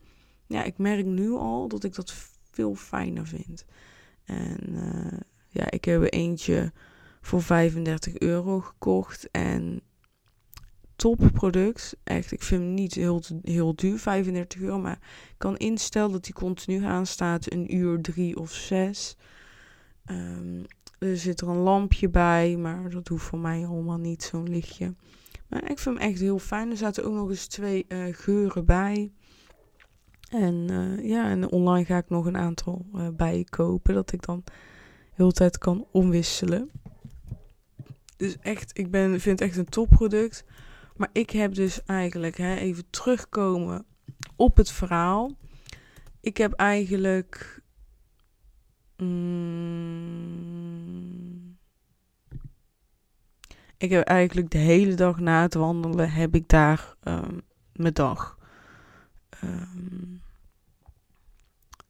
Ja, 0.46 0.62
ik 0.62 0.78
merk 0.78 1.06
nu 1.06 1.30
al 1.30 1.68
dat 1.68 1.84
ik 1.84 1.94
dat 1.94 2.14
veel 2.50 2.74
fijner 2.74 3.26
vind. 3.26 3.64
En 4.24 4.58
uh, 4.68 5.20
ja, 5.48 5.70
ik 5.70 5.84
heb 5.84 6.02
er 6.02 6.12
eentje 6.12 6.72
voor 7.20 7.42
35 7.42 8.18
euro 8.18 8.60
gekocht. 8.60 9.30
En 9.30 9.80
topproduct. 10.98 11.96
Echt, 12.04 12.32
ik 12.32 12.42
vind 12.42 12.62
hem 12.62 12.74
niet 12.74 12.94
heel, 12.94 13.22
heel 13.42 13.74
duur, 13.76 13.98
35 13.98 14.60
euro. 14.60 14.78
Maar 14.78 14.98
ik 15.28 15.38
kan 15.38 15.56
instellen 15.56 16.12
dat 16.12 16.24
hij 16.24 16.34
continu 16.34 16.84
aanstaat, 16.84 17.52
een 17.52 17.74
uur, 17.74 18.00
drie 18.00 18.38
of 18.38 18.52
zes. 18.52 19.16
Um, 20.10 20.64
er 20.98 21.16
zit 21.16 21.40
er 21.40 21.48
een 21.48 21.56
lampje 21.56 22.08
bij, 22.08 22.56
maar 22.56 22.90
dat 22.90 23.08
hoeft 23.08 23.24
voor 23.24 23.38
mij 23.38 23.66
allemaal 23.66 23.98
niet, 23.98 24.22
zo'n 24.22 24.48
lichtje. 24.48 24.94
Maar 25.48 25.70
ik 25.70 25.78
vind 25.78 25.98
hem 25.98 26.08
echt 26.10 26.20
heel 26.20 26.38
fijn. 26.38 26.70
Er 26.70 26.76
zaten 26.76 27.04
ook 27.04 27.14
nog 27.14 27.28
eens 27.28 27.46
twee 27.46 27.84
uh, 27.88 28.04
geuren 28.10 28.64
bij. 28.64 29.12
En 30.30 30.66
uh, 30.70 31.08
ja, 31.08 31.28
en 31.28 31.50
online 31.50 31.84
ga 31.84 31.96
ik 31.96 32.08
nog 32.08 32.26
een 32.26 32.36
aantal 32.36 32.86
uh, 32.94 33.08
bij 33.08 33.46
kopen, 33.50 33.94
dat 33.94 34.12
ik 34.12 34.26
dan 34.26 34.44
heel 35.12 35.30
tijd 35.30 35.58
kan 35.58 35.86
omwisselen. 35.90 36.70
Dus 38.16 38.36
echt, 38.40 38.78
ik 38.78 38.90
ben, 38.90 39.20
vind 39.20 39.38
het 39.38 39.48
echt 39.48 39.58
een 39.58 39.68
topproduct. 39.68 40.44
Maar 40.98 41.08
ik 41.12 41.30
heb 41.30 41.54
dus 41.54 41.84
eigenlijk, 41.84 42.36
hè, 42.36 42.54
even 42.54 42.90
terugkomen 42.90 43.86
op 44.36 44.56
het 44.56 44.70
verhaal. 44.70 45.36
Ik 46.20 46.36
heb 46.36 46.52
eigenlijk. 46.52 47.62
Mm, 48.96 50.38
ik 53.76 53.90
heb 53.90 54.04
eigenlijk 54.04 54.50
de 54.50 54.58
hele 54.58 54.94
dag 54.94 55.18
na 55.18 55.42
het 55.42 55.54
wandelen 55.54 56.10
heb 56.10 56.34
ik 56.34 56.48
daar 56.48 56.94
um, 57.02 57.40
mijn 57.72 57.94
dag. 57.94 58.38
Um, 59.44 60.22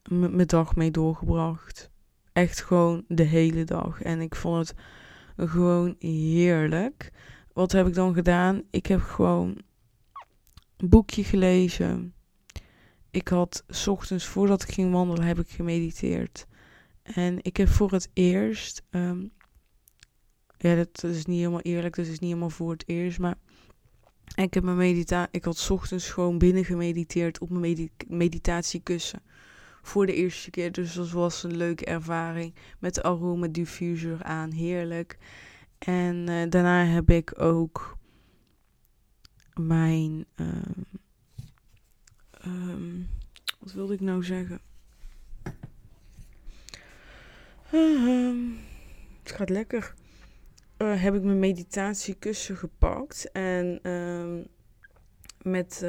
mijn 0.08 0.46
dag 0.46 0.76
mee 0.76 0.90
doorgebracht. 0.90 1.90
Echt 2.32 2.62
gewoon 2.62 3.04
de 3.06 3.22
hele 3.22 3.64
dag. 3.64 4.02
En 4.02 4.20
ik 4.20 4.34
vond 4.34 4.68
het 4.68 4.74
gewoon 5.50 5.96
heerlijk 5.98 7.12
wat 7.58 7.72
heb 7.72 7.86
ik 7.86 7.94
dan 7.94 8.14
gedaan? 8.14 8.62
Ik 8.70 8.86
heb 8.86 9.00
gewoon 9.00 9.58
een 10.76 10.88
boekje 10.88 11.24
gelezen. 11.24 12.14
Ik 13.10 13.28
had 13.28 13.64
ochtends 13.86 14.24
voordat 14.24 14.62
ik 14.62 14.70
ging 14.70 14.92
wandelen, 14.92 15.24
heb 15.24 15.38
ik 15.38 15.48
gemediteerd. 15.48 16.46
En 17.02 17.38
ik 17.42 17.56
heb 17.56 17.68
voor 17.68 17.90
het 17.90 18.10
eerst. 18.12 18.82
Um, 18.90 19.32
ja, 20.58 20.74
dat, 20.74 21.02
is 21.02 21.26
niet 21.26 21.38
helemaal 21.38 21.60
eerlijk. 21.60 21.96
Dat 21.96 22.04
is 22.04 22.18
niet 22.18 22.20
helemaal 22.20 22.50
voor 22.50 22.70
het 22.70 22.88
eerst. 22.88 23.18
Maar 23.18 23.36
ik 24.34 24.54
heb 24.54 24.62
mijn 24.62 24.76
medita 24.76 25.28
ik 25.30 25.44
had 25.44 25.70
ochtends 25.70 26.10
gewoon 26.10 26.38
binnen 26.38 26.64
gemediteerd 26.64 27.38
op 27.38 27.48
mijn 27.48 27.60
medi 27.60 27.90
meditatiekussen. 28.08 29.22
Voor 29.82 30.06
de 30.06 30.14
eerste 30.14 30.50
keer. 30.50 30.72
Dus 30.72 30.94
dat 30.94 31.10
was 31.10 31.42
een 31.42 31.56
leuke 31.56 31.84
ervaring. 31.84 32.54
Met 32.78 32.94
de 32.94 33.02
aroma 33.02 33.46
diffuser 33.46 34.22
aan. 34.22 34.50
Heerlijk. 34.50 35.18
En 35.78 36.16
uh, 36.16 36.50
daarna 36.50 36.84
heb 36.84 37.10
ik 37.10 37.40
ook 37.40 37.98
mijn. 39.54 40.26
Um, 40.36 40.84
um, 42.46 43.08
wat 43.58 43.72
wilde 43.72 43.94
ik 43.94 44.00
nou 44.00 44.24
zeggen? 44.24 44.60
Um, 47.74 48.58
het 49.22 49.32
gaat 49.32 49.50
lekker. 49.50 49.94
Uh, 50.78 51.02
heb 51.02 51.14
ik 51.14 51.22
mijn 51.22 51.38
meditatiekussen 51.38 52.56
gepakt. 52.56 53.32
En 53.32 53.80
met, 55.42 55.86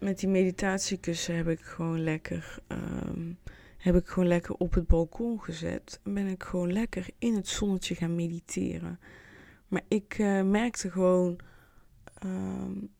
met 0.00 0.18
die 0.18 0.28
meditatiekussen 0.28 1.36
heb 1.36 1.48
ik 1.48 1.60
gewoon 1.60 2.02
lekker 2.02 2.58
heb 3.84 3.96
ik 3.96 4.08
gewoon 4.08 4.28
lekker 4.28 4.54
op 4.54 4.74
het 4.74 4.86
balkon 4.86 5.40
gezet. 5.40 6.00
En 6.04 6.14
ben 6.14 6.26
ik 6.26 6.42
gewoon 6.42 6.72
lekker 6.72 7.06
in 7.18 7.34
het 7.34 7.48
zonnetje 7.48 7.94
gaan 7.94 8.14
mediteren. 8.14 9.00
Maar 9.68 9.82
ik 9.88 10.18
uh, 10.18 10.42
merkte 10.42 10.90
gewoon, 10.90 11.38
uh, 12.26 12.30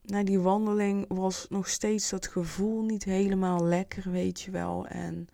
na 0.02 0.24
die 0.24 0.40
wandeling 0.40 1.04
was 1.08 1.46
nog 1.48 1.68
steeds 1.68 2.10
dat 2.10 2.26
gevoel 2.26 2.82
niet 2.82 3.04
helemaal 3.04 3.64
lekker, 3.64 4.10
weet 4.10 4.40
je 4.40 4.50
wel. 4.50 4.86
En 4.86 5.26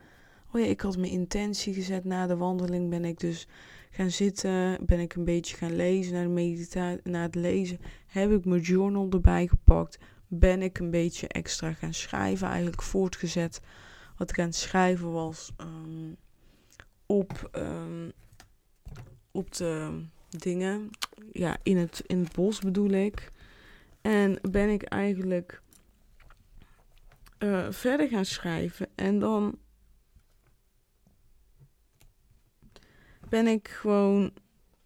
oh 0.52 0.60
ja, 0.60 0.66
ik 0.66 0.80
had 0.80 0.96
mijn 0.96 1.12
intentie 1.12 1.74
gezet 1.74 2.04
na 2.04 2.26
de 2.26 2.36
wandeling. 2.36 2.90
Ben 2.90 3.04
ik 3.04 3.18
dus 3.18 3.48
gaan 3.90 4.10
zitten, 4.10 4.78
ben 4.86 5.00
ik 5.00 5.14
een 5.14 5.24
beetje 5.24 5.56
gaan 5.56 5.76
lezen. 5.76 6.12
Na, 6.12 6.22
de 6.22 6.28
medita 6.28 6.96
na 7.02 7.22
het 7.22 7.34
lezen 7.34 7.78
heb 8.06 8.30
ik 8.30 8.44
mijn 8.44 8.62
journal 8.62 9.10
erbij 9.10 9.46
gepakt. 9.46 9.98
Ben 10.28 10.62
ik 10.62 10.78
een 10.78 10.90
beetje 10.90 11.28
extra 11.28 11.72
gaan 11.72 11.94
schrijven, 11.94 12.48
eigenlijk 12.48 12.82
voortgezet 12.82 13.60
wat 14.20 14.30
ik 14.30 14.38
aan 14.38 14.44
het 14.44 14.54
schrijven 14.54 15.12
was 15.12 15.52
um, 15.56 16.16
op, 17.06 17.50
um, 17.56 18.12
op 19.30 19.52
de 19.52 20.02
dingen. 20.28 20.90
Ja, 21.32 21.56
in 21.62 21.76
het, 21.76 22.02
in 22.06 22.18
het 22.18 22.32
bos 22.32 22.58
bedoel 22.58 22.90
ik. 22.90 23.32
En 24.00 24.38
ben 24.50 24.68
ik 24.68 24.82
eigenlijk 24.82 25.62
uh, 27.38 27.66
verder 27.70 28.08
gaan 28.08 28.24
schrijven. 28.24 28.88
En 28.94 29.18
dan 29.18 29.58
ben 33.28 33.46
ik 33.46 33.68
gewoon 33.68 34.32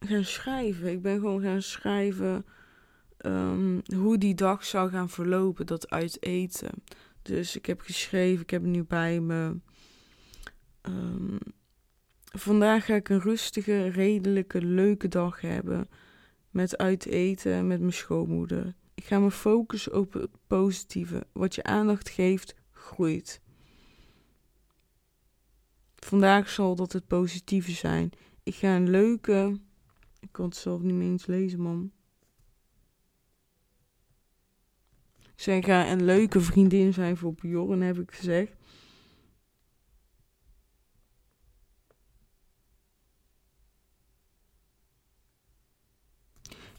gaan 0.00 0.24
schrijven. 0.24 0.90
Ik 0.90 1.02
ben 1.02 1.20
gewoon 1.20 1.42
gaan 1.42 1.62
schrijven 1.62 2.46
um, 3.18 3.82
hoe 3.96 4.18
die 4.18 4.34
dag 4.34 4.64
zou 4.64 4.90
gaan 4.90 5.08
verlopen, 5.08 5.66
dat 5.66 5.90
uit 5.90 6.22
eten. 6.22 6.70
Dus 7.24 7.56
ik 7.56 7.66
heb 7.66 7.80
geschreven, 7.80 8.42
ik 8.42 8.50
heb 8.50 8.62
het 8.62 8.70
nu 8.70 8.84
bij 8.84 9.20
me. 9.20 9.56
Um, 10.82 11.38
vandaag 12.24 12.84
ga 12.84 12.94
ik 12.94 13.08
een 13.08 13.20
rustige, 13.20 13.88
redelijke, 13.88 14.64
leuke 14.64 15.08
dag 15.08 15.40
hebben. 15.40 15.88
Met 16.50 16.76
uit 16.78 17.06
eten 17.06 17.66
met 17.66 17.80
mijn 17.80 17.92
schoonmoeder. 17.92 18.74
Ik 18.94 19.04
ga 19.04 19.18
me 19.18 19.30
focussen 19.30 19.94
op 19.94 20.12
het 20.12 20.30
positieve. 20.46 21.26
Wat 21.32 21.54
je 21.54 21.62
aandacht 21.62 22.08
geeft, 22.08 22.54
groeit. 22.70 23.40
Vandaag 25.96 26.48
zal 26.48 26.74
dat 26.74 26.92
het 26.92 27.06
positieve 27.06 27.72
zijn. 27.72 28.10
ik 28.42 28.54
ga 28.54 28.76
een 28.76 28.90
leuke. 28.90 29.60
Ik 30.20 30.28
kan 30.30 30.44
het 30.44 30.56
zelf 30.56 30.82
niet 30.82 30.94
meer 30.94 31.08
eens 31.10 31.26
lezen, 31.26 31.60
man. 31.60 31.92
Ik 35.36 35.64
ga 35.64 35.90
een 35.90 36.04
leuke 36.04 36.40
vriendin 36.40 36.92
zijn 36.92 37.16
voor 37.16 37.34
Bjorn, 37.34 37.80
heb 37.80 37.98
ik 37.98 38.12
gezegd. 38.12 38.52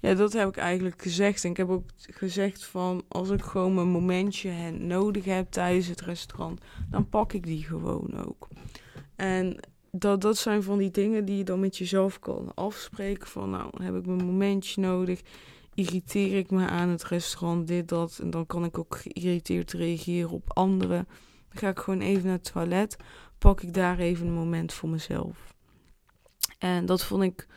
Ja, 0.06 0.14
dat 0.14 0.34
heb 0.34 0.48
ik 0.48 0.58
eigenlijk 0.58 1.02
gezegd. 1.02 1.44
En 1.44 1.50
ik 1.50 1.58
heb 1.58 1.70
ook 1.70 1.90
gezegd 1.98 2.66
van 2.66 3.04
als 3.08 3.30
ik 3.30 3.42
gewoon 3.42 3.74
mijn 3.74 3.88
momentje 3.88 4.72
nodig 4.72 5.26
heb 5.26 5.52
tijdens 5.52 5.88
het 5.88 6.02
restaurant, 6.02 6.62
dan 6.90 7.10
pak 7.10 7.34
ik 7.34 7.44
die 7.44 7.64
gewoon 7.64 8.26
ook. 8.26 8.48
En 9.16 9.60
dat, 9.92 10.22
dat 10.22 10.38
zijn 10.38 10.64
van 10.64 10.78
die 10.78 10.92
dingen 10.92 11.26
die 11.26 11.38
je 11.38 11.44
dan 11.44 11.60
met 11.60 11.78
jezelf 11.78 12.20
kan 12.20 12.52
afspreken. 12.54 13.28
Van 13.28 13.50
nou, 13.50 13.84
heb 13.84 13.96
ik 13.96 14.06
mijn 14.06 14.26
momentje 14.26 14.82
nodig. 14.82 15.22
Irriteer 15.76 16.38
ik 16.38 16.52
me 16.52 16.68
aan 16.68 16.90
het 16.90 17.04
restaurant, 17.04 17.68
dit, 17.68 17.88
dat. 17.88 18.20
En 18.22 18.30
dan 18.30 18.46
kan 18.46 18.64
ik 18.64 18.78
ook 18.78 18.98
geïrriteerd 18.98 19.72
reageren 19.72 20.30
op 20.30 20.58
anderen. 20.58 21.08
Dan 21.50 21.58
ga 21.58 21.70
ik 21.70 21.80
gewoon 21.80 22.02
even 22.02 22.24
naar 22.24 22.34
het 22.34 22.52
toilet. 22.52 22.98
Pak 23.38 23.62
ik 23.62 23.74
daar 23.74 24.00
even 24.00 24.28
een 24.28 24.34
moment 24.34 24.74
voor 24.74 24.90
mezelf. 24.90 25.54
En 26.58 26.86
dat 26.86 27.04
vond 27.04 27.24
ik, 27.24 27.48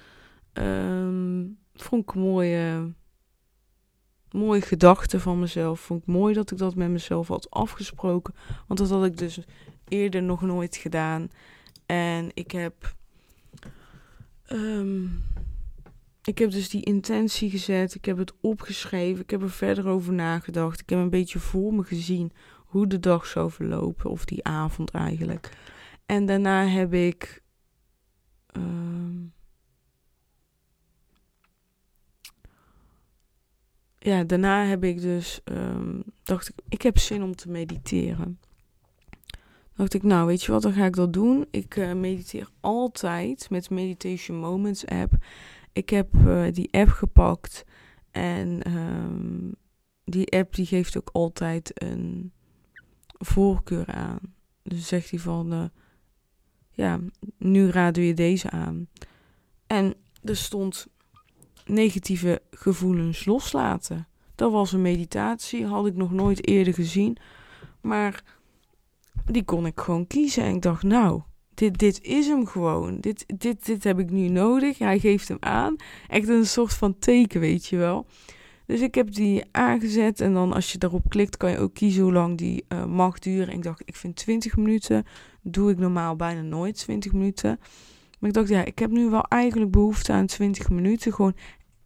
um, 0.53 1.59
vond 1.75 2.03
ik 2.03 2.15
een 2.15 2.21
mooie, 2.21 2.93
mooie 4.31 4.61
gedachte 4.61 5.21
van 5.21 5.39
mezelf. 5.39 5.81
Vond 5.81 6.01
ik 6.01 6.07
mooi 6.07 6.35
dat 6.35 6.51
ik 6.51 6.59
dat 6.59 6.75
met 6.75 6.89
mezelf 6.89 7.29
had 7.29 7.51
afgesproken. 7.51 8.35
Want 8.67 8.81
dat 8.81 8.91
had 8.91 9.05
ik 9.05 9.17
dus 9.17 9.41
eerder 9.89 10.23
nog 10.23 10.43
nooit 10.43 10.77
gedaan. 10.77 11.31
En 11.87 12.31
ik 12.35 12.51
heb. 12.51 12.97
Ehm, 14.45 15.07
ik 16.29 16.39
heb 16.39 16.51
dus 16.51 16.69
die 16.69 16.85
intentie 16.85 17.51
gezet. 17.51 17.95
Ik 17.95 18.05
heb 18.05 18.17
het 18.17 18.33
opgeschreven. 18.41 19.23
Ik 19.23 19.31
heb 19.31 19.43
er 19.43 19.51
verder 19.51 19.87
over 19.87 20.13
nagedacht. 20.13 20.81
Ik 20.81 20.91
heb 20.91 20.99
een 20.99 21.11
beetje 21.11 21.39
voor 21.39 21.75
me 21.75 21.85
gezien 21.85 22.33
hoe 22.57 22.87
de 22.87 23.01
dag 23.01 23.27
zou 23.27 23.51
verlopen. 23.51 24.11
Of 24.11 24.25
die 24.25 24.45
avond 24.45 24.91
eigenlijk. 24.91 25.51
En 26.07 26.27
daarna 26.27 26.67
heb 26.67 26.95
ik. 26.95 27.43
Ehm, 28.47 29.17
ja, 33.99 34.25
daarna 34.25 34.65
heb 34.65 34.85
ik 34.85 35.01
dus. 35.01 35.41
Um, 35.45 36.03
dacht 36.23 36.49
ik, 36.49 36.55
ik 36.69 36.83
heb 36.83 36.99
zin 36.99 37.23
om 37.23 37.35
te 37.35 37.49
mediteren 37.49 38.39
dacht 39.79 39.95
ik, 39.95 40.03
nou 40.03 40.27
weet 40.27 40.43
je 40.43 40.53
wat, 40.53 40.63
dan 40.63 40.73
ga 40.73 40.85
ik 40.85 40.97
dat 40.97 41.13
doen. 41.13 41.47
Ik 41.51 41.77
uh, 41.77 41.93
mediteer 41.93 42.49
altijd 42.61 43.51
met 43.51 43.71
Meditation 43.71 44.39
Moments 44.39 44.87
app. 44.87 45.13
Ik 45.79 45.91
heb 45.91 46.15
uh, 46.17 46.53
die 46.53 46.69
app 46.73 46.89
gepakt 46.89 47.65
en 48.11 48.77
um, 48.77 49.55
die 50.05 50.31
app 50.31 50.55
die 50.55 50.67
geeft 50.67 50.97
ook 50.97 51.09
altijd 51.13 51.83
een 51.83 52.33
voorkeur 53.19 53.87
aan. 53.87 54.19
Dus 54.63 54.87
zegt 54.87 55.11
hij 55.11 55.19
van, 55.19 55.53
uh, 55.53 55.65
ja, 56.71 57.01
nu 57.37 57.71
raden 57.71 58.03
je 58.03 58.15
deze 58.15 58.51
aan. 58.51 58.89
En 59.67 59.95
er 60.25 60.37
stond 60.37 60.87
negatieve 61.67 62.43
gevoelens 62.51 63.25
loslaten. 63.25 64.09
Dat 64.35 64.53
was 64.53 64.73
een 64.73 64.83
meditatie, 64.83 65.67
had 65.67 65.87
ik 65.87 65.95
nog 65.95 66.13
nooit 66.13 66.47
eerder 66.47 66.75
gezien. 66.75 67.17
Maar 67.81 68.23
die 69.25 69.45
kon 69.45 69.67
ik 69.67 69.81
gewoon 69.81 70.07
kiezen. 70.07 70.45
En 70.45 70.55
ik 70.55 70.63
dacht, 70.63 70.83
nou, 70.83 71.23
dit, 71.59 71.79
dit 71.79 72.03
is 72.03 72.27
hem 72.27 72.47
gewoon. 72.47 73.01
Dit, 73.01 73.25
dit, 73.37 73.67
dit 73.67 73.85
heb 73.85 73.99
ik 73.99 74.11
nu 74.11 74.29
nodig. 74.29 74.79
Hij 74.79 74.99
geeft 74.99 75.29
hem 75.29 75.37
aan. 75.41 75.77
Echt 76.09 76.29
een 76.29 76.47
soort 76.47 76.75
van 76.75 76.99
teken, 76.99 77.41
weet 77.41 77.67
je 77.67 77.77
wel. 77.77 78.07
Dus 78.67 78.81
ik 78.81 78.95
heb 78.95 79.15
die 79.15 79.45
aangezet. 79.51 80.21
En 80.21 80.33
dan 80.33 80.53
als 80.53 80.73
je 80.73 80.79
daarop 80.79 81.09
klikt, 81.09 81.37
kan 81.37 81.51
je 81.51 81.59
ook 81.59 81.75
kiezen 81.75 82.03
hoe 82.03 82.13
lang 82.13 82.39
die 82.39 82.65
uh, 82.69 82.85
mag 82.85 83.19
duren. 83.19 83.49
En 83.49 83.57
ik 83.57 83.63
dacht, 83.63 83.83
ik 83.85 83.97
vind 83.97 84.17
20 84.17 84.57
minuten. 84.57 85.05
Doe 85.43 85.71
ik 85.71 85.79
normaal 85.79 86.17
bijna 86.17 86.41
nooit 86.41 86.77
20 86.77 87.13
minuten. 87.13 87.59
Maar 88.19 88.29
ik 88.29 88.35
dacht, 88.35 88.49
ja, 88.49 88.65
ik 88.65 88.79
heb 88.79 88.91
nu 88.91 89.09
wel 89.09 89.23
eigenlijk 89.23 89.71
behoefte 89.71 90.13
aan 90.13 90.27
20 90.27 90.71
minuten. 90.71 91.13
Gewoon 91.13 91.37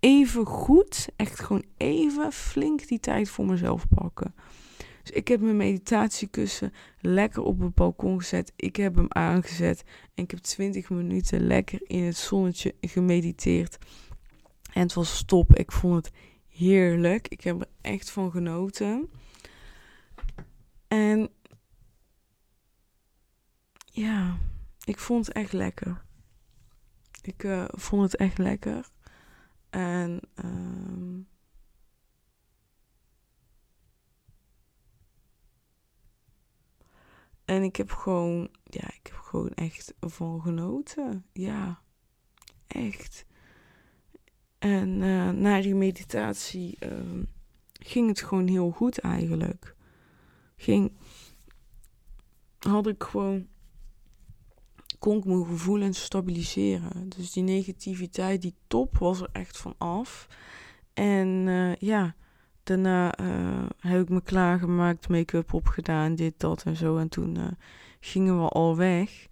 even 0.00 0.46
goed, 0.46 1.08
echt 1.16 1.40
gewoon 1.40 1.64
even 1.76 2.32
flink 2.32 2.88
die 2.88 3.00
tijd 3.00 3.28
voor 3.28 3.46
mezelf 3.46 3.84
pakken. 3.94 4.34
Dus 5.02 5.10
ik 5.10 5.28
heb 5.28 5.40
mijn 5.40 5.56
meditatiekussen 5.56 6.72
lekker 7.00 7.42
op 7.42 7.60
het 7.60 7.74
balkon 7.74 8.18
gezet. 8.18 8.52
Ik 8.56 8.76
heb 8.76 8.94
hem 8.94 9.06
aangezet. 9.08 9.84
En 10.14 10.22
ik 10.24 10.30
heb 10.30 10.40
20 10.40 10.90
minuten 10.90 11.46
lekker 11.46 11.80
in 11.82 12.02
het 12.02 12.16
zonnetje 12.16 12.74
gemediteerd. 12.80 13.78
En 14.72 14.82
het 14.82 14.92
was 14.92 15.16
stop. 15.16 15.54
Ik 15.54 15.72
vond 15.72 16.06
het 16.06 16.14
heerlijk. 16.48 17.28
Ik 17.28 17.40
heb 17.40 17.60
er 17.60 17.68
echt 17.80 18.10
van 18.10 18.30
genoten. 18.30 19.10
En 20.88 21.30
ja, 23.84 24.38
ik 24.84 24.98
vond 24.98 25.26
het 25.26 25.36
echt 25.36 25.52
lekker. 25.52 26.04
Ik 27.22 27.42
uh, 27.42 27.64
vond 27.68 28.02
het 28.02 28.16
echt 28.16 28.38
lekker. 28.38 28.88
En 29.70 30.20
uh, 30.44 31.24
En 37.52 37.62
ik 37.62 37.76
heb 37.76 37.90
gewoon, 37.90 38.48
ja, 38.64 38.86
ik 38.86 39.00
heb 39.02 39.16
gewoon 39.16 39.54
echt 39.54 39.94
van 40.00 40.40
genoten. 40.40 41.24
Ja, 41.32 41.82
echt. 42.66 43.26
En 44.58 44.88
uh, 44.88 45.30
na 45.30 45.60
die 45.60 45.74
meditatie 45.74 46.76
uh, 46.80 47.22
ging 47.72 48.08
het 48.08 48.22
gewoon 48.22 48.46
heel 48.46 48.70
goed 48.70 48.98
eigenlijk. 48.98 49.76
Ging, 50.56 50.92
had 52.58 52.86
ik 52.86 53.02
gewoon, 53.02 53.46
kon 54.98 55.18
ik 55.18 55.24
mijn 55.24 55.46
gevoelens 55.46 56.02
stabiliseren. 56.02 57.08
Dus 57.08 57.32
die 57.32 57.42
negativiteit, 57.42 58.42
die 58.42 58.54
top 58.66 58.98
was 58.98 59.20
er 59.20 59.28
echt 59.32 59.58
van 59.58 59.74
af. 59.78 60.28
En 60.94 61.28
uh, 61.28 61.74
ja, 61.74 62.14
Daarna 62.62 63.20
uh, 63.20 63.64
heb 63.78 64.00
ik 64.00 64.08
me 64.08 64.22
klaargemaakt, 64.22 65.08
make-up 65.08 65.52
opgedaan, 65.52 66.14
dit, 66.14 66.34
dat 66.36 66.62
en 66.62 66.76
zo. 66.76 66.96
En 66.96 67.08
toen 67.08 67.38
uh, 67.38 67.46
gingen 68.00 68.42
we 68.42 68.48
al 68.48 68.76
weg. 68.76 69.26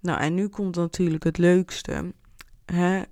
Nou, 0.00 0.20
en 0.20 0.34
nu 0.34 0.48
komt 0.48 0.76
natuurlijk 0.76 1.24
het 1.24 1.38
leukste. 1.38 2.12
Hè? 2.64 3.02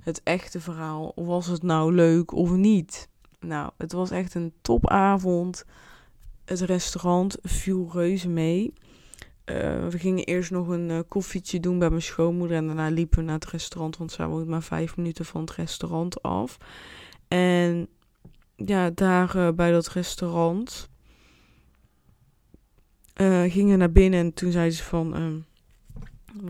Het 0.00 0.20
echte 0.22 0.60
verhaal. 0.60 1.12
Was 1.14 1.46
het 1.46 1.62
nou 1.62 1.94
leuk 1.94 2.32
of 2.32 2.50
niet? 2.50 3.08
Nou, 3.40 3.70
het 3.76 3.92
was 3.92 4.10
echt 4.10 4.34
een 4.34 4.52
topavond. 4.62 5.64
Het 6.44 6.60
restaurant 6.60 7.36
viel 7.42 7.90
reuze 7.92 8.28
mee. 8.28 8.72
Uh, 9.44 9.88
we 9.88 9.98
gingen 9.98 10.24
eerst 10.24 10.50
nog 10.50 10.68
een 10.68 11.04
koffietje 11.08 11.60
doen 11.60 11.78
bij 11.78 11.90
mijn 11.90 12.02
schoonmoeder. 12.02 12.56
En 12.56 12.66
daarna 12.66 12.88
liepen 12.88 13.18
we 13.18 13.24
naar 13.24 13.34
het 13.34 13.46
restaurant, 13.50 13.96
want 13.96 14.12
zij 14.12 14.26
woont 14.26 14.48
maar 14.48 14.62
vijf 14.62 14.96
minuten 14.96 15.24
van 15.24 15.40
het 15.40 15.50
restaurant 15.50 16.22
af. 16.22 16.56
En 17.28 17.88
ja, 18.56 18.90
daar 18.90 19.36
uh, 19.36 19.50
bij 19.50 19.70
dat 19.70 19.88
restaurant 19.88 20.88
uh, 23.20 23.42
gingen 23.52 23.78
naar 23.78 23.92
binnen 23.92 24.20
en 24.20 24.34
toen 24.34 24.52
zeiden 24.52 24.76
ze 24.76 24.84
van, 24.84 25.16
uh, 25.16 25.26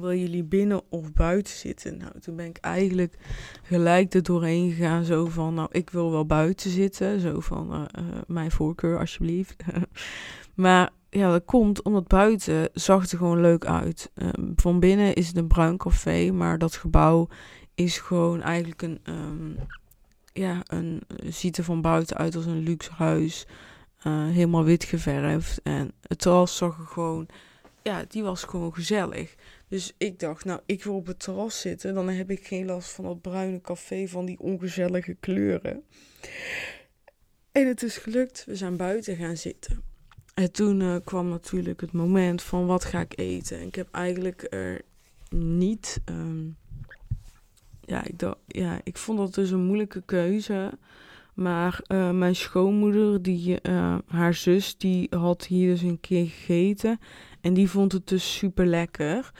wil 0.00 0.14
jullie 0.14 0.44
binnen 0.44 0.82
of 0.88 1.12
buiten 1.12 1.54
zitten? 1.54 1.96
Nou, 1.96 2.20
toen 2.20 2.36
ben 2.36 2.46
ik 2.46 2.56
eigenlijk 2.56 3.16
gelijk 3.62 4.14
er 4.14 4.22
doorheen 4.22 4.70
gegaan, 4.70 5.04
zo 5.04 5.26
van, 5.26 5.54
nou, 5.54 5.68
ik 5.72 5.90
wil 5.90 6.10
wel 6.10 6.26
buiten 6.26 6.70
zitten, 6.70 7.20
zo 7.20 7.40
van, 7.40 7.88
mijn 8.26 8.50
voorkeur 8.50 8.98
alsjeblieft. 8.98 9.56
maar 10.54 10.90
ja, 11.10 11.30
dat 11.30 11.44
komt 11.44 11.82
omdat 11.82 12.06
buiten 12.06 12.68
zag 12.72 13.10
er 13.10 13.18
gewoon 13.18 13.40
leuk 13.40 13.64
uit. 13.64 14.10
Ehm, 14.14 14.52
van 14.56 14.80
binnen 14.80 15.14
is 15.14 15.26
het 15.26 15.36
een 15.36 15.46
bruin 15.46 15.76
café, 15.76 16.30
maar 16.30 16.58
dat 16.58 16.76
gebouw 16.76 17.28
is 17.74 17.98
gewoon 17.98 18.42
eigenlijk 18.42 18.82
een... 18.82 19.00
Um, 19.04 19.56
ja, 20.36 20.62
een, 20.66 21.02
ziet 21.28 21.56
er 21.56 21.64
van 21.64 21.80
buiten 21.80 22.16
uit 22.16 22.34
als 22.36 22.46
een 22.46 22.62
luxe 22.62 22.92
huis. 22.92 23.46
Uh, 24.06 24.26
helemaal 24.26 24.64
wit 24.64 24.84
geverfd. 24.84 25.60
En 25.62 25.92
het 26.00 26.18
terras 26.18 26.56
zag 26.56 26.78
er 26.78 26.86
gewoon, 26.86 27.28
ja, 27.82 28.04
die 28.08 28.22
was 28.22 28.44
gewoon 28.44 28.74
gezellig. 28.74 29.34
Dus 29.68 29.94
ik 29.98 30.18
dacht, 30.18 30.44
nou, 30.44 30.60
ik 30.66 30.84
wil 30.84 30.94
op 30.94 31.06
het 31.06 31.18
terras 31.18 31.60
zitten. 31.60 31.94
Dan 31.94 32.08
heb 32.08 32.30
ik 32.30 32.46
geen 32.46 32.66
last 32.66 32.90
van 32.90 33.04
dat 33.04 33.20
bruine 33.20 33.60
café 33.60 34.08
van 34.08 34.24
die 34.24 34.38
ongezellige 34.38 35.16
kleuren. 35.20 35.82
En 37.52 37.66
het 37.66 37.82
is 37.82 37.96
gelukt. 37.96 38.44
We 38.44 38.56
zijn 38.56 38.76
buiten 38.76 39.16
gaan 39.16 39.36
zitten. 39.36 39.82
En 40.34 40.52
toen 40.52 40.80
uh, 40.80 40.96
kwam 41.04 41.28
natuurlijk 41.28 41.80
het 41.80 41.92
moment 41.92 42.42
van 42.42 42.66
wat 42.66 42.84
ga 42.84 43.00
ik 43.00 43.18
eten. 43.18 43.58
En 43.58 43.66
ik 43.66 43.74
heb 43.74 43.88
eigenlijk 43.90 44.46
er 44.50 44.82
niet 45.30 46.00
um, 46.04 46.56
ja, 47.86 48.04
ik, 48.04 48.18
dacht, 48.18 48.38
ja, 48.46 48.80
ik 48.84 48.96
vond 48.96 49.18
dat 49.18 49.34
dus 49.34 49.50
een 49.50 49.64
moeilijke 49.64 50.02
keuze. 50.02 50.78
Maar 51.34 51.80
uh, 51.88 52.10
mijn 52.10 52.36
schoonmoeder, 52.36 53.22
die, 53.22 53.58
uh, 53.62 53.98
haar 54.06 54.34
zus, 54.34 54.76
die 54.76 55.06
had 55.10 55.46
hier 55.46 55.70
dus 55.70 55.82
een 55.82 56.00
keer 56.00 56.26
gegeten. 56.26 56.98
En 57.40 57.54
die 57.54 57.70
vond 57.70 57.92
het 57.92 58.08
dus 58.08 58.36
super 58.36 58.66
lekker. 58.66 59.30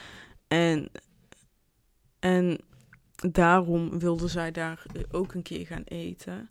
En, 0.49 0.89
En 2.19 2.61
daarom 3.33 3.99
wilde 3.99 4.29
zij 4.29 4.51
daar 4.51 4.87
ook 5.11 5.35
een 5.35 5.43
keer 5.43 5.67
gaan 5.67 5.85
eten. 5.85 6.51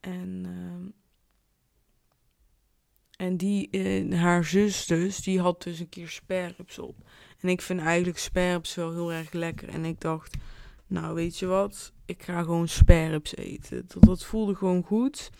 En, 0.00 0.44
uh, 0.46 0.92
en 3.16 3.36
die, 3.36 3.68
uh, 3.70 4.20
haar 4.20 4.44
zus 4.44 4.86
dus, 4.86 5.22
die 5.22 5.40
had 5.40 5.62
dus 5.62 5.78
een 5.78 5.88
keer 5.88 6.08
sperps 6.08 6.78
op. 6.78 6.96
En 7.40 7.48
ik 7.48 7.60
vind 7.60 7.80
eigenlijk 7.80 8.18
sperps 8.18 8.74
wel 8.74 8.92
heel 8.92 9.12
erg 9.12 9.32
lekker. 9.32 9.68
En 9.68 9.84
ik 9.84 10.00
dacht, 10.00 10.36
nou 10.90 11.14
weet 11.14 11.38
je 11.38 11.46
wat, 11.46 11.92
ik 12.04 12.22
ga 12.22 12.42
gewoon 12.42 12.68
sperps 12.68 13.36
eten. 13.36 13.86
Dat, 14.00 14.24
voelde 14.24 14.54
gewoon 14.54 14.82
goed. 14.82 15.30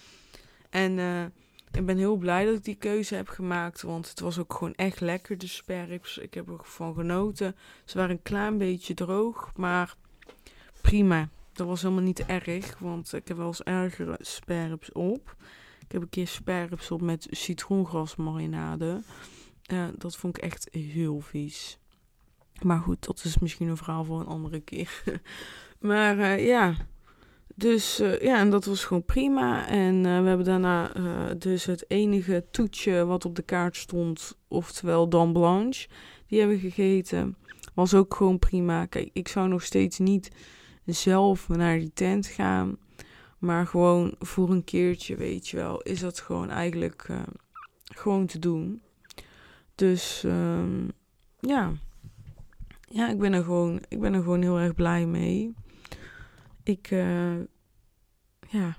En 0.70 0.98
uh, 0.98 1.24
ik 1.70 1.86
ben 1.86 1.96
heel 1.96 2.16
blij 2.16 2.44
dat 2.44 2.55
ik 2.55 2.64
die 2.64 2.74
keuze 2.74 3.14
heb 3.14 3.28
gemaakt. 3.28 3.82
Want 3.82 4.09
het 4.09 4.20
was 4.20 4.38
ook 4.38 4.53
gewoon 4.53 4.74
echt 4.74 5.01
lekker, 5.01 5.38
de 5.38 5.46
sperps. 5.46 6.18
Ik 6.18 6.34
heb 6.34 6.48
ervan 6.48 6.94
genoten. 6.94 7.57
Ze 7.84 7.98
waren 7.98 8.11
een 8.11 8.22
klein 8.22 8.59
beetje 8.59 8.94
droog, 8.94 9.51
maar 9.57 9.94
prima. 10.80 11.28
Dat 11.53 11.66
was 11.66 11.82
helemaal 11.82 12.05
niet 12.05 12.26
erg, 12.26 12.78
want 12.78 13.12
ik 13.12 13.28
heb 13.28 13.36
wel 13.36 13.46
eens 13.46 13.62
ergere 13.62 14.16
sperps 14.20 14.92
op. 14.92 15.36
Ik 15.84 15.92
heb 15.92 16.03
een 16.03 16.09
keer 16.09 16.28
sperps 16.28 16.90
op 16.90 17.01
met 17.01 17.26
citroengrasmarinade. 17.30 19.03
Uh, 19.72 19.88
dat 19.98 20.16
vond 20.16 20.36
ik 20.36 20.42
echt 20.42 20.68
heel 20.70 21.20
vies. 21.20 21.79
Maar 22.62 22.80
goed, 22.80 23.06
dat 23.06 23.24
is 23.24 23.38
misschien 23.38 23.68
een 23.68 23.76
verhaal 23.76 24.04
voor 24.04 24.20
een 24.20 24.26
andere 24.26 24.61
keer. 24.61 25.02
maar 25.78 26.18
uh, 26.18 26.46
ja, 26.46 26.74
dus 27.54 28.00
uh, 28.00 28.20
ja, 28.20 28.38
en 28.38 28.50
dat 28.50 28.64
was 28.64 28.84
gewoon 28.84 29.04
prima. 29.04 29.66
En 29.68 29.94
uh, 29.94 30.02
we 30.02 30.28
hebben 30.28 30.46
daarna 30.46 30.92
dus 31.34 31.64
het 31.64 31.84
enige 31.88 32.44
toetje 32.50 33.04
wat 33.04 33.24
op 33.24 33.36
de 33.36 33.42
kaart 33.42 33.76
stond, 33.76 34.38
oftewel 34.48 35.08
Dan 35.08 35.32
Blanche, 35.32 35.88
die 36.26 36.38
hebben 36.38 36.56
we 36.56 36.70
gegeten. 36.70 37.36
Was 37.74 37.94
ook 37.94 38.14
gewoon 38.14 38.38
prima. 38.38 38.86
Kijk, 38.86 39.11
ik 39.12 39.28
zou 39.28 39.48
nog 39.48 39.62
steeds 39.62 39.98
niet 39.98 40.30
zelf 40.84 41.48
naar 41.48 41.78
die 41.78 41.92
tent 41.94 42.26
gaan. 42.26 42.76
Maar 43.38 43.66
gewoon 43.66 44.14
voor 44.18 44.50
een 44.50 44.64
keertje, 44.64 45.16
weet 45.16 45.48
je 45.48 45.56
wel, 45.56 45.80
is 45.80 46.00
dat 46.00 46.20
gewoon 46.20 46.50
eigenlijk 46.50 47.06
gewoon 47.84 48.26
te 48.26 48.38
doen. 48.38 48.82
Dus 49.74 50.22
um, 50.26 50.90
ja 51.40 51.72
ja, 52.93 53.09
ik 53.09 53.18
ben 53.18 53.32
er 53.32 53.45
gewoon, 53.45 53.82
ik 53.88 54.01
ben 54.01 54.14
er 54.14 54.22
gewoon 54.22 54.43
heel 54.43 54.59
erg 54.59 54.74
blij 54.74 55.07
mee. 55.07 55.55
Ik, 56.62 56.91
uh, 56.91 57.34
ja. 58.49 58.76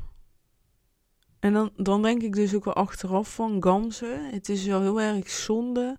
En 1.40 1.54
dan, 1.54 1.72
dan 1.76 2.02
denk 2.02 2.22
ik 2.22 2.34
dus 2.34 2.56
ook 2.56 2.66
wel 2.66 2.74
achteraf 2.74 3.36
van 3.36 3.64
Gamze. 3.64 4.30
Het 4.32 4.50
is 4.50 4.66
wel 4.66 4.82
heel 4.82 5.02
erg 5.02 5.30
zonde 5.30 5.98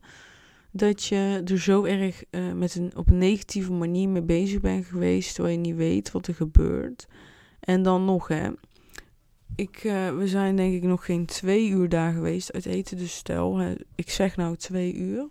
dat 0.71 1.05
je 1.05 1.43
er 1.45 1.59
zo 1.59 1.85
erg 1.85 2.25
uh, 2.31 2.53
met 2.53 2.75
een, 2.75 2.97
op 2.97 3.09
een 3.09 3.19
negatieve 3.19 3.73
manier 3.73 4.09
mee 4.09 4.23
bezig 4.23 4.61
bent 4.61 4.87
geweest. 4.87 5.35
Terwijl 5.35 5.55
je 5.55 5.61
niet 5.61 5.77
weet 5.77 6.11
wat 6.11 6.27
er 6.27 6.35
gebeurt. 6.35 7.07
En 7.61 7.83
dan 7.83 8.05
nog, 8.05 8.29
hè. 8.29 8.51
Ik, 9.57 9.85
uh, 9.85 10.17
we 10.17 10.29
zijn 10.29 10.57
denk 10.57 10.75
ik 10.75 10.83
nog 10.83 11.05
geen 11.05 11.27
twee 11.27 11.69
uur 11.69 11.89
daar 11.89 12.13
geweest 12.13 12.53
uit 12.53 12.67
eten. 12.67 12.97
Dus 12.97 13.15
stel, 13.15 13.57
hè, 13.57 13.75
ik 13.95 14.11
zeg 14.11 14.37
nou 14.37 14.57
twee 14.57 14.95
uur 14.95 15.29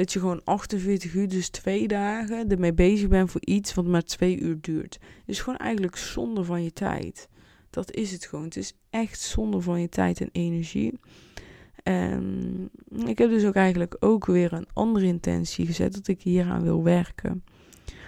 dat 0.00 0.12
je 0.12 0.18
gewoon 0.18 0.44
48 0.44 1.14
uur, 1.14 1.28
dus 1.28 1.48
twee 1.48 1.88
dagen, 1.88 2.48
ermee 2.48 2.72
bezig 2.72 3.08
bent 3.08 3.30
voor 3.30 3.40
iets 3.44 3.74
wat 3.74 3.84
maar 3.84 4.02
twee 4.02 4.38
uur 4.38 4.58
duurt. 4.60 4.98
is 5.26 5.40
gewoon 5.40 5.58
eigenlijk 5.58 5.96
zonde 5.96 6.44
van 6.44 6.62
je 6.62 6.72
tijd. 6.72 7.28
Dat 7.70 7.92
is 7.92 8.12
het 8.12 8.26
gewoon. 8.26 8.44
Het 8.44 8.56
is 8.56 8.72
echt 8.90 9.20
zonde 9.20 9.60
van 9.60 9.80
je 9.80 9.88
tijd 9.88 10.20
en 10.20 10.28
energie. 10.32 10.98
En 11.82 12.70
ik 13.06 13.18
heb 13.18 13.30
dus 13.30 13.44
ook 13.44 13.54
eigenlijk 13.54 13.96
ook 13.98 14.26
weer 14.26 14.52
een 14.52 14.68
andere 14.72 15.06
intentie 15.06 15.66
gezet 15.66 15.92
dat 15.92 16.08
ik 16.08 16.22
hieraan 16.22 16.62
wil 16.62 16.82
werken. 16.82 17.44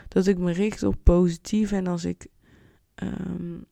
Dat 0.08 0.26
ik 0.26 0.38
me 0.38 0.52
richt 0.52 0.82
op 0.82 0.96
positief 1.02 1.72
en 1.72 1.86
als 1.86 2.04
ik 2.04 2.26
um, 3.02 3.64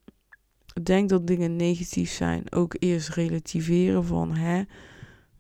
denk 0.83 1.09
dat 1.09 1.27
dingen 1.27 1.57
negatief 1.57 2.11
zijn, 2.11 2.53
ook 2.53 2.77
eerst 2.79 3.09
relativeren 3.09 4.05
van 4.05 4.35
hè 4.35 4.63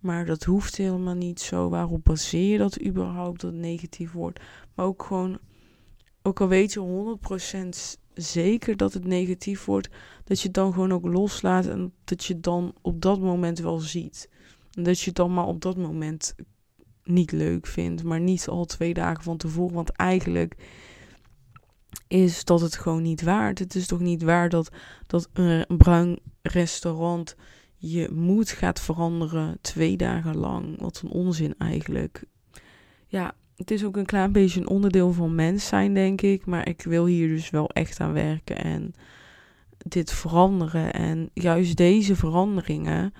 maar 0.01 0.26
dat 0.26 0.44
hoeft 0.44 0.76
helemaal 0.76 1.14
niet 1.14 1.40
zo. 1.40 1.68
Waarop 1.68 2.05
baseer 2.05 2.53
je 2.53 2.59
dat 2.59 2.82
überhaupt 2.82 3.40
dat 3.40 3.53
negatief 3.53 4.12
wordt? 4.12 4.40
Maar 4.74 4.86
ook 4.86 5.03
gewoon, 5.03 5.38
ook 6.22 6.40
al 6.40 6.48
weet 6.48 6.72
je 6.72 7.18
100% 7.96 7.98
zeker 8.14 8.76
dat 8.76 8.92
het 8.92 9.05
negatief 9.05 9.64
wordt, 9.64 9.88
dat 10.24 10.40
je 10.40 10.44
het 10.44 10.55
dan 10.55 10.72
gewoon 10.72 10.92
ook 10.92 11.07
loslaat 11.07 11.66
en 11.66 11.92
dat 12.05 12.24
je 12.24 12.34
het 12.34 12.42
dan 12.42 12.74
op 12.82 13.01
dat 13.01 13.20
moment 13.20 13.59
wel 13.59 13.78
ziet. 13.78 14.30
Dat 14.70 15.01
je 15.01 15.07
het 15.07 15.14
dan 15.14 15.34
maar 15.34 15.46
op 15.46 15.61
dat 15.61 15.76
moment 15.76 16.34
niet 17.05 17.32
leuk 17.32 17.66
vindt, 17.66 18.03
maar 18.03 18.20
niet 18.20 18.48
al 18.48 18.64
twee 18.64 18.94
dagen 18.94 19.24
van 19.24 19.36
tevoren. 19.36 19.74
Want 19.74 19.90
eigenlijk 19.90 20.57
is 22.09 22.44
dat 22.44 22.61
het 22.61 22.76
gewoon 22.76 23.03
niet 23.03 23.22
waard. 23.22 23.59
Het 23.59 23.74
is 23.74 23.86
toch 23.86 24.01
niet 24.01 24.22
waar 24.22 24.48
dat, 24.48 24.70
dat 25.07 25.28
een 25.32 25.76
bruin 25.76 26.18
restaurant 26.42 27.36
je 27.83 28.09
moed 28.12 28.51
gaat 28.51 28.81
veranderen 28.81 29.59
twee 29.61 29.97
dagen 29.97 30.37
lang. 30.37 30.81
Wat 30.81 31.01
een 31.05 31.11
onzin 31.11 31.55
eigenlijk. 31.59 32.24
Ja, 33.07 33.35
het 33.57 33.70
is 33.70 33.85
ook 33.85 33.97
een 33.97 34.07
klein 34.07 34.33
beetje 34.33 34.61
een 34.61 34.68
onderdeel 34.68 35.12
van 35.12 35.35
mens 35.35 35.66
zijn, 35.66 35.95
denk 35.95 36.20
ik. 36.20 36.47
Maar 36.47 36.68
ik 36.68 36.83
wil 36.83 37.07
hier 37.07 37.28
dus 37.28 37.51
wel 37.51 37.68
echt 37.68 38.01
aan 38.01 38.12
werken 38.12 38.57
en 38.57 38.95
dit 39.78 40.12
veranderen. 40.12 40.93
En 40.93 41.31
juist 41.35 41.76
deze 41.76 42.16
veranderingen 42.16 43.12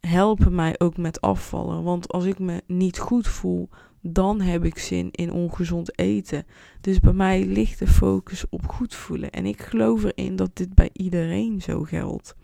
helpen 0.00 0.54
mij 0.54 0.74
ook 0.78 0.96
met 0.96 1.20
afvallen. 1.20 1.82
Want 1.82 2.12
als 2.12 2.24
ik 2.24 2.38
me 2.38 2.62
niet 2.66 2.98
goed 2.98 3.26
voel, 3.26 3.68
dan 4.00 4.40
heb 4.40 4.64
ik 4.64 4.78
zin 4.78 5.08
in 5.10 5.32
ongezond 5.32 5.98
eten. 5.98 6.46
Dus 6.80 7.00
bij 7.00 7.12
mij 7.12 7.46
ligt 7.46 7.78
de 7.78 7.86
focus 7.86 8.44
op 8.48 8.66
goed 8.66 8.94
voelen. 8.94 9.30
En 9.30 9.46
ik 9.46 9.62
geloof 9.62 10.04
erin 10.04 10.36
dat 10.36 10.56
dit 10.56 10.74
bij 10.74 10.90
iedereen 10.92 11.60
zo 11.60 11.82
geldt. 11.82 12.34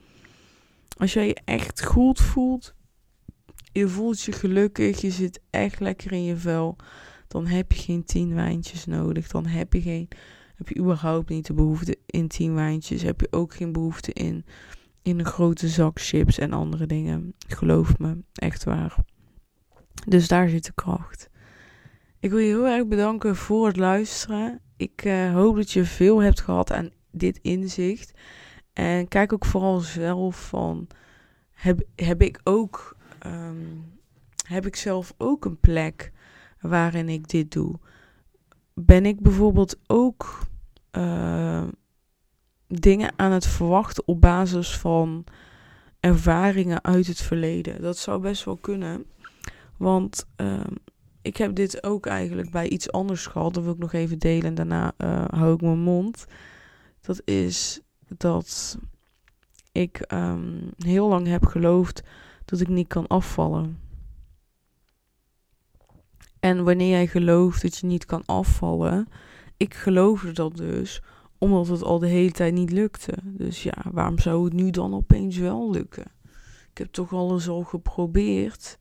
Als 0.99 1.13
jij 1.13 1.27
je 1.27 1.37
echt 1.45 1.85
goed 1.85 2.21
voelt, 2.21 2.75
je 3.73 3.89
voelt 3.89 4.23
je 4.23 4.33
gelukkig, 4.33 5.01
je 5.01 5.11
zit 5.11 5.41
echt 5.51 5.81
lekker 5.81 6.13
in 6.13 6.25
je 6.25 6.37
vel, 6.37 6.77
dan 7.29 7.47
heb 7.47 7.73
je 7.73 7.79
geen 7.79 8.05
tien 8.05 8.35
wijntjes 8.35 8.85
nodig. 8.85 9.29
Dan 9.29 9.47
heb 9.47 9.73
je, 9.73 9.81
geen, 9.81 10.09
heb 10.57 10.69
je 10.69 10.79
überhaupt 10.79 11.29
niet 11.29 11.47
de 11.47 11.55
behoefte 11.55 11.99
in 12.07 12.29
tien 12.29 12.55
wijntjes. 12.55 13.03
Heb 13.03 13.21
je 13.21 13.29
ook 13.31 13.55
geen 13.55 13.73
behoefte 13.73 14.13
in, 14.13 14.45
in 15.03 15.19
een 15.19 15.27
grote 15.27 15.69
zak 15.69 16.01
chips 16.01 16.39
en 16.39 16.53
andere 16.53 16.87
dingen. 16.87 17.35
Geloof 17.49 17.99
me, 17.99 18.17
echt 18.33 18.65
waar. 18.65 18.97
Dus 20.07 20.29
daar 20.29 20.49
zit 20.49 20.65
de 20.65 20.73
kracht. 20.75 21.31
Ik 22.21 22.31
wil 22.31 22.39
je 22.39 22.47
heel 22.47 22.67
erg 22.67 22.87
bedanken 22.87 23.37
voor 23.37 23.67
het 23.67 23.77
luisteren. 23.77 24.61
Ik 24.77 25.05
uh, 25.05 25.33
hoop 25.33 25.57
dat 25.57 25.71
je 25.71 25.85
veel 25.85 26.23
hebt 26.23 26.41
gehad 26.41 26.73
aan 26.73 26.91
dit 27.11 27.39
inzicht. 27.43 28.13
En 28.79 29.09
kijk 29.09 29.33
ook 29.33 29.45
vooral 29.45 29.79
zelf 29.79 30.49
van, 30.49 30.87
heb, 31.53 31.81
heb 31.97 32.22
ik 32.22 32.41
ook, 32.45 32.97
um, 33.26 33.99
heb 34.47 34.66
ik 34.66 34.76
zelf 34.76 35.14
ook 35.16 35.45
een 35.45 35.61
plek 35.61 36.12
waarin 36.61 37.09
ik 37.09 37.29
dit 37.29 37.53
doe? 37.53 37.79
Ben 38.74 39.07
ik 39.07 39.20
bijvoorbeeld 39.20 39.76
ook 39.87 40.41
uh, 40.93 41.66
dingen 42.66 43.12
aan 43.16 43.33
het 43.33 43.47
verwachten 43.47 44.03
op 44.07 44.20
basis 44.20 44.76
van 44.76 45.24
ervaringen 46.01 46.85
uit 46.85 47.07
het 47.07 47.20
verleden? 47.20 47.83
Dat 47.83 47.99
zou 47.99 48.20
best 48.20 48.45
wel 48.45 48.57
kunnen. 48.57 49.05
Want 49.76 50.26
uh, 50.37 50.61
ik 51.22 51.37
heb 51.37 51.55
dit 51.55 51.83
ook 51.83 52.07
eigenlijk 52.07 52.51
bij 52.51 52.68
iets 52.68 52.93
anders 52.93 53.26
gehad. 53.26 53.55
Dat 53.55 53.64
wil 53.64 53.72
ik 53.72 53.79
nog 53.79 53.93
even 53.93 54.18
delen 54.18 54.45
en 54.45 54.55
daarna 54.55 54.93
uh, 54.99 55.24
hou 55.29 55.55
ik 55.55 55.61
mijn 55.61 55.79
mond. 55.79 56.26
Dat 57.01 57.20
is 57.24 57.81
dat 58.17 58.79
ik 59.73 60.05
um, 60.13 60.71
heel 60.77 61.09
lang 61.09 61.27
heb 61.27 61.47
geloofd 61.47 62.03
dat 62.45 62.61
ik 62.61 62.69
niet 62.69 62.89
kan 62.89 63.07
afvallen. 63.07 63.79
En 66.41 66.65
wanneer 66.65 66.89
jij 66.89 67.07
gelooft 67.07 67.63
dat 67.63 67.77
je 67.77 67.87
niet 67.87 68.05
kan 68.05 68.23
afvallen, 68.27 69.09
ik 69.57 69.75
geloofde 69.75 70.33
dat 70.33 70.57
dus 70.57 71.03
omdat 71.39 71.69
het 71.69 71.83
al 71.83 71.99
de 71.99 72.07
hele 72.07 72.31
tijd 72.31 72.55
niet 72.55 72.71
lukte. 72.71 73.13
Dus 73.23 73.63
ja, 73.63 73.85
waarom 73.93 74.19
zou 74.19 74.45
het 74.45 74.53
nu 74.53 74.71
dan 74.71 74.95
opeens 74.95 75.37
wel 75.37 75.71
lukken? 75.71 76.07
Ik 76.71 76.79
heb 76.79 76.93
toch 76.93 77.13
alles 77.13 77.49
al 77.49 77.63
geprobeerd. 77.63 78.79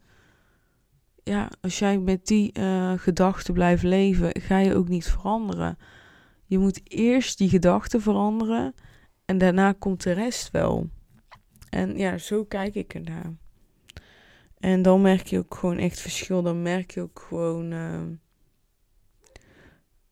Ja, 1.24 1.50
als 1.62 1.80
jij 1.80 2.00
met 2.00 2.28
die 2.28 2.60
uh, 2.60 2.94
gedachten 2.96 3.54
blijft 3.54 3.84
leven, 3.84 4.42
ga 4.42 4.58
je 4.58 4.76
ook 4.76 4.88
niet 4.88 5.06
veranderen. 5.06 5.78
Je 6.46 6.58
moet 6.58 6.82
eerst 6.84 7.38
die 7.38 7.50
gedachten 7.50 8.02
veranderen 8.02 8.74
en 9.28 9.38
daarna 9.38 9.72
komt 9.72 10.04
de 10.04 10.12
rest 10.12 10.52
wel. 10.52 10.90
En 11.70 11.98
ja, 11.98 12.18
zo 12.18 12.44
kijk 12.44 12.76
ik 12.76 12.94
ernaar. 12.94 13.34
En 14.60 14.82
dan 14.82 15.02
merk 15.02 15.28
je 15.28 15.38
ook 15.38 15.56
gewoon 15.56 15.78
echt 15.78 16.00
verschil. 16.00 16.42
Dan 16.42 16.62
merk 16.62 16.92
je 16.92 17.02
ook 17.02 17.26
gewoon. 17.28 17.72
Uh, 17.72 18.02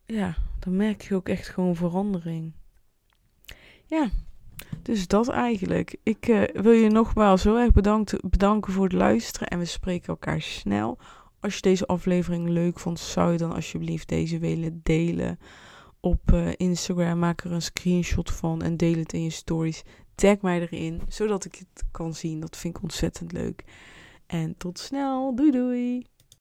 ja, 0.06 0.36
dan 0.60 0.76
merk 0.76 1.02
je 1.02 1.16
ook 1.16 1.30
echt 1.30 1.48
gewoon 1.48 1.76
verandering. 1.76 2.54
Ja, 3.86 4.10
dus 4.82 5.08
dat 5.08 5.30
eigenlijk. 5.30 5.96
Ik 6.04 6.28
uh, 6.28 6.44
wil 6.54 6.72
je 6.72 6.90
nogmaals 6.90 7.44
heel 7.44 7.60
erg 7.60 7.72
bedankt, 7.72 8.30
bedanken 8.30 8.74
voor 8.74 8.84
het 8.84 8.94
luisteren. 8.94 9.48
En 9.48 9.60
we 9.60 9.66
spreken 9.66 10.08
elkaar 10.08 10.42
snel. 10.42 10.98
Als 11.40 11.56
je 11.56 11.62
deze 11.62 11.86
aflevering 11.86 12.50
leuk 12.50 12.80
vond, 12.80 13.00
zou 13.00 13.32
je 13.32 13.38
dan 13.38 13.54
alsjeblieft 13.54 14.08
deze 14.08 14.40
willen 14.40 14.80
delen 14.84 15.40
op 16.06 16.32
uh, 16.34 16.48
Instagram. 16.58 17.20
Maak 17.20 17.44
er 17.44 17.52
een 17.52 17.62
screenshot 17.62 18.32
van 18.32 18.62
en 18.62 18.78
deel 18.78 18.98
het 18.98 19.14
in 19.14 19.24
je 19.24 19.30
stories. 19.30 19.84
Tag 20.16 20.42
mij 20.42 20.62
erin, 20.62 21.02
zodat 21.08 21.46
ik 21.46 21.56
het 21.56 21.84
kan 21.92 22.14
zien. 22.14 22.40
Dat 22.40 22.58
vind 22.58 22.78
ik 22.78 22.84
ontzettend 22.84 23.32
leuk. 23.32 23.64
En 24.26 24.58
tot 24.58 24.80
snel. 24.80 25.36
Doei 25.36 25.52
doei. 25.52 26.06